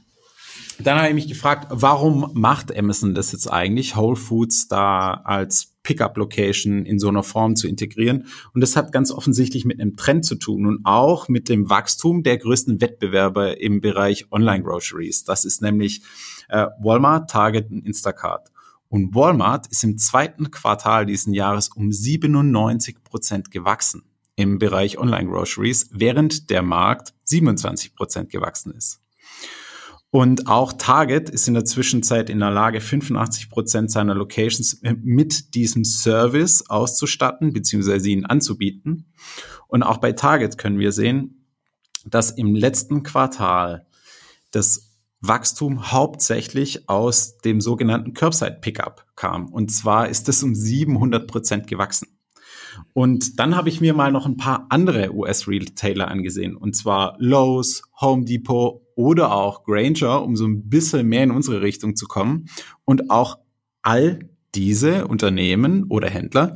dann 0.83 0.97
habe 0.97 1.09
ich 1.09 1.13
mich 1.13 1.27
gefragt, 1.27 1.67
warum 1.69 2.31
macht 2.33 2.75
Amazon 2.75 3.13
das 3.13 3.31
jetzt 3.31 3.47
eigentlich, 3.47 3.95
Whole 3.95 4.15
Foods 4.15 4.67
da 4.67 5.13
als 5.13 5.75
Pickup-Location 5.83 6.85
in 6.85 6.97
so 6.97 7.07
einer 7.09 7.23
Form 7.23 7.55
zu 7.55 7.67
integrieren? 7.67 8.25
Und 8.53 8.61
das 8.61 8.75
hat 8.75 8.91
ganz 8.91 9.11
offensichtlich 9.11 9.65
mit 9.65 9.79
einem 9.79 9.95
Trend 9.95 10.25
zu 10.25 10.35
tun 10.35 10.65
und 10.65 10.79
auch 10.85 11.27
mit 11.27 11.49
dem 11.49 11.69
Wachstum 11.69 12.23
der 12.23 12.37
größten 12.37 12.81
Wettbewerber 12.81 13.61
im 13.61 13.81
Bereich 13.81 14.31
Online-Groceries. 14.31 15.23
Das 15.23 15.45
ist 15.45 15.61
nämlich 15.61 16.01
äh, 16.49 16.67
Walmart, 16.79 17.29
Target 17.29 17.69
und 17.69 17.85
Instacart. 17.85 18.50
Und 18.91 19.15
Walmart 19.15 19.67
ist 19.67 19.85
im 19.85 19.97
zweiten 19.97 20.51
Quartal 20.51 21.05
diesen 21.05 21.33
Jahres 21.33 21.69
um 21.69 21.93
97 21.93 23.05
Prozent 23.05 23.49
gewachsen 23.49 24.03
im 24.35 24.59
Bereich 24.59 24.97
Online-Groceries, 24.97 25.91
während 25.93 26.49
der 26.49 26.61
Markt 26.61 27.13
27 27.23 27.95
Prozent 27.95 28.29
gewachsen 28.29 28.73
ist. 28.73 28.99
Und 30.09 30.47
auch 30.47 30.73
Target 30.73 31.29
ist 31.29 31.47
in 31.47 31.53
der 31.53 31.63
Zwischenzeit 31.63 32.29
in 32.29 32.39
der 32.39 32.51
Lage, 32.51 32.81
85 32.81 33.49
Prozent 33.49 33.91
seiner 33.91 34.13
Locations 34.13 34.81
mit 35.01 35.55
diesem 35.55 35.85
Service 35.85 36.69
auszustatten, 36.69 37.53
beziehungsweise 37.53 38.09
ihn 38.09 38.25
anzubieten. 38.25 39.13
Und 39.69 39.83
auch 39.83 39.99
bei 39.99 40.11
Target 40.11 40.57
können 40.57 40.79
wir 40.79 40.91
sehen, 40.91 41.47
dass 42.03 42.29
im 42.31 42.55
letzten 42.55 43.03
Quartal 43.03 43.87
das 44.51 44.90
Wachstum 45.21 45.91
hauptsächlich 45.91 46.89
aus 46.89 47.37
dem 47.37 47.61
sogenannten 47.61 48.13
Curbside 48.13 48.57
Pickup 48.59 49.05
kam. 49.15 49.47
Und 49.49 49.71
zwar 49.71 50.09
ist 50.09 50.27
es 50.29 50.41
um 50.41 50.55
700 50.55 51.27
Prozent 51.27 51.67
gewachsen. 51.67 52.07
Und 52.93 53.39
dann 53.39 53.55
habe 53.55 53.69
ich 53.69 53.81
mir 53.81 53.93
mal 53.93 54.11
noch 54.11 54.25
ein 54.25 54.37
paar 54.37 54.65
andere 54.69 55.13
US-Retailer 55.13 56.07
angesehen. 56.07 56.55
Und 56.55 56.75
zwar 56.75 57.15
Lowe's, 57.19 57.83
Home 57.99 58.25
Depot 58.25 58.81
oder 58.95 59.33
auch 59.33 59.63
Granger, 59.63 60.23
um 60.23 60.35
so 60.35 60.45
ein 60.45 60.69
bisschen 60.69 61.07
mehr 61.07 61.23
in 61.23 61.31
unsere 61.31 61.61
Richtung 61.61 61.95
zu 61.95 62.07
kommen. 62.07 62.45
Und 62.83 63.11
auch 63.11 63.37
all 63.81 64.19
diese 64.55 65.07
Unternehmen 65.07 65.85
oder 65.85 66.09
Händler 66.09 66.55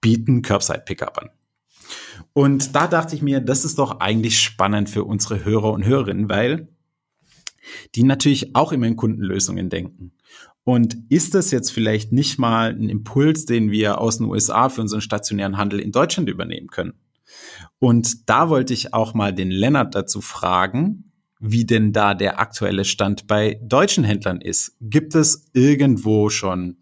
bieten 0.00 0.42
Curbside 0.42 0.82
Pickup 0.84 1.18
an. 1.18 1.30
Und 2.32 2.74
da 2.74 2.86
dachte 2.86 3.14
ich 3.14 3.22
mir, 3.22 3.40
das 3.40 3.64
ist 3.64 3.78
doch 3.78 4.00
eigentlich 4.00 4.40
spannend 4.40 4.90
für 4.90 5.04
unsere 5.04 5.44
Hörer 5.44 5.72
und 5.72 5.84
Hörerinnen, 5.84 6.28
weil 6.28 6.68
die 7.94 8.02
natürlich 8.02 8.54
auch 8.54 8.72
immer 8.72 8.86
in 8.86 8.96
Kundenlösungen 8.96 9.68
denken. 9.70 10.12
Und 10.64 10.96
ist 11.10 11.34
das 11.34 11.52
jetzt 11.52 11.70
vielleicht 11.70 12.10
nicht 12.12 12.38
mal 12.38 12.70
ein 12.70 12.88
Impuls, 12.88 13.44
den 13.44 13.70
wir 13.70 14.00
aus 14.00 14.18
den 14.18 14.26
USA 14.26 14.68
für 14.68 14.80
unseren 14.80 15.00
stationären 15.00 15.56
Handel 15.56 15.78
in 15.78 15.92
Deutschland 15.92 16.28
übernehmen 16.28 16.66
können? 16.66 16.94
Und 17.78 18.28
da 18.28 18.48
wollte 18.48 18.72
ich 18.72 18.92
auch 18.92 19.14
mal 19.14 19.32
den 19.32 19.50
Lennart 19.50 19.94
dazu 19.94 20.20
fragen, 20.20 21.12
wie 21.38 21.66
denn 21.66 21.92
da 21.92 22.14
der 22.14 22.40
aktuelle 22.40 22.84
Stand 22.84 23.26
bei 23.26 23.60
deutschen 23.62 24.04
Händlern 24.04 24.40
ist. 24.40 24.76
Gibt 24.80 25.14
es 25.14 25.50
irgendwo 25.52 26.30
schon, 26.30 26.78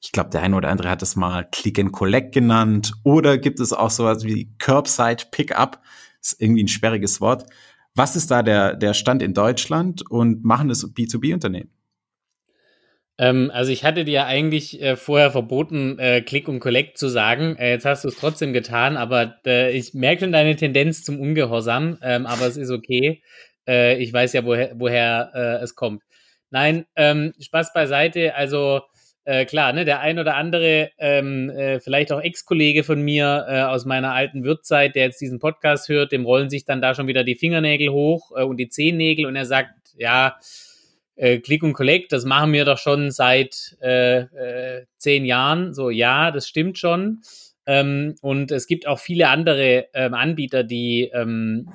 ich 0.00 0.12
glaube, 0.12 0.30
der 0.30 0.42
eine 0.42 0.56
oder 0.56 0.70
andere 0.70 0.90
hat 0.90 1.02
es 1.02 1.16
mal 1.16 1.48
Click 1.50 1.78
and 1.78 1.92
Collect 1.92 2.32
genannt, 2.32 2.94
oder 3.02 3.38
gibt 3.38 3.60
es 3.60 3.72
auch 3.72 3.90
sowas 3.90 4.24
wie 4.24 4.52
Curbside 4.58 5.24
Pickup? 5.30 5.80
Ist 6.20 6.40
irgendwie 6.40 6.64
ein 6.64 6.68
sperriges 6.68 7.20
Wort. 7.20 7.44
Was 7.94 8.16
ist 8.16 8.30
da 8.30 8.42
der, 8.42 8.74
der 8.74 8.92
Stand 8.92 9.22
in 9.22 9.34
Deutschland 9.34 10.08
und 10.10 10.44
machen 10.44 10.68
das 10.68 10.84
B2B-Unternehmen? 10.84 11.70
Ähm, 13.18 13.52
also 13.54 13.70
ich 13.70 13.84
hatte 13.84 14.04
dir 14.04 14.26
eigentlich 14.26 14.82
äh, 14.82 14.96
vorher 14.96 15.30
verboten, 15.30 15.98
äh, 16.00 16.20
Click 16.20 16.48
und 16.48 16.58
Collect 16.58 16.98
zu 16.98 17.08
sagen. 17.08 17.54
Äh, 17.56 17.70
jetzt 17.70 17.84
hast 17.84 18.02
du 18.02 18.08
es 18.08 18.16
trotzdem 18.16 18.52
getan, 18.52 18.96
aber 18.96 19.36
äh, 19.46 19.70
ich 19.70 19.94
merke 19.94 20.24
schon 20.24 20.32
deine 20.32 20.56
Tendenz 20.56 21.04
zum 21.04 21.20
Ungehorsam, 21.20 21.98
ähm, 22.02 22.26
aber 22.26 22.46
es 22.46 22.56
ist 22.56 22.70
okay. 22.70 23.22
Äh, 23.68 24.02
ich 24.02 24.12
weiß 24.12 24.32
ja, 24.32 24.44
woher, 24.44 24.72
woher 24.74 25.30
äh, 25.32 25.62
es 25.62 25.76
kommt. 25.76 26.02
Nein, 26.50 26.86
ähm, 26.96 27.32
Spaß 27.38 27.72
beiseite. 27.72 28.34
Also 28.34 28.82
äh, 29.24 29.44
klar, 29.46 29.72
ne, 29.72 29.84
der 29.84 30.00
ein 30.00 30.18
oder 30.18 30.36
andere, 30.36 30.90
ähm, 30.98 31.50
äh, 31.50 31.80
vielleicht 31.80 32.12
auch 32.12 32.20
Ex-Kollege 32.20 32.84
von 32.84 33.00
mir 33.00 33.46
äh, 33.48 33.62
aus 33.62 33.84
meiner 33.84 34.12
alten 34.12 34.44
Wirtzeit, 34.44 34.94
der 34.94 35.04
jetzt 35.04 35.20
diesen 35.20 35.38
Podcast 35.38 35.88
hört, 35.88 36.12
dem 36.12 36.24
rollen 36.24 36.50
sich 36.50 36.64
dann 36.64 36.82
da 36.82 36.94
schon 36.94 37.06
wieder 37.06 37.24
die 37.24 37.34
Fingernägel 37.34 37.88
hoch 37.88 38.32
äh, 38.36 38.42
und 38.42 38.58
die 38.58 38.68
Zehennägel 38.68 39.26
und 39.26 39.36
er 39.36 39.46
sagt, 39.46 39.70
ja, 39.96 40.36
äh, 41.16 41.38
Click 41.38 41.62
und 41.62 41.72
Collect, 41.72 42.12
das 42.12 42.24
machen 42.24 42.52
wir 42.52 42.64
doch 42.64 42.78
schon 42.78 43.10
seit 43.10 43.76
äh, 43.80 44.18
äh, 44.18 44.86
zehn 44.98 45.24
Jahren. 45.24 45.72
So, 45.72 45.90
ja, 45.90 46.30
das 46.30 46.48
stimmt 46.48 46.78
schon. 46.78 47.20
Ähm, 47.66 48.16
und 48.20 48.50
es 48.50 48.66
gibt 48.66 48.86
auch 48.86 48.98
viele 48.98 49.28
andere 49.28 49.86
ähm, 49.94 50.14
Anbieter, 50.14 50.64
die 50.64 51.10
ähm, 51.14 51.68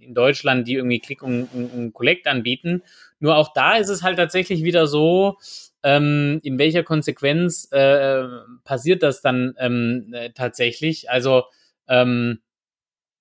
in 0.00 0.14
Deutschland, 0.14 0.68
die 0.68 0.74
irgendwie 0.74 1.00
Click 1.00 1.22
und, 1.22 1.48
und, 1.52 1.72
und 1.72 1.92
Collect 1.92 2.26
anbieten. 2.26 2.82
Nur 3.18 3.36
auch 3.36 3.52
da 3.52 3.76
ist 3.76 3.88
es 3.88 4.02
halt 4.02 4.16
tatsächlich 4.16 4.62
wieder 4.62 4.86
so, 4.86 5.38
ähm, 5.82 6.40
in 6.42 6.58
welcher 6.58 6.82
Konsequenz 6.82 7.68
äh, 7.72 8.24
passiert 8.64 9.02
das 9.02 9.20
dann 9.20 9.54
ähm, 9.58 10.12
äh, 10.12 10.30
tatsächlich? 10.30 11.10
Also, 11.10 11.44
ähm, 11.88 12.40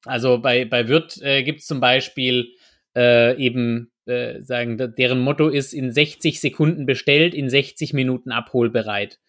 also 0.05 0.39
bei, 0.39 0.66
bei 0.66 0.88
Wirt 0.88 1.22
äh, 1.22 1.43
gibt 1.43 1.62
es 1.62 1.68
zum 1.68 1.80
Beispiel 1.80 2.49
äh, 2.95 3.36
eben 3.38 3.91
äh, 4.05 4.41
sagen, 4.41 4.78
deren 4.97 5.20
Motto 5.20 5.47
ist 5.47 5.74
in 5.74 5.91
60 5.91 6.39
Sekunden 6.41 6.86
bestellt, 6.86 7.34
in 7.34 7.49
60 7.49 7.93
Minuten 7.93 8.32
abholbereit. 8.32 9.20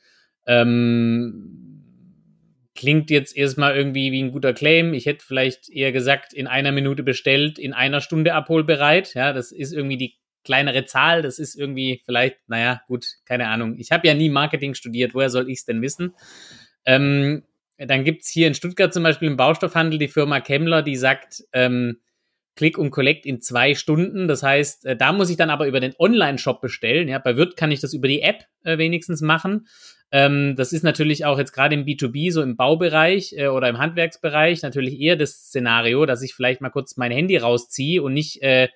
Ähm, 0.47 1.73
klingt 2.75 3.11
jetzt 3.11 3.37
erstmal 3.37 3.77
irgendwie 3.77 4.13
wie 4.13 4.23
ein 4.23 4.33
guter 4.33 4.55
Claim. 4.55 4.95
Ich 4.95 5.07
hätte 5.07 5.25
vielleicht 5.25 5.69
eher 5.69 5.93
gesagt, 5.93 6.33
in 6.33 6.47
einer 6.47 6.73
Minute 6.73 7.03
bestellt, 7.03 7.59
in 7.59 7.73
einer 7.73 8.01
Stunde 8.01 8.35
abholbereit. 8.35 9.15
Ja, 9.15 9.33
das 9.33 9.53
ist 9.53 9.73
irgendwie 9.73 9.99
die 9.99 10.17
kleinere 10.45 10.85
Zahl, 10.85 11.23
das 11.23 11.39
ist 11.39 11.55
irgendwie 11.55 12.03
vielleicht, 12.05 12.37
naja, 12.49 12.83
gut, 12.87 13.07
keine 13.25 13.49
Ahnung. 13.49 13.77
Ich 13.79 13.93
habe 13.93 14.07
ja 14.07 14.15
nie 14.15 14.31
Marketing 14.31 14.75
studiert, 14.75 15.15
woher 15.15 15.31
soll 15.31 15.49
ich 15.49 15.59
es 15.59 15.65
denn 15.65 15.83
wissen? 15.83 16.15
Ähm, 16.85 17.45
dann 17.79 18.05
gibt's 18.05 18.29
hier 18.29 18.47
in 18.47 18.55
Stuttgart 18.55 18.93
zum 18.93 19.03
Beispiel 19.03 19.29
im 19.29 19.37
Baustoffhandel 19.37 19.99
die 19.99 20.09
Firma 20.09 20.41
Kemmler, 20.41 20.83
die 20.83 20.97
sagt, 20.97 21.45
ähm, 21.53 21.99
Click 22.55 22.77
und 22.77 22.91
Collect 22.91 23.25
in 23.25 23.41
zwei 23.41 23.75
Stunden. 23.75 24.29
Das 24.29 24.43
heißt, 24.43 24.85
äh, 24.85 24.97
da 24.97 25.13
muss 25.13 25.31
ich 25.31 25.37
dann 25.37 25.51
aber 25.51 25.67
über 25.67 25.81
den 25.81 25.95
Online-Shop 25.99 26.61
bestellen. 26.61 27.09
Ja, 27.09 27.19
bei 27.19 27.37
Wirt 27.37 27.57
kann 27.57 27.71
ich 27.73 27.81
das 27.81 27.95
über 27.95 28.09
die 28.09 28.23
App 28.23 28.45
äh, 28.63 28.77
wenigstens 28.79 29.23
machen. 29.23 29.67
Ähm, 30.11 30.55
das 30.57 30.73
ist 30.73 30.83
natürlich 30.83 31.25
auch 31.25 31.39
jetzt 31.39 31.53
gerade 31.53 31.75
im 31.75 31.87
B2B, 31.87 32.31
so 32.31 32.43
im 32.43 32.57
Baubereich 32.57 33.33
äh, 33.33 33.47
oder 33.49 33.69
im 33.69 33.79
Handwerksbereich 33.79 34.63
natürlich 34.63 35.01
eher 35.01 35.17
das 35.17 35.47
Szenario, 35.47 36.05
dass 36.05 36.23
ich 36.23 36.35
vielleicht 36.35 36.61
mal 36.61 36.71
kurz 36.71 36.99
mein 36.99 37.11
Handy 37.11 37.39
rausziehe 37.39 38.03
und 38.03 38.13
nicht 38.13 38.43
äh, 38.43 38.69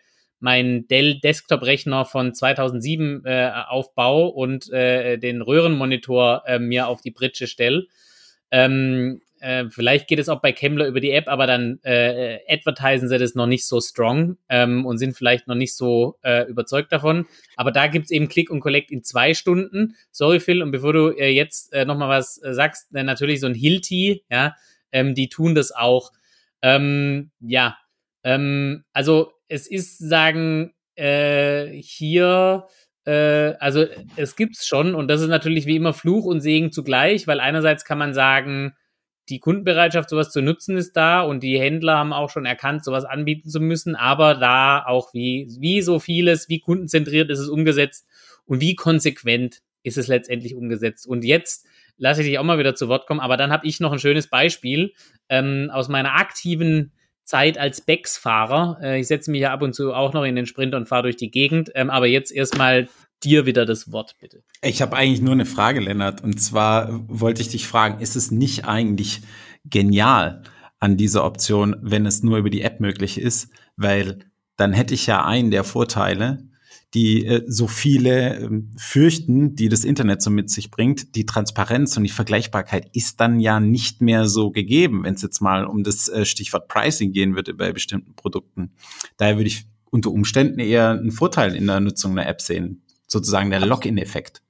meinen 0.47 0.87
Dell 0.87 1.19
Desktop-Rechner 1.19 2.05
von 2.05 2.33
2007 2.33 3.25
äh, 3.25 3.51
aufbaue 3.67 4.29
und 4.29 4.73
äh, 4.73 5.19
den 5.19 5.43
Röhrenmonitor 5.43 6.45
äh, 6.47 6.61
mir 6.61 6.87
auf 6.87 7.01
die 7.01 7.11
Britsche 7.11 7.49
stelle. 7.49 7.87
Ähm, 8.53 9.21
äh, 9.41 9.65
vielleicht 9.71 10.07
geht 10.07 10.21
es 10.21 10.29
auch 10.29 10.41
bei 10.41 10.53
Kemmler 10.53 10.87
über 10.87 11.01
die 11.01 11.11
App, 11.11 11.27
aber 11.27 11.49
dann 11.49 11.81
äh, 11.83 12.39
advertisen 12.49 13.09
sie 13.09 13.19
das 13.19 13.35
noch 13.35 13.49
nicht 13.49 13.67
so 13.67 13.81
strong 13.81 14.37
ähm, 14.49 14.87
und 14.87 14.99
sind 14.99 15.17
vielleicht 15.17 15.49
noch 15.49 15.57
nicht 15.57 15.75
so 15.75 16.17
äh, 16.23 16.49
überzeugt 16.49 16.93
davon. 16.93 17.27
Aber 17.57 17.73
da 17.73 17.89
gibt's 17.89 18.13
eben 18.13 18.29
Click 18.29 18.49
und 18.49 18.61
Collect 18.61 18.93
in 18.93 19.03
zwei 19.03 19.35
Stunden. 19.35 19.97
Sorry, 20.13 20.39
Phil, 20.39 20.63
und 20.63 20.71
bevor 20.71 20.93
du 20.93 21.09
äh, 21.09 21.31
jetzt 21.31 21.73
äh, 21.73 21.85
nochmal 21.85 22.09
was 22.09 22.41
äh, 22.41 22.55
sagst, 22.55 22.95
äh, 22.95 23.03
natürlich 23.03 23.41
so 23.41 23.49
ein 23.49 23.55
Hilti, 23.55 24.23
ja, 24.31 24.55
ähm, 24.93 25.17
die 25.17 25.29
tun 25.29 25.57
das 25.57 25.73
auch. 25.73 26.13
Ähm, 26.63 27.33
ja, 27.41 27.77
ähm, 28.23 28.85
also 28.93 29.33
es 29.49 29.67
ist, 29.67 29.99
sagen, 29.99 30.73
äh, 30.97 31.69
hier, 31.69 32.67
äh, 33.05 33.55
also 33.59 33.85
es 34.17 34.37
gibt's 34.37 34.67
schon 34.67 34.95
und 34.95 35.09
das 35.09 35.21
ist 35.21 35.29
natürlich 35.29 35.67
wie 35.67 35.77
immer 35.77 35.93
Fluch 35.93 36.25
und 36.25 36.41
Segen 36.41 36.73
zugleich, 36.73 37.27
weil 37.27 37.41
einerseits 37.41 37.85
kann 37.85 37.99
man 37.99 38.15
sagen, 38.15 38.75
die 39.29 39.41
Kundenbereitschaft, 39.41 40.09
sowas 40.09 40.31
zu 40.31 40.41
nutzen, 40.41 40.77
ist 40.77 40.97
da 40.97 41.23
und 41.23 41.43
die 41.43 41.59
Händler 41.59 41.99
haben 41.99 42.13
auch 42.13 42.31
schon 42.31 42.47
erkannt, 42.47 42.85
sowas 42.85 43.05
anbieten 43.05 43.51
zu 43.51 43.61
müssen, 43.61 43.97
aber 43.97 44.35
da 44.35 44.85
auch 44.87 45.13
wie, 45.15 45.49
wie 45.59 45.83
so 45.83 45.99
vieles, 45.99 46.49
wie 46.49 46.61
kundenzentriert 46.61 47.31
ist 47.31 47.41
es 47.41 47.49
umgesetzt 47.49 48.07
und 48.45 48.61
wie 48.61 48.77
konsequent 48.77 49.63
ist 49.83 49.99
es 49.99 50.07
letztendlich 50.07 50.55
umgesetzt. 50.55 51.07
Und 51.07 51.25
jetzt 51.25 51.67
lasse 51.97 52.21
ich 52.21 52.29
dich 52.29 52.39
auch 52.39 52.45
mal 52.45 52.59
wieder 52.59 52.75
zu 52.75 52.89
Wort 52.89 53.07
kommen, 53.07 53.21
aber 53.21 53.37
dann 53.37 53.51
habe 53.51 53.67
ich 53.67 53.81
noch 53.81 53.93
ein 53.93 53.99
schönes 53.99 54.29
Beispiel 54.29 54.93
ähm, 55.29 55.71
aus 55.73 55.89
meiner 55.89 56.15
aktiven 56.15 56.93
Zeit 57.27 57.59
als 57.59 57.83
Becks-Fahrer. 57.83 58.79
Äh, 58.83 59.01
ich 59.01 59.09
setze 59.09 59.31
mich 59.31 59.41
ja 59.43 59.53
ab 59.53 59.61
und 59.61 59.75
zu 59.75 59.93
auch 59.93 60.15
noch 60.15 60.25
in 60.25 60.37
den 60.37 60.47
Sprint 60.47 60.75
und 60.75 60.89
fahre 60.89 61.03
durch 61.03 61.17
die 61.17 61.31
Gegend. 61.31 61.71
Ähm, 61.75 61.91
aber 61.91 62.07
jetzt 62.07 62.33
erstmal 62.33 62.89
dir 63.23 63.47
wieder 63.47 63.67
das 63.67 63.93
Wort, 63.93 64.17
bitte. 64.21 64.43
Ich 64.63 64.81
habe 64.81 64.97
eigentlich 64.97 65.21
nur 65.21 65.33
eine 65.33 65.45
Frage, 65.45 65.81
Lennart. 65.81 66.23
Und 66.23 66.41
zwar 66.41 66.89
wollte 67.09 67.43
ich 67.43 67.49
dich 67.49 67.67
fragen, 67.67 68.01
ist 68.01 68.17
es 68.17 68.31
nicht 68.31 68.65
eigentlich 68.67 69.23
genial 69.65 70.43
an 70.79 70.97
dieser 70.97 71.25
Option, 71.25 71.77
wenn 71.81 72.07
es 72.07 72.23
nur 72.23 72.39
über 72.39 72.51
die 72.51 72.63
App 72.63 72.81
möglich 72.81 73.19
ist? 73.21 73.51
Weil 73.77 74.21
dann 74.57 74.73
hätte 74.73 74.95
ich 74.95 75.07
ja 75.07 75.25
einen 75.25 75.51
der 75.51 75.65
Vorteile, 75.65 76.39
die 76.97 77.27
äh, 77.27 77.43
so 77.47 77.69
viele 77.69 78.39
äh, 78.39 78.49
fürchten, 78.79 79.55
die 79.55 79.69
das 79.69 79.85
Internet 79.85 80.23
so 80.23 80.31
mit 80.31 80.49
sich 80.49 80.71
bringt. 80.71 81.15
Die 81.15 81.27
Transparenz 81.27 81.95
und 81.97 82.05
die 82.05 82.09
Vergleichbarkeit 82.09 82.89
ist 82.95 83.21
dann 83.21 83.39
ja 83.39 83.61
nicht 83.61 84.01
mehr 84.01 84.27
so 84.27 84.51
gegeben, 84.51 85.05
wenn 85.05 85.15
es 85.15 85.21
jetzt 85.23 85.41
mal 85.41 85.67
um 85.67 85.85
das 85.85 86.09
äh, 86.09 86.25
Stichwort 86.25 86.69
Pricing 86.69 87.13
gehen 87.13 87.37
würde 87.37 87.53
bei 87.53 87.71
bestimmten 87.73 88.15
Produkten. 88.15 88.73
Daher 89.19 89.37
würde 89.37 89.49
ich 89.49 89.67
unter 89.91 90.11
Umständen 90.11 90.59
eher 90.59 90.91
einen 90.91 91.13
Vorteil 91.13 91.55
in 91.55 91.67
der 91.67 91.81
Nutzung 91.81 92.13
einer 92.13 92.27
App 92.27 92.41
sehen, 92.41 92.83
sozusagen 93.07 93.51
der 93.51 93.61
Login-Effekt. 93.61 94.41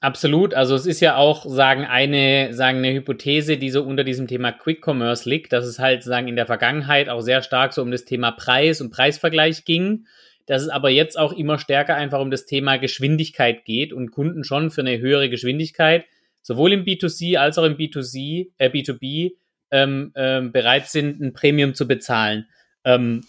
Absolut. 0.00 0.52
Also 0.52 0.74
es 0.74 0.86
ist 0.86 1.00
ja 1.00 1.16
auch, 1.16 1.46
sagen, 1.46 1.84
eine, 1.84 2.52
sagen, 2.54 2.78
eine 2.78 2.92
Hypothese, 2.92 3.56
die 3.56 3.70
so 3.70 3.84
unter 3.84 4.02
diesem 4.02 4.26
Thema 4.26 4.50
Quick 4.50 4.84
Commerce 4.84 5.28
liegt, 5.30 5.52
dass 5.52 5.64
es 5.64 5.78
halt, 5.78 6.02
sagen, 6.02 6.26
in 6.26 6.36
der 6.36 6.46
Vergangenheit 6.46 7.08
auch 7.08 7.20
sehr 7.20 7.40
stark 7.40 7.72
so 7.72 7.82
um 7.82 7.92
das 7.92 8.04
Thema 8.04 8.32
Preis 8.32 8.80
und 8.80 8.90
Preisvergleich 8.90 9.64
ging 9.64 10.06
dass 10.46 10.62
es 10.62 10.68
aber 10.68 10.90
jetzt 10.90 11.18
auch 11.18 11.32
immer 11.32 11.58
stärker 11.58 11.94
einfach 11.94 12.20
um 12.20 12.30
das 12.30 12.46
Thema 12.46 12.76
Geschwindigkeit 12.76 13.64
geht 13.64 13.92
und 13.92 14.10
Kunden 14.10 14.44
schon 14.44 14.70
für 14.70 14.82
eine 14.82 14.98
höhere 14.98 15.30
Geschwindigkeit 15.30 16.04
sowohl 16.44 16.72
im 16.72 16.84
B2C 16.84 17.36
als 17.38 17.58
auch 17.58 17.64
im 17.64 17.76
B2C, 17.76 18.50
äh, 18.58 18.68
B2B 18.68 19.32
ähm, 19.70 20.12
ähm, 20.14 20.52
bereit 20.52 20.88
sind, 20.88 21.20
ein 21.20 21.32
Premium 21.32 21.74
zu 21.74 21.88
bezahlen. 21.88 22.46
Ähm, 22.84 23.22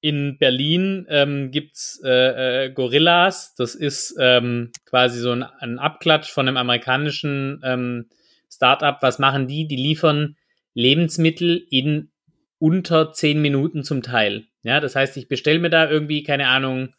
in 0.00 0.38
Berlin 0.38 1.06
ähm, 1.08 1.50
gibt's 1.50 2.00
äh, 2.04 2.66
äh, 2.66 2.70
Gorillas. 2.70 3.54
Das 3.56 3.74
ist 3.74 4.14
ähm, 4.20 4.70
quasi 4.84 5.18
so 5.18 5.32
ein, 5.32 5.42
ein, 5.42 5.78
Abklatsch 5.78 6.30
von 6.30 6.46
einem 6.46 6.58
amerikanischen 6.58 7.60
ähm, 7.64 8.06
Startup. 8.52 8.98
Was 9.00 9.18
machen 9.18 9.48
die? 9.48 9.66
Die 9.66 9.76
liefern 9.76 10.36
Lebensmittel 10.74 11.66
in 11.70 12.10
unter 12.58 13.12
zehn 13.12 13.40
Minuten 13.40 13.82
zum 13.82 14.02
Teil. 14.02 14.44
Ja, 14.66 14.80
das 14.80 14.96
heißt, 14.96 15.16
ich 15.16 15.28
bestelle 15.28 15.60
mir 15.60 15.70
da 15.70 15.88
irgendwie, 15.88 16.24
keine 16.24 16.48
Ahnung, 16.48 16.92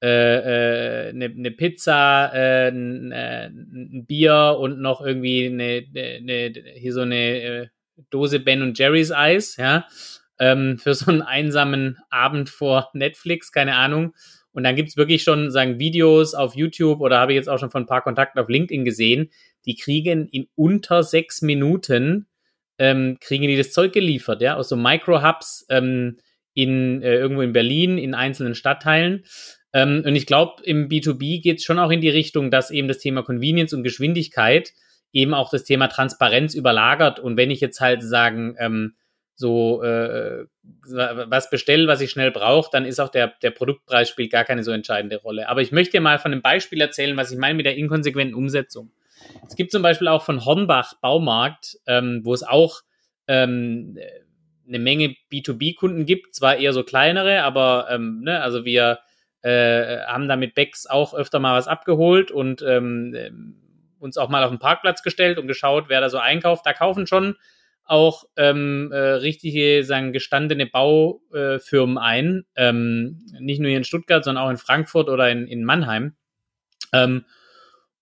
eine 0.00 0.10
äh, 0.10 1.08
äh, 1.08 1.12
ne, 1.12 1.28
ne 1.28 1.50
Pizza, 1.50 2.30
äh, 2.34 2.68
ein, 2.68 3.12
äh, 3.12 3.50
Bier 3.52 4.56
und 4.58 4.80
noch 4.80 5.00
irgendwie 5.00 5.46
eine, 5.46 5.84
eine, 5.94 6.52
hier 6.76 6.92
so 6.94 7.02
eine 7.02 7.42
äh, 7.42 7.66
Dose 8.08 8.40
Ben 8.40 8.62
und 8.62 8.78
Jerry's 8.78 9.12
Eis, 9.12 9.56
ja, 9.56 9.86
ähm, 10.38 10.78
für 10.82 10.94
so 10.94 11.10
einen 11.10 11.22
einsamen 11.22 11.98
Abend 12.08 12.48
vor 12.48 12.90
Netflix, 12.94 13.52
keine 13.52 13.76
Ahnung. 13.76 14.14
Und 14.52 14.64
dann 14.64 14.76
gibt's 14.76 14.96
wirklich 14.96 15.22
schon, 15.22 15.50
sagen, 15.50 15.78
Videos 15.78 16.32
auf 16.32 16.54
YouTube 16.54 17.00
oder 17.00 17.18
habe 17.18 17.32
ich 17.32 17.36
jetzt 17.36 17.48
auch 17.48 17.58
schon 17.58 17.70
von 17.70 17.82
ein 17.82 17.88
paar 17.88 18.02
Kontakten 18.02 18.40
auf 18.40 18.48
LinkedIn 18.48 18.84
gesehen, 18.84 19.30
die 19.66 19.74
kriegen 19.74 20.26
in 20.28 20.48
unter 20.54 21.02
sechs 21.02 21.42
Minuten, 21.42 22.28
ähm, 22.78 23.18
kriegen 23.20 23.46
die 23.46 23.58
das 23.58 23.72
Zeug 23.72 23.92
geliefert, 23.92 24.40
ja, 24.40 24.56
aus 24.56 24.70
so 24.70 24.76
Micro-Hubs 24.76 25.66
ähm, 25.68 26.18
in, 26.54 27.02
äh, 27.02 27.14
irgendwo 27.16 27.42
in 27.42 27.52
Berlin, 27.52 27.98
in 27.98 28.14
einzelnen 28.14 28.54
Stadtteilen. 28.54 29.24
Ähm, 29.72 30.02
und 30.06 30.14
ich 30.14 30.26
glaube, 30.26 30.62
im 30.62 30.88
B2B 30.88 31.42
geht 31.42 31.58
es 31.58 31.64
schon 31.64 31.78
auch 31.78 31.90
in 31.90 32.00
die 32.00 32.08
Richtung, 32.08 32.50
dass 32.50 32.70
eben 32.70 32.88
das 32.88 32.98
Thema 32.98 33.22
Convenience 33.22 33.74
und 33.74 33.82
Geschwindigkeit 33.82 34.72
eben 35.12 35.34
auch 35.34 35.50
das 35.50 35.64
Thema 35.64 35.88
Transparenz 35.88 36.54
überlagert. 36.54 37.20
Und 37.20 37.36
wenn 37.36 37.50
ich 37.50 37.60
jetzt 37.60 37.80
halt 37.80 38.02
sagen, 38.02 38.56
ähm, 38.58 38.94
so 39.36 39.82
äh, 39.82 40.46
was 40.84 41.50
bestelle, 41.50 41.88
was 41.88 42.00
ich 42.00 42.10
schnell 42.10 42.30
brauche, 42.30 42.70
dann 42.70 42.84
ist 42.84 43.00
auch 43.00 43.08
der, 43.08 43.34
der 43.42 43.50
Produktpreis 43.50 44.08
spielt 44.08 44.30
gar 44.30 44.44
keine 44.44 44.62
so 44.62 44.70
entscheidende 44.70 45.16
Rolle. 45.16 45.48
Aber 45.48 45.60
ich 45.60 45.72
möchte 45.72 45.92
dir 45.92 46.00
mal 46.00 46.18
von 46.18 46.32
einem 46.32 46.42
Beispiel 46.42 46.80
erzählen, 46.80 47.16
was 47.16 47.32
ich 47.32 47.38
meine 47.38 47.54
mit 47.54 47.66
der 47.66 47.76
inkonsequenten 47.76 48.34
Umsetzung. 48.34 48.92
Es 49.48 49.56
gibt 49.56 49.72
zum 49.72 49.82
Beispiel 49.82 50.08
auch 50.08 50.22
von 50.22 50.44
Hornbach 50.44 50.94
Baumarkt, 51.00 51.78
ähm, 51.86 52.20
wo 52.22 52.32
es 52.32 52.44
auch 52.44 52.82
ähm, 53.26 53.98
eine 54.66 54.78
Menge 54.78 55.16
B2B-Kunden 55.30 56.06
gibt, 56.06 56.34
zwar 56.34 56.56
eher 56.56 56.72
so 56.72 56.82
kleinere, 56.82 57.42
aber 57.42 57.88
ähm, 57.90 58.20
ne, 58.22 58.40
also 58.40 58.64
wir 58.64 59.00
äh, 59.42 59.98
haben 60.06 60.28
da 60.28 60.36
mit 60.36 60.54
Becks 60.54 60.86
auch 60.86 61.14
öfter 61.14 61.38
mal 61.38 61.56
was 61.56 61.68
abgeholt 61.68 62.30
und 62.30 62.62
ähm, 62.62 63.56
uns 63.98 64.16
auch 64.16 64.28
mal 64.28 64.42
auf 64.42 64.50
den 64.50 64.58
Parkplatz 64.58 65.02
gestellt 65.02 65.38
und 65.38 65.48
geschaut, 65.48 65.86
wer 65.88 66.00
da 66.00 66.08
so 66.08 66.18
einkauft. 66.18 66.64
Da 66.66 66.72
kaufen 66.72 67.06
schon 67.06 67.36
auch 67.84 68.24
ähm, 68.36 68.90
äh, 68.92 68.96
richtige, 68.96 69.84
sagen, 69.84 70.12
gestandene 70.12 70.66
Baufirmen 70.66 71.98
ein. 71.98 72.44
Ähm, 72.56 73.26
nicht 73.38 73.60
nur 73.60 73.68
hier 73.68 73.78
in 73.78 73.84
Stuttgart, 73.84 74.24
sondern 74.24 74.44
auch 74.44 74.50
in 74.50 74.56
Frankfurt 74.56 75.08
oder 75.08 75.30
in, 75.30 75.46
in 75.46 75.64
Mannheim. 75.64 76.16
Ähm, 76.92 77.24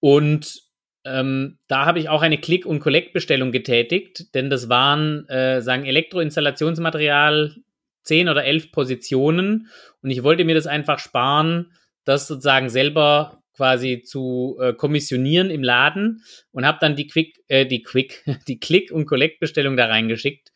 und 0.00 0.62
ähm, 1.04 1.58
da 1.68 1.84
habe 1.84 1.98
ich 1.98 2.08
auch 2.08 2.22
eine 2.22 2.38
Click- 2.38 2.66
und 2.66 2.80
Collect-Bestellung 2.80 3.52
getätigt, 3.52 4.34
denn 4.34 4.50
das 4.50 4.68
waren, 4.68 5.28
äh, 5.28 5.60
sagen, 5.60 5.84
Elektroinstallationsmaterial, 5.84 7.56
zehn 8.02 8.28
oder 8.28 8.44
elf 8.44 8.72
Positionen 8.72 9.68
und 10.02 10.10
ich 10.10 10.22
wollte 10.22 10.44
mir 10.44 10.54
das 10.54 10.66
einfach 10.66 10.98
sparen, 10.98 11.72
das 12.04 12.26
sozusagen 12.26 12.68
selber 12.68 13.42
quasi 13.54 14.02
zu 14.02 14.56
äh, 14.60 14.72
kommissionieren 14.72 15.50
im 15.50 15.62
Laden 15.62 16.22
und 16.50 16.66
habe 16.66 16.78
dann 16.80 16.96
die 16.96 17.06
Quick, 17.06 17.38
äh, 17.48 17.66
die 17.66 17.82
Quick, 17.82 18.24
die 18.48 18.58
Click- 18.58 18.92
und 18.92 19.06
Collect-Bestellung 19.06 19.76
da 19.76 19.86
reingeschickt 19.86 20.52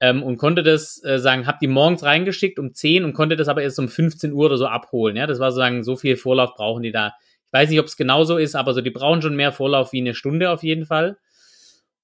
ähm, 0.00 0.22
und 0.22 0.38
konnte 0.38 0.62
das 0.62 1.02
äh, 1.04 1.18
sagen, 1.18 1.46
habe 1.46 1.58
die 1.60 1.68
morgens 1.68 2.02
reingeschickt 2.02 2.58
um 2.58 2.74
10 2.74 3.04
und 3.04 3.12
konnte 3.12 3.36
das 3.36 3.48
aber 3.48 3.62
erst 3.62 3.78
um 3.78 3.88
15 3.88 4.32
Uhr 4.32 4.46
oder 4.46 4.56
so 4.56 4.66
abholen. 4.66 5.16
Ja, 5.16 5.26
das 5.26 5.38
war 5.38 5.50
sozusagen 5.50 5.84
so 5.84 5.96
viel 5.96 6.16
Vorlauf 6.16 6.54
brauchen 6.54 6.82
die 6.82 6.92
da. 6.92 7.12
Ich 7.50 7.58
weiß 7.58 7.70
nicht, 7.70 7.80
ob 7.80 7.86
es 7.86 7.96
genauso 7.96 8.36
ist, 8.36 8.54
aber 8.54 8.74
so 8.74 8.80
die 8.80 8.90
brauchen 8.90 9.22
schon 9.22 9.34
mehr 9.34 9.50
Vorlauf 9.50 9.92
wie 9.92 10.00
eine 10.00 10.14
Stunde 10.14 10.50
auf 10.50 10.62
jeden 10.62 10.86
Fall. 10.86 11.18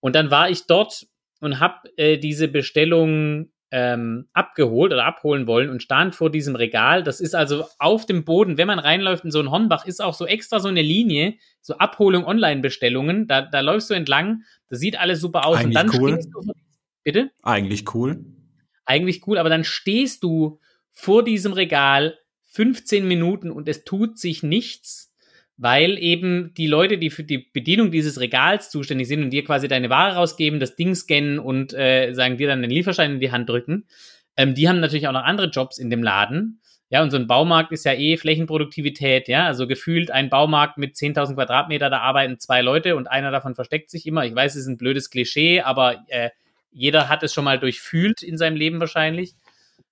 Und 0.01 0.17
dann 0.17 0.31
war 0.31 0.51
ich 0.51 0.67
dort 0.67 1.07
und 1.41 1.61
habe 1.61 1.89
äh, 1.97 2.19
diese 2.19 2.49
Bestellung 2.49 3.51
ähm, 3.71 4.29
abgeholt 4.33 4.93
oder 4.93 5.05
abholen 5.05 5.47
wollen 5.47 5.71
und 5.71 5.83
stand 5.83 6.15
vor 6.15 6.31
diesem 6.31 6.57
Regal. 6.57 7.03
Das 7.03 7.21
ist 7.21 7.35
also 7.35 7.67
auf 7.79 8.07
dem 8.07 8.25
Boden, 8.25 8.59
wenn 8.59 8.67
man 8.67 8.79
reinläuft 8.79 9.25
in 9.25 9.31
so 9.31 9.41
ein 9.41 9.51
Hornbach, 9.51 9.87
ist 9.87 10.03
auch 10.03 10.15
so 10.15 10.27
extra 10.27 10.61
so 10.61 10.69
eine 10.69 10.83
Linie, 10.83 11.35
so 11.61 11.79
Abholung 11.79 12.25
Online-Bestellungen. 12.25 13.29
Da, 13.29 13.43
da 13.43 13.61
läufst 13.61 13.91
du 13.91 13.95
entlang, 13.95 14.43
das 14.69 14.81
sieht 14.81 14.99
alles 14.99 15.21
super 15.21 15.47
aus. 15.47 15.59
Eigentlich 15.59 15.67
und 15.67 15.75
dann 15.75 16.01
cool. 16.01 16.13
stehst 16.13 16.31
du. 16.33 16.53
Bitte? 17.05 17.31
Eigentlich 17.43 17.95
cool. 17.95 18.25
Eigentlich 18.85 19.27
cool, 19.27 19.39
aber 19.39 19.49
dann 19.49 19.65
stehst 19.65 20.25
du 20.25 20.59
vor 20.93 21.23
diesem 21.23 21.53
Regal 21.53 22.19
15 22.53 23.07
Minuten 23.07 23.51
und 23.51 23.69
es 23.69 23.85
tut 23.85 24.19
sich 24.19 24.43
nichts 24.43 25.06
weil 25.57 25.99
eben 25.99 26.53
die 26.55 26.67
Leute, 26.67 26.99
die 26.99 27.11
für 27.11 27.25
die 27.25 27.39
Bedienung 27.39 27.91
dieses 27.91 28.21
Regals 28.21 28.71
zuständig 28.71 29.09
sind 29.09 29.23
und 29.23 29.31
dir 29.31 29.45
quasi 29.45 29.69
deine 29.69 29.89
Ware 29.89 30.17
rausgeben, 30.17 30.61
das 30.61 30.77
Ding 30.77 30.95
scannen 30.95 31.39
und 31.39 31.73
äh, 31.73 32.13
sagen 32.13 32.37
dir 32.37 32.49
dann 32.49 32.63
den 32.63 32.71
Lieferschein 32.71 33.13
in 33.13 33.21
die 33.21 33.33
Hand 33.33 33.49
drücken, 33.49 33.87
ähm, 34.37 34.55
die 34.55 34.69
haben 34.69 34.81
natürlich 34.81 35.09
auch 35.09 35.13
noch 35.13 35.25
andere 35.25 35.49
Jobs 35.49 35.79
in 35.79 35.89
dem 35.89 36.03
Laden. 36.03 36.61
Ja, 36.89 37.03
und 37.03 37.11
so 37.11 37.17
ein 37.17 37.27
Baumarkt 37.27 37.73
ist 37.73 37.85
ja 37.85 37.95
eh 37.95 38.17
Flächenproduktivität, 38.17 39.27
ja, 39.27 39.47
also 39.47 39.67
gefühlt 39.67 40.13
ein 40.13 40.31
Baumarkt 40.31 40.79
mit 40.79 40.95
10.000 40.95 41.35
Quadratmeter, 41.35 41.91
da 41.91 41.99
arbeiten 41.99 42.39
zwei 42.39 42.63
Leute 42.63 42.95
und 42.95 43.09
einer 43.09 43.33
davon 43.33 43.57
versteckt 43.57 43.91
sich 43.91 44.07
immer. 44.07 44.25
Ich 44.25 44.35
weiß, 44.35 44.55
es 44.55 44.63
ist 44.63 44.69
ein 44.69 44.77
blödes 44.77 45.11
Klischee, 45.11 45.63
aber 45.63 46.05
äh, 46.09 46.31
jeder 46.71 47.09
hat 47.09 47.25
es 47.25 47.35
schon 47.35 47.45
mal 47.45 47.59
durchfühlt 47.59 48.23
in 48.23 48.39
seinem 48.39 48.57
Leben 48.57 48.79
wahrscheinlich. 48.79 49.35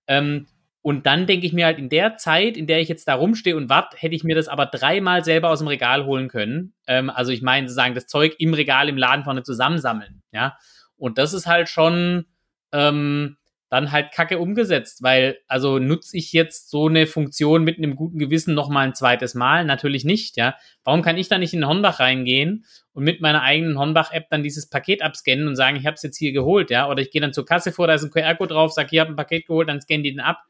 Ähm, 0.07 0.47
und 0.85 1.07
dann 1.07 1.27
denke 1.27 1.47
ich 1.47 1.55
mir 1.55 1.65
halt, 1.65 1.79
in 1.79 1.89
der 1.89 2.19
Zeit, 2.19 2.59
in 2.59 2.67
der 2.67 2.79
ich 2.79 2.91
jetzt 2.91 3.09
da 3.09 3.15
rumstehe 3.15 3.57
und 3.57 3.71
warte, 3.71 3.97
hätte 3.97 4.15
ich 4.15 4.23
mir 4.23 4.35
das 4.35 4.49
aber 4.49 4.67
dreimal 4.67 5.25
selber 5.25 5.49
aus 5.49 5.61
dem 5.61 5.69
Regal 5.69 6.05
holen 6.05 6.29
können. 6.29 6.75
Ähm, 6.87 7.09
also 7.09 7.33
ich 7.33 7.41
meine, 7.41 7.67
sozusagen 7.67 7.95
das 7.95 8.07
Zeug 8.07 8.35
im 8.39 8.53
Regal 8.53 8.91
im 8.91 8.99
Laden 8.99 9.25
vorne 9.25 9.43
zusammensammeln. 9.43 10.23
Ja. 10.31 10.59
Und 10.99 11.17
das 11.17 11.33
ist 11.33 11.47
halt 11.47 11.71
schon 11.71 12.27
ähm, 12.71 13.39
dann 13.71 13.93
halt 13.93 14.13
kacke 14.13 14.39
umgesetzt, 14.39 15.03
weil, 15.03 15.39
also 15.49 15.79
nutze 15.79 16.19
ich 16.19 16.35
jetzt 16.35 16.69
so 16.69 16.87
eine 16.89 17.07
Funktion 17.07 17.65
mit 17.65 17.79
einem 17.79 17.97
guten 17.97 18.19
Gewissen 18.19 18.53
nochmal 18.53 18.89
ein 18.89 18.95
zweites 18.95 19.35
Mal? 19.35 19.65
Natürlich 19.65 20.05
nicht, 20.05 20.37
ja. 20.37 20.55
Warum 20.85 21.01
kann 21.01 21.17
ich 21.17 21.29
da 21.29 21.39
nicht 21.39 21.55
in 21.55 21.61
den 21.61 21.67
Hornbach 21.67 21.99
reingehen 21.99 22.67
und 22.93 23.05
mit 23.05 23.23
meiner 23.23 23.41
eigenen 23.41 23.79
Hornbach-App 23.79 24.29
dann 24.29 24.43
dieses 24.43 24.69
Paket 24.69 25.01
abscannen 25.01 25.49
und 25.49 25.57
sagen, 25.57 25.79
ich 25.79 25.87
habe 25.87 25.95
es 25.95 26.03
jetzt 26.03 26.19
hier 26.19 26.33
geholt, 26.33 26.69
ja? 26.69 26.91
Oder 26.91 27.01
ich 27.01 27.11
gehe 27.11 27.23
dann 27.23 27.33
zur 27.33 27.47
Kasse 27.47 27.73
vor, 27.73 27.87
da 27.87 27.95
ist 27.95 28.05
ein 28.05 28.11
QR-Code 28.11 28.53
drauf, 28.53 28.73
sage, 28.73 28.91
hier 28.91 29.01
habe 29.01 29.15
ein 29.15 29.17
Paket 29.17 29.47
geholt, 29.47 29.71
dann 29.71 29.81
scannen 29.81 30.03
die 30.03 30.11
den 30.11 30.21
ab 30.21 30.45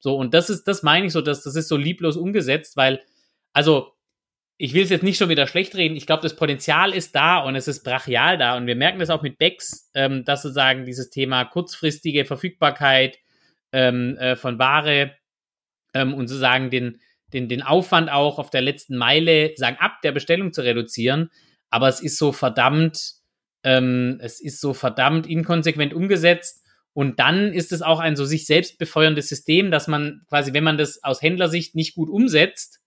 so, 0.00 0.16
und 0.16 0.34
das 0.34 0.50
ist, 0.50 0.64
das 0.64 0.82
meine 0.82 1.06
ich 1.06 1.12
so, 1.12 1.20
dass 1.20 1.42
das 1.42 1.56
ist 1.56 1.68
so 1.68 1.76
lieblos 1.76 2.16
umgesetzt, 2.16 2.76
weil, 2.76 3.02
also, 3.52 3.92
ich 4.60 4.74
will 4.74 4.82
es 4.82 4.90
jetzt 4.90 5.04
nicht 5.04 5.18
schon 5.18 5.28
wieder 5.28 5.46
schlecht 5.46 5.76
reden. 5.76 5.96
Ich 5.96 6.06
glaube, 6.06 6.22
das 6.22 6.34
Potenzial 6.34 6.92
ist 6.92 7.14
da 7.14 7.38
und 7.38 7.54
es 7.54 7.68
ist 7.68 7.84
brachial 7.84 8.38
da. 8.38 8.56
Und 8.56 8.66
wir 8.66 8.74
merken 8.74 8.98
das 8.98 9.10
auch 9.10 9.22
mit 9.22 9.38
Becks, 9.38 9.88
ähm, 9.94 10.24
dass 10.24 10.42
sozusagen 10.42 10.84
dieses 10.84 11.10
Thema 11.10 11.44
kurzfristige 11.44 12.24
Verfügbarkeit 12.24 13.18
ähm, 13.72 14.16
äh, 14.18 14.34
von 14.34 14.58
Ware 14.58 15.12
ähm, 15.94 16.12
und 16.12 16.26
sozusagen 16.26 16.70
den, 16.70 17.00
den, 17.32 17.48
den 17.48 17.62
Aufwand 17.62 18.10
auch 18.10 18.40
auf 18.40 18.50
der 18.50 18.62
letzten 18.62 18.96
Meile, 18.96 19.52
sagen, 19.54 19.76
ab 19.78 20.02
der 20.02 20.10
Bestellung 20.10 20.52
zu 20.52 20.62
reduzieren. 20.62 21.30
Aber 21.70 21.88
es 21.88 22.00
ist 22.00 22.18
so 22.18 22.32
verdammt, 22.32 23.12
ähm, 23.62 24.18
es 24.20 24.40
ist 24.40 24.60
so 24.60 24.74
verdammt 24.74 25.28
inkonsequent 25.28 25.94
umgesetzt. 25.94 26.64
Und 26.98 27.20
dann 27.20 27.52
ist 27.52 27.70
es 27.70 27.80
auch 27.80 28.00
ein 28.00 28.16
so 28.16 28.24
sich 28.24 28.44
selbst 28.44 28.76
befeuerndes 28.76 29.28
System, 29.28 29.70
dass 29.70 29.86
man 29.86 30.22
quasi, 30.28 30.52
wenn 30.52 30.64
man 30.64 30.78
das 30.78 31.04
aus 31.04 31.22
Händlersicht 31.22 31.76
nicht 31.76 31.94
gut 31.94 32.10
umsetzt, 32.10 32.80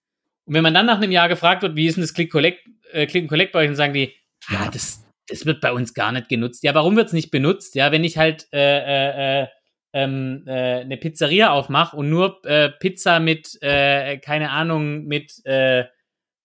und 0.44 0.52
wenn 0.52 0.62
man 0.62 0.74
dann 0.74 0.84
nach 0.84 0.98
einem 0.98 1.12
Jahr 1.12 1.30
gefragt 1.30 1.62
wird, 1.62 1.76
wie 1.76 1.86
ist 1.86 1.94
denn 1.94 2.02
das 2.02 2.12
Click-Collect, 2.12 2.58
äh, 2.90 3.06
Click-Collect 3.06 3.52
bei 3.52 3.60
euch, 3.60 3.68
dann 3.68 3.76
sagen 3.76 3.94
die, 3.94 4.14
ja, 4.50 4.68
das, 4.70 5.02
das 5.28 5.46
wird 5.46 5.62
bei 5.62 5.72
uns 5.72 5.94
gar 5.94 6.12
nicht 6.12 6.28
genutzt. 6.28 6.62
Ja, 6.62 6.74
warum 6.74 6.94
wird 6.94 7.06
es 7.06 7.14
nicht 7.14 7.30
benutzt? 7.30 7.74
Ja, 7.74 7.90
wenn 7.90 8.04
ich 8.04 8.18
halt 8.18 8.48
äh, 8.52 8.58
äh, 8.58 9.44
äh, 9.44 9.46
ähm, 9.94 10.44
äh, 10.46 10.80
eine 10.80 10.98
Pizzeria 10.98 11.52
aufmache 11.52 11.96
und 11.96 12.10
nur 12.10 12.44
äh, 12.44 12.68
Pizza 12.68 13.18
mit, 13.18 13.56
äh, 13.62 14.18
keine 14.18 14.50
Ahnung, 14.50 15.04
mit, 15.04 15.40
äh, 15.46 15.84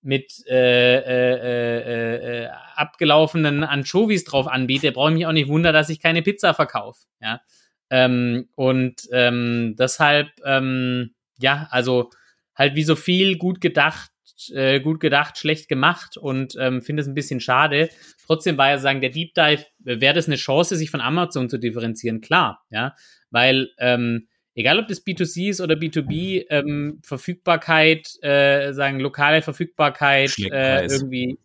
mit 0.08 0.42
äh, 0.48 1.00
äh, 1.00 1.34
äh, 1.34 2.44
äh, 2.46 2.50
abgelaufenen 2.76 3.66
Anchovies 3.66 4.24
drauf 4.24 4.48
anbiete, 4.48 4.94
brauche 4.94 5.10
ich 5.10 5.16
mich 5.16 5.26
auch 5.26 5.34
nicht 5.34 5.50
wundern, 5.50 5.74
dass 5.74 5.90
ich 5.90 6.00
keine 6.00 6.22
Pizza 6.22 6.54
verkaufe. 6.54 7.02
Ja? 7.22 7.42
Ähm, 7.90 8.48
und 8.56 9.02
ähm, 9.12 9.76
deshalb, 9.78 10.30
ähm, 10.46 11.14
ja, 11.40 11.68
also 11.72 12.10
halt 12.56 12.76
wie 12.76 12.84
so 12.84 12.96
viel 12.96 13.38
gut 13.38 13.60
gedacht, 13.60 14.10
äh, 14.54 14.80
gut 14.80 15.02
gedacht, 15.02 15.38
schlecht 15.38 15.68
gemacht 15.68 16.16
und 16.16 16.56
ähm, 16.58 16.82
finde 16.82 17.02
es 17.02 17.08
ein 17.08 17.14
bisschen 17.14 17.42
schade. 17.42 17.90
Trotzdem 18.26 18.58
war 18.58 18.70
ja 18.70 18.78
sagen, 18.78 19.02
der 19.02 19.10
Deep 19.10 19.34
Dive, 19.34 19.66
wäre 19.80 20.14
das 20.14 20.28
eine 20.28 20.38
Chance, 20.38 20.78
sich 20.78 20.90
von 20.90 21.02
Amazon 21.02 21.50
zu 21.50 21.58
differenzieren? 21.58 22.22
Klar, 22.22 22.64
ja, 22.70 22.96
weil 23.30 23.72
ähm, 23.78 24.30
egal 24.58 24.80
ob 24.80 24.90
das 24.90 25.06
B2C 25.06 25.52
ist 25.52 25.62
oder 25.62 25.76
B2B, 25.76 26.46
ähm, 26.50 27.00
Verfügbarkeit, 27.02 28.22
äh, 28.22 28.74
sagen 28.74 29.00
lokale 29.00 29.42
Verfügbarkeit, 29.42 30.38
äh, 30.52 30.86
irgendwie. 30.86 31.38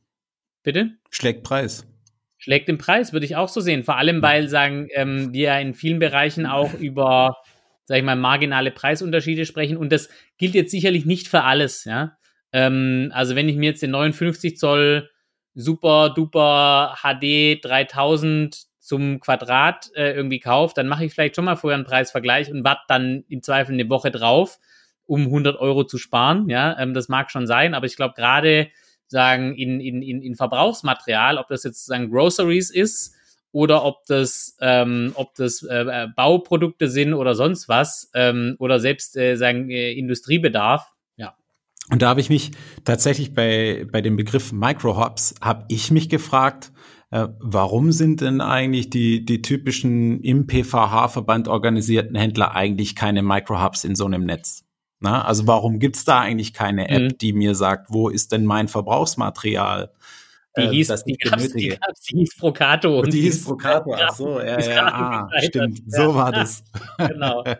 Bitte? 0.65 0.91
Schlägt 1.11 1.45
Preis 1.45 1.87
schlägt 2.39 2.67
den 2.67 2.77
Preis, 2.77 3.13
würde 3.13 3.25
ich 3.25 3.37
auch 3.37 3.49
so 3.49 3.61
sehen. 3.61 3.85
Vor 3.85 3.99
allem, 3.99 4.21
weil 4.21 4.49
sagen 4.49 4.89
ähm, 4.95 5.33
wir 5.33 5.57
in 5.61 5.75
vielen 5.75 6.01
Bereichen 6.01 6.45
auch 6.45 6.75
über 6.75 7.37
sag 7.85 7.99
ich 7.99 8.05
mal, 8.05 8.17
marginale 8.17 8.71
Preisunterschiede 8.71 9.47
sprechen. 9.47 9.77
Und 9.77 9.93
das 9.93 10.09
gilt 10.39 10.55
jetzt 10.55 10.71
sicherlich 10.71 11.05
nicht 11.05 11.29
für 11.29 11.43
alles, 11.43 11.85
ja. 11.85 12.17
Ähm, 12.53 13.11
also 13.15 13.35
wenn 13.35 13.49
ich 13.49 13.57
mir 13.57 13.71
jetzt 13.71 13.83
den 13.83 13.91
59 13.91 14.57
Zoll 14.57 15.11
super 15.55 16.11
duper 16.11 16.97
HD 17.03 17.63
3000 17.63 18.63
zum 18.83 19.21
Quadrat 19.21 19.93
äh, 19.95 20.13
irgendwie 20.13 20.41
kaufe, 20.41 20.75
dann 20.75 20.89
mache 20.89 21.05
ich 21.05 21.15
vielleicht 21.15 21.37
schon 21.37 21.45
mal 21.45 21.55
vorher 21.55 21.77
einen 21.77 21.87
Preisvergleich 21.87 22.51
und 22.51 22.65
warte 22.65 22.83
dann 22.89 23.25
im 23.29 23.41
Zweifel 23.41 23.75
eine 23.75 23.89
Woche 23.89 24.11
drauf, 24.11 24.59
um 25.07 25.27
100 25.27 25.57
Euro 25.61 25.85
zu 25.85 25.99
sparen. 25.99 26.49
Ja, 26.49 26.77
ähm, 26.81 26.93
das 26.93 27.09
mag 27.09 27.31
schon 27.31 27.47
sein, 27.47 27.75
aber 27.75 27.87
ich 27.87 27.95
glaube 27.95 28.15
gerade 28.17 28.71
sagen 29.07 29.55
in, 29.55 29.81
in, 29.81 30.03
in, 30.03 30.21
in 30.21 30.35
Verbrauchsmaterial, 30.35 31.39
ob 31.39 31.47
das 31.47 31.63
jetzt 31.63 31.87
sagen 31.87 32.11
Groceries 32.11 32.71
ist 32.71 33.15
oder 33.53 33.85
ob 33.85 34.05
das, 34.07 34.57
ähm, 34.61 35.13
ob 35.15 35.37
das 35.37 35.63
äh, 35.63 35.85
äh, 35.85 36.09
Bauprodukte 36.17 36.89
sind 36.89 37.15
oder 37.15 37.37
sonst 37.37 37.69
was 37.69 38.11
ähm, 38.15 38.57
oder 38.59 38.81
selbst 38.81 39.17
äh, 39.17 39.37
sagen 39.37 39.71
äh, 39.71 39.93
Industriebedarf. 39.93 40.91
Ja. 41.17 41.37
Und 41.89 42.03
da 42.03 42.09
habe 42.09 42.21
ich 42.21 42.31
mich 42.31 42.51
tatsächlich 42.85 43.33
bei, 43.33 43.87
bei 43.93 44.01
dem 44.01 44.17
Begriff 44.17 44.51
Microhops, 44.51 45.35
habe 45.41 45.67
ich 45.69 45.93
mich 45.93 46.09
gefragt, 46.09 46.73
äh, 47.13 47.29
warum 47.41 47.93
sind 47.93 48.23
denn 48.23 48.41
eigentlich 48.41 48.89
die, 48.89 49.25
die 49.25 49.43
typischen 49.43 50.21
im 50.21 50.47
PVH-Verband 50.47 51.47
organisierten 51.47 52.17
Händler 52.17 52.55
eigentlich 52.55 52.97
keine 52.97 53.23
Microhubs 53.23 53.85
in 53.85 53.95
so 53.95 54.07
einem 54.07 54.25
Netz? 54.25 54.65
Na, 54.99 55.23
also 55.23 55.47
warum 55.47 55.79
gibt's 55.79 56.07
da 56.07 56.21
eigentlich 56.21 56.55
keine 56.55 56.89
App, 56.89 57.03
mhm. 57.03 57.19
die 57.19 57.35
mir 57.35 57.55
sagt, 57.55 57.89
wo 57.91 58.09
ist 58.09 58.33
denn 58.33 58.47
mein 58.47 58.67
Verbrauchsmaterial? 58.67 59.93
Die 60.57 60.63
äh, 60.63 60.71
hieß, 60.71 60.89
das 60.89 61.05
die 61.05 61.17
gab's, 61.17 61.53
die, 61.53 61.69
gab's, 61.69 62.01
die 62.03 62.19
hieß 62.19 62.37
Procato. 62.39 63.01
Und 63.01 63.13
die, 63.13 63.23
hieß 63.23 63.45
Procato, 63.45 63.95
ach 63.95 64.15
so, 64.15 64.41
ja, 64.41 64.59
ja, 64.61 64.87
ah, 64.87 65.29
stimmt, 65.43 65.83
so 65.87 66.15
war 66.15 66.33
das. 66.33 66.65
genau, 66.99 67.45
ja. 67.45 67.57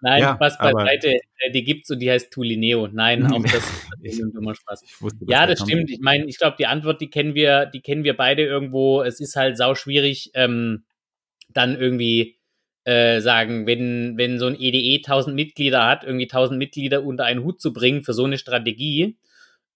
Nein, 0.00 0.22
ja, 0.22 0.34
Spaß 0.34 0.58
beiseite, 0.58 1.08
äh, 1.38 1.50
die 1.52 1.64
gibt's 1.64 1.90
und 1.90 1.98
die 1.98 2.10
heißt 2.10 2.32
Tulineo. 2.32 2.88
Nein, 2.88 3.26
auch 3.32 3.42
das 3.42 3.70
ist 4.02 4.20
ein 4.20 4.32
dummer 4.32 4.54
Spaß. 4.54 4.84
Wusste, 5.00 5.24
ja, 5.28 5.46
das 5.46 5.60
stimmt. 5.60 5.90
Ich 5.90 6.00
meine, 6.00 6.26
ich 6.26 6.38
glaube, 6.38 6.56
die 6.58 6.66
Antwort, 6.66 7.00
die 7.00 7.10
kennen 7.10 7.34
wir, 7.34 7.66
die 7.66 7.80
kennen 7.80 8.04
wir 8.04 8.16
beide 8.16 8.44
irgendwo. 8.44 9.02
Es 9.02 9.20
ist 9.20 9.36
halt 9.36 9.56
sau 9.56 9.74
schwierig, 9.74 10.30
ähm, 10.34 10.84
dann 11.52 11.78
irgendwie 11.78 12.36
äh, 12.84 13.20
sagen, 13.20 13.66
wenn, 13.66 14.16
wenn 14.16 14.38
so 14.38 14.46
ein 14.46 14.56
EDE 14.58 14.98
1000 14.98 15.32
e 15.32 15.34
Mitglieder 15.34 15.86
hat, 15.86 16.04
irgendwie 16.04 16.26
1000 16.26 16.58
Mitglieder 16.58 17.02
unter 17.02 17.24
einen 17.24 17.42
Hut 17.42 17.60
zu 17.60 17.72
bringen 17.72 18.02
für 18.02 18.12
so 18.12 18.24
eine 18.24 18.38
Strategie, 18.38 19.18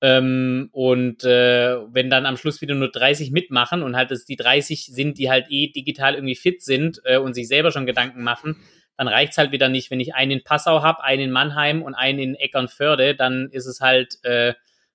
ähm, 0.02 0.68
und 0.72 1.22
äh, 1.22 1.76
wenn 1.92 2.10
dann 2.10 2.26
am 2.26 2.36
Schluss 2.36 2.60
wieder 2.60 2.74
nur 2.74 2.90
30 2.90 3.30
mitmachen 3.30 3.84
und 3.84 3.94
halt 3.94 4.10
es 4.10 4.24
die 4.24 4.34
30 4.34 4.86
sind, 4.86 5.16
die 5.16 5.30
halt 5.30 5.46
eh 5.48 5.68
digital 5.68 6.16
irgendwie 6.16 6.34
fit 6.34 6.60
sind 6.60 7.00
äh, 7.04 7.18
und 7.18 7.34
sich 7.34 7.46
selber 7.46 7.70
schon 7.70 7.86
Gedanken 7.86 8.24
machen, 8.24 8.56
dann 8.97 9.09
reicht's 9.09 9.38
halt 9.38 9.53
wieder 9.53 9.68
nicht. 9.68 9.90
Wenn 9.90 10.01
ich 10.01 10.14
einen 10.14 10.30
in 10.30 10.45
Passau 10.45 10.82
habe, 10.82 11.03
einen 11.03 11.24
in 11.24 11.30
Mannheim 11.30 11.82
und 11.82 11.95
einen 11.95 12.18
in 12.18 12.34
Eckernförde, 12.34 13.14
dann 13.14 13.49
ist 13.51 13.66
es 13.66 13.80
halt, 13.80 14.18
äh, 14.24 14.55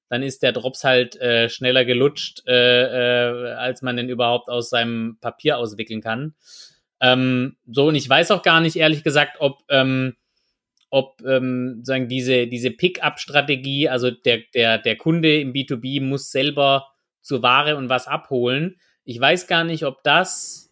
dann 0.10 0.24
ist 0.24 0.44
der 0.44 0.54
Drops 0.54 0.84
halt 0.84 1.16
äh, 1.20 1.50
schneller 1.50 1.84
gelutscht, 1.84 2.44
äh, 2.48 3.50
äh, 3.50 3.54
als 3.54 3.82
man 3.82 3.98
den 3.98 4.10
überhaupt 4.10 4.50
aus 4.50 4.70
seinem 4.70 5.18
Papier 5.20 5.58
auswickeln 5.58 6.02
kann. 6.02 6.36
Ähm, 7.00 7.58
so, 7.68 7.88
und 7.88 7.96
ich 7.96 8.10
weiß 8.10 8.32
auch 8.32 8.42
gar 8.42 8.62
nicht, 8.62 8.76
ehrlich 8.76 9.04
gesagt, 9.04 9.38
ob 9.40 9.62
ähm, 9.70 10.16
ob 10.90 11.22
ähm, 11.26 11.82
sagen 11.84 12.08
diese 12.08 12.48
diese 12.48 12.72
Pick-up-Strategie, 12.72 13.90
also 13.90 14.10
der 14.10 14.40
der 14.54 14.78
der 14.78 14.96
Kunde 14.96 15.40
im 15.40 15.52
B2B 15.54 16.02
muss 16.02 16.32
selber 16.32 16.88
zur 17.22 17.44
Ware 17.44 17.76
und 17.76 17.90
was 17.90 18.08
abholen. 18.08 18.78
Ich 19.04 19.20
weiß 19.20 19.48
gar 19.48 19.64
nicht, 19.64 19.86
ob 19.86 20.02
das 20.04 20.67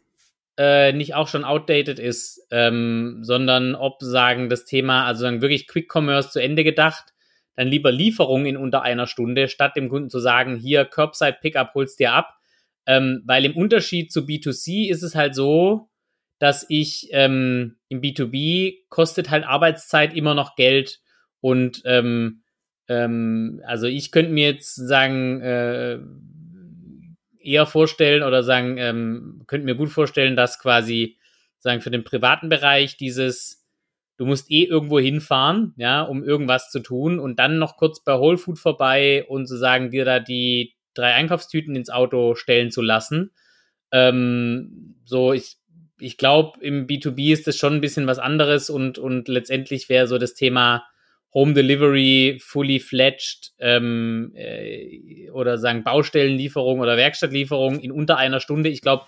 äh, 0.57 0.93
nicht 0.93 1.15
auch 1.15 1.27
schon 1.27 1.43
outdated 1.43 1.99
ist, 1.99 2.47
ähm, 2.51 3.19
sondern 3.21 3.75
ob 3.75 4.01
sagen 4.01 4.49
das 4.49 4.65
Thema, 4.65 5.05
also 5.05 5.21
sagen 5.21 5.41
wirklich 5.41 5.67
Quick 5.67 5.93
Commerce 5.93 6.29
zu 6.29 6.41
Ende 6.41 6.63
gedacht, 6.63 7.13
dann 7.55 7.67
lieber 7.67 7.91
Lieferung 7.91 8.45
in 8.45 8.57
unter 8.57 8.81
einer 8.81 9.07
Stunde, 9.07 9.47
statt 9.47 9.75
dem 9.75 9.89
Kunden 9.89 10.09
zu 10.09 10.19
sagen, 10.19 10.57
hier 10.57 10.85
Curbside 10.85 11.37
Pickup 11.41 11.73
holst 11.73 11.99
dir 11.99 12.13
ab, 12.13 12.35
ähm, 12.85 13.23
weil 13.25 13.45
im 13.45 13.55
Unterschied 13.55 14.11
zu 14.11 14.21
B2C 14.21 14.89
ist 14.89 15.03
es 15.03 15.15
halt 15.15 15.35
so, 15.35 15.89
dass 16.39 16.65
ich 16.69 17.09
ähm, 17.11 17.77
im 17.87 18.01
B2B 18.01 18.83
kostet 18.89 19.29
halt 19.29 19.45
Arbeitszeit 19.45 20.13
immer 20.13 20.35
noch 20.35 20.55
Geld 20.55 20.99
und 21.39 21.81
ähm, 21.85 22.43
ähm, 22.87 23.61
also 23.65 23.87
ich 23.87 24.11
könnte 24.11 24.31
mir 24.31 24.51
jetzt 24.51 24.75
sagen, 24.75 25.41
äh, 25.41 25.99
eher 27.45 27.65
vorstellen 27.65 28.23
oder 28.23 28.43
sagen, 28.43 28.77
ähm, 28.77 29.43
könnte 29.47 29.65
mir 29.65 29.75
gut 29.75 29.89
vorstellen, 29.89 30.35
dass 30.35 30.59
quasi 30.59 31.17
sagen 31.59 31.81
für 31.81 31.91
den 31.91 32.03
privaten 32.03 32.49
Bereich 32.49 32.97
dieses, 32.97 33.65
du 34.17 34.25
musst 34.25 34.51
eh 34.51 34.63
irgendwo 34.63 34.99
hinfahren, 34.99 35.73
ja, 35.77 36.01
um 36.01 36.23
irgendwas 36.23 36.71
zu 36.71 36.79
tun 36.79 37.19
und 37.19 37.39
dann 37.39 37.57
noch 37.57 37.77
kurz 37.77 38.03
bei 38.03 38.17
Whole 38.17 38.37
Food 38.37 38.59
vorbei 38.59 39.25
und 39.27 39.47
zu 39.47 39.57
sagen, 39.57 39.91
dir 39.91 40.05
da 40.05 40.19
die 40.19 40.75
drei 40.93 41.13
Einkaufstüten 41.13 41.75
ins 41.75 41.89
Auto 41.89 42.35
stellen 42.35 42.71
zu 42.71 42.81
lassen. 42.81 43.31
Ähm, 43.91 44.95
so, 45.05 45.33
ich 45.33 45.57
ich 45.99 46.17
glaube, 46.17 46.59
im 46.61 46.87
B2B 46.87 47.31
ist 47.31 47.47
das 47.47 47.57
schon 47.57 47.75
ein 47.75 47.81
bisschen 47.81 48.07
was 48.07 48.19
anderes 48.19 48.69
und, 48.69 48.97
und 48.97 49.27
letztendlich 49.27 49.89
wäre 49.89 50.07
so 50.07 50.17
das 50.17 50.33
Thema 50.33 50.85
Home 51.35 51.53
Delivery, 51.53 52.39
fully 52.41 52.79
fledged 52.79 53.51
ähm, 53.59 54.31
äh, 54.35 55.29
oder 55.31 55.57
sagen 55.57 55.83
Baustellenlieferung 55.83 56.79
oder 56.79 56.95
Werkstattlieferung 56.95 57.79
in 57.81 57.91
unter 57.91 58.17
einer 58.17 58.39
Stunde. 58.39 58.69
Ich 58.69 58.81
glaube, 58.81 59.03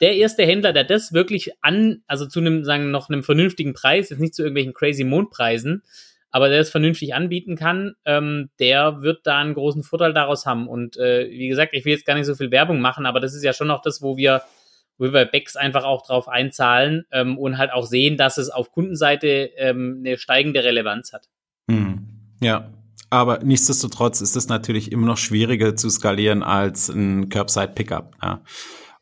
der 0.00 0.14
erste 0.14 0.44
Händler, 0.44 0.72
der 0.72 0.84
das 0.84 1.12
wirklich 1.12 1.50
an, 1.60 2.02
also 2.06 2.26
zu 2.26 2.38
einem, 2.38 2.64
sagen, 2.64 2.92
noch 2.92 3.08
einem 3.08 3.24
vernünftigen 3.24 3.74
Preis, 3.74 4.10
jetzt 4.10 4.20
nicht 4.20 4.34
zu 4.34 4.42
irgendwelchen 4.42 4.74
crazy 4.74 5.02
Mondpreisen, 5.02 5.82
aber 6.30 6.48
der 6.48 6.60
es 6.60 6.70
vernünftig 6.70 7.14
anbieten 7.14 7.56
kann, 7.56 7.94
ähm, 8.04 8.50
der 8.60 9.02
wird 9.02 9.26
da 9.26 9.38
einen 9.38 9.54
großen 9.54 9.82
Vorteil 9.82 10.14
daraus 10.14 10.46
haben. 10.46 10.68
Und 10.68 10.96
äh, 10.98 11.28
wie 11.30 11.48
gesagt, 11.48 11.74
ich 11.74 11.84
will 11.84 11.92
jetzt 11.92 12.06
gar 12.06 12.14
nicht 12.14 12.26
so 12.26 12.36
viel 12.36 12.52
Werbung 12.52 12.80
machen, 12.80 13.06
aber 13.06 13.18
das 13.18 13.34
ist 13.34 13.42
ja 13.42 13.52
schon 13.52 13.68
noch 13.68 13.82
das, 13.82 14.00
wo 14.00 14.16
wir 14.16 14.42
wo 14.98 15.06
wir 15.06 15.12
bei 15.12 15.24
Becks 15.24 15.56
einfach 15.56 15.84
auch 15.84 16.06
drauf 16.06 16.28
einzahlen 16.28 17.06
ähm, 17.10 17.38
und 17.38 17.58
halt 17.58 17.72
auch 17.72 17.86
sehen, 17.86 18.16
dass 18.16 18.38
es 18.38 18.50
auf 18.50 18.70
Kundenseite 18.70 19.50
ähm, 19.56 20.02
eine 20.04 20.16
steigende 20.16 20.62
Relevanz 20.62 21.12
hat. 21.12 21.28
Hm. 21.70 22.08
Ja, 22.40 22.72
aber 23.10 23.40
nichtsdestotrotz 23.44 24.20
ist 24.20 24.36
es 24.36 24.48
natürlich 24.48 24.90
immer 24.90 25.06
noch 25.06 25.18
schwieriger 25.18 25.76
zu 25.76 25.90
skalieren 25.90 26.42
als 26.42 26.88
ein 26.88 27.28
Curbside-Pickup. 27.28 28.16
Ja. 28.22 28.42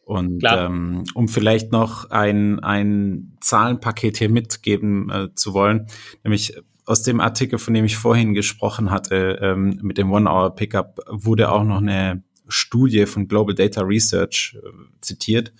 Und 0.04 0.42
ähm, 0.44 1.04
um 1.14 1.28
vielleicht 1.28 1.70
noch 1.70 2.10
ein, 2.10 2.58
ein 2.58 3.36
Zahlenpaket 3.40 4.16
hier 4.16 4.28
mitgeben 4.28 5.08
äh, 5.10 5.28
zu 5.36 5.54
wollen, 5.54 5.86
nämlich 6.24 6.60
aus 6.84 7.04
dem 7.04 7.20
Artikel, 7.20 7.60
von 7.60 7.72
dem 7.72 7.84
ich 7.84 7.96
vorhin 7.96 8.34
gesprochen 8.34 8.90
hatte, 8.90 9.38
ähm, 9.40 9.78
mit 9.82 9.96
dem 9.96 10.10
One-Hour-Pickup, 10.10 10.98
wurde 11.08 11.52
auch 11.52 11.62
noch 11.62 11.78
eine 11.78 12.24
Studie 12.48 13.06
von 13.06 13.28
Global 13.28 13.54
Data 13.54 13.82
Research 13.82 14.58
äh, 14.60 14.68
zitiert, 15.00 15.52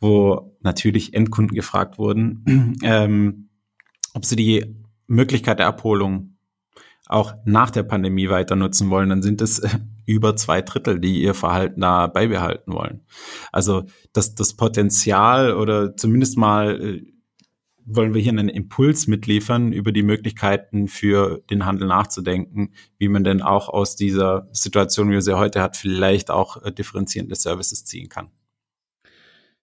wo 0.00 0.56
natürlich 0.62 1.12
Endkunden 1.12 1.54
gefragt 1.54 1.98
wurden, 1.98 2.78
ähm, 2.82 3.50
ob 4.14 4.24
sie 4.24 4.36
die 4.36 4.64
Möglichkeit 5.06 5.58
der 5.58 5.66
Abholung 5.66 6.36
auch 7.06 7.34
nach 7.44 7.70
der 7.70 7.84
Pandemie 7.84 8.28
weiter 8.28 8.56
nutzen 8.56 8.90
wollen, 8.90 9.08
dann 9.08 9.22
sind 9.22 9.40
es 9.40 9.60
äh, 9.60 9.78
über 10.06 10.36
zwei 10.36 10.62
Drittel, 10.62 11.00
die 11.00 11.22
ihr 11.22 11.34
Verhalten 11.34 11.80
da 11.80 12.06
beibehalten 12.06 12.72
wollen. 12.72 13.02
Also 13.52 13.84
das, 14.12 14.34
das 14.34 14.54
Potenzial 14.54 15.54
oder 15.54 15.96
zumindest 15.96 16.36
mal 16.36 16.80
äh, 16.80 17.12
wollen 17.86 18.14
wir 18.14 18.20
hier 18.20 18.32
einen 18.32 18.48
Impuls 18.48 19.06
mitliefern, 19.06 19.72
über 19.72 19.92
die 19.92 20.02
Möglichkeiten 20.02 20.88
für 20.88 21.42
den 21.48 21.64
Handel 21.64 21.86
nachzudenken, 21.86 22.72
wie 22.98 23.08
man 23.08 23.22
denn 23.22 23.42
auch 23.42 23.68
aus 23.68 23.94
dieser 23.94 24.48
Situation, 24.50 25.08
wie 25.08 25.14
wir 25.14 25.22
sie 25.22 25.38
heute 25.38 25.62
hat, 25.62 25.76
vielleicht 25.76 26.30
auch 26.30 26.62
äh, 26.64 26.72
differenzierende 26.72 27.36
Services 27.36 27.84
ziehen 27.84 28.08
kann. 28.08 28.30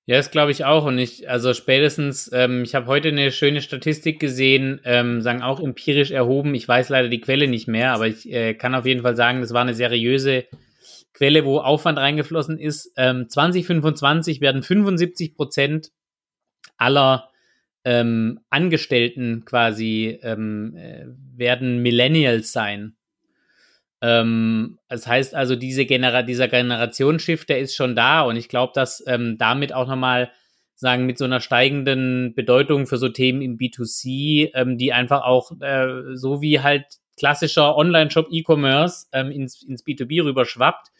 Ja, 0.05 0.17
das 0.17 0.31
glaube 0.31 0.51
ich 0.51 0.65
auch. 0.65 0.85
Und 0.85 0.97
ich, 0.97 1.29
also 1.29 1.53
spätestens, 1.53 2.29
ähm, 2.33 2.63
ich 2.63 2.75
habe 2.75 2.87
heute 2.87 3.07
eine 3.07 3.31
schöne 3.31 3.61
Statistik 3.61 4.19
gesehen, 4.19 4.81
ähm, 4.83 5.21
sagen 5.21 5.41
auch 5.41 5.61
empirisch 5.61 6.11
erhoben. 6.11 6.55
Ich 6.55 6.67
weiß 6.67 6.89
leider 6.89 7.07
die 7.07 7.21
Quelle 7.21 7.47
nicht 7.47 7.67
mehr, 7.67 7.93
aber 7.93 8.07
ich 8.07 8.29
äh, 8.29 8.53
kann 8.53 8.75
auf 8.75 8.85
jeden 8.85 9.01
Fall 9.03 9.15
sagen, 9.15 9.39
das 9.39 9.53
war 9.53 9.61
eine 9.61 9.73
seriöse 9.73 10.45
Quelle, 11.13 11.45
wo 11.45 11.59
Aufwand 11.59 11.99
reingeflossen 11.99 12.59
ist. 12.59 12.91
Ähm, 12.97 13.29
2025 13.29 14.41
werden 14.41 14.61
75 14.61 15.35
Prozent 15.35 15.91
aller 16.77 17.29
ähm, 17.85 18.41
Angestellten 18.49 19.45
quasi 19.45 20.19
ähm, 20.21 20.75
äh, 20.75 21.05
werden 21.37 21.81
Millennials 21.81 22.51
sein. 22.51 22.97
Ähm, 24.03 24.79
das 24.89 25.07
heißt 25.07 25.33
also, 25.33 25.55
diese 25.55 25.85
Genera 25.85 26.23
dieser 26.23 26.49
Generationsschiff, 26.49 27.45
der 27.45 27.59
ist 27.59 27.73
schon 27.73 27.95
da 27.95 28.21
und 28.23 28.35
ich 28.35 28.49
glaube, 28.49 28.73
dass 28.75 29.01
ähm, 29.07 29.37
damit 29.39 29.73
auch 29.73 29.87
nochmal 29.87 30.29
sagen, 30.75 31.05
mit 31.05 31.17
so 31.17 31.23
einer 31.23 31.39
steigenden 31.39 32.35
Bedeutung 32.35 32.85
für 32.85 32.97
so 32.97 33.07
Themen 33.07 33.41
im 33.41 33.57
B2C, 33.57 34.51
ähm, 34.55 34.77
die 34.77 34.91
einfach 34.91 35.23
auch 35.23 35.53
äh, 35.61 36.15
so 36.15 36.41
wie 36.41 36.59
halt 36.59 36.85
klassischer 37.17 37.77
Online-Shop 37.77 38.27
E-Commerce 38.29 39.07
ähm, 39.13 39.31
ins, 39.31 39.63
ins 39.63 39.85
B2B 39.85 40.25
rüberschwappt, 40.25 40.91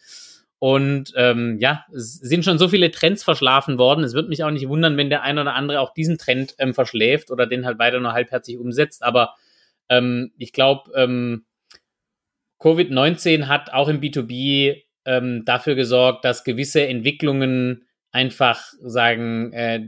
Und 0.58 1.12
ähm, 1.16 1.58
ja, 1.60 1.84
es 1.94 2.14
sind 2.14 2.42
schon 2.42 2.56
so 2.56 2.68
viele 2.68 2.90
Trends 2.90 3.22
verschlafen 3.22 3.76
worden. 3.76 4.02
Es 4.02 4.14
wird 4.14 4.30
mich 4.30 4.44
auch 4.44 4.50
nicht 4.50 4.66
wundern, 4.66 4.96
wenn 4.96 5.10
der 5.10 5.22
ein 5.22 5.38
oder 5.38 5.54
andere 5.54 5.80
auch 5.80 5.92
diesen 5.92 6.16
Trend 6.16 6.54
ähm, 6.58 6.72
verschläft 6.72 7.30
oder 7.30 7.46
den 7.46 7.66
halt 7.66 7.78
weiter 7.78 8.00
nur 8.00 8.14
halbherzig 8.14 8.58
umsetzt. 8.58 9.02
Aber 9.02 9.34
ähm, 9.90 10.32
ich 10.38 10.54
glaube, 10.54 10.90
ähm, 10.94 11.44
Covid-19 12.64 13.46
hat 13.46 13.72
auch 13.72 13.88
im 13.88 14.00
B2B 14.00 14.82
ähm, 15.04 15.44
dafür 15.44 15.74
gesorgt, 15.74 16.24
dass 16.24 16.44
gewisse 16.44 16.86
Entwicklungen 16.86 17.84
einfach 18.10 18.72
sagen, 18.82 19.52
äh, 19.52 19.80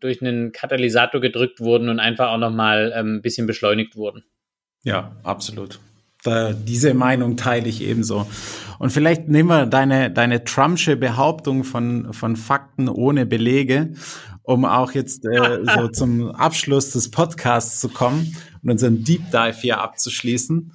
durch 0.00 0.20
einen 0.20 0.52
Katalysator 0.52 1.20
gedrückt 1.20 1.60
wurden 1.60 1.88
und 1.88 1.98
einfach 1.98 2.28
auch 2.28 2.38
nochmal 2.38 2.92
ähm, 2.94 3.16
ein 3.16 3.22
bisschen 3.22 3.46
beschleunigt 3.46 3.96
wurden. 3.96 4.24
Ja, 4.82 5.16
absolut. 5.22 5.78
Da, 6.24 6.52
diese 6.52 6.92
Meinung 6.92 7.36
teile 7.36 7.68
ich 7.68 7.82
ebenso. 7.82 8.26
Und 8.78 8.90
vielleicht 8.90 9.28
nehmen 9.28 9.48
wir 9.48 9.66
deine, 9.66 10.10
deine 10.10 10.44
Trumpsche 10.44 10.96
Behauptung 10.96 11.64
von, 11.64 12.12
von 12.12 12.36
Fakten 12.36 12.88
ohne 12.88 13.24
Belege, 13.24 13.94
um 14.42 14.64
auch 14.64 14.92
jetzt 14.92 15.24
äh, 15.24 15.64
so 15.74 15.88
zum 15.92 16.32
Abschluss 16.32 16.90
des 16.90 17.10
Podcasts 17.10 17.80
zu 17.80 17.88
kommen 17.88 18.36
und 18.62 18.70
unseren 18.70 19.04
Deep 19.04 19.30
Dive 19.30 19.56
hier 19.60 19.80
abzuschließen. 19.80 20.72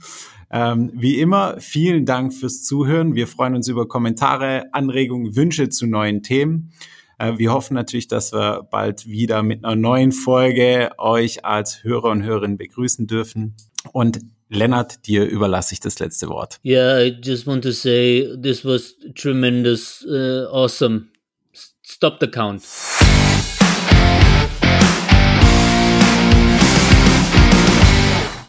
Ähm, 0.52 0.92
wie 0.94 1.20
immer, 1.20 1.60
vielen 1.60 2.06
Dank 2.06 2.34
fürs 2.34 2.64
Zuhören. 2.64 3.16
Wir 3.16 3.28
freuen 3.28 3.56
uns 3.56 3.68
über 3.68 3.88
Kommentare, 3.88 4.66
Anregungen, 4.72 5.36
Wünsche 5.36 5.70
zu 5.70 5.88
neuen 5.88 6.24
Themen. 6.24 6.72
Äh, 7.20 7.38
wir 7.38 7.52
hoffen 7.52 7.74
natürlich, 7.74 8.08
dass 8.08 8.32
wir 8.32 8.68
bald 8.70 9.08
wieder 9.08 9.44
mit 9.44 9.66
einer 9.66 9.76
neuen 9.76 10.12
Folge 10.12 10.92
euch 10.98 11.44
als 11.44 11.84
Hörer 11.84 12.12
und 12.12 12.24
Hörerin 12.24 12.58
begrüßen 12.58 13.08
dürfen. 13.08 13.56
Und 13.92 14.20
Lennart, 14.50 15.06
dir 15.08 15.26
überlasse 15.26 15.74
ich 15.74 15.80
das 15.80 16.00
letzte 16.00 16.30
Wort. 16.30 16.60
Yeah, 16.64 17.04
I 17.04 17.18
just 17.22 17.46
want 17.46 17.64
to 17.64 17.72
say 17.72 18.28
this 18.42 18.64
was 18.64 18.96
tremendous, 19.16 20.06
uh, 20.08 20.48
awesome. 20.52 21.10
Stop 21.84 22.18
the 22.22 22.28
count. 22.28 22.64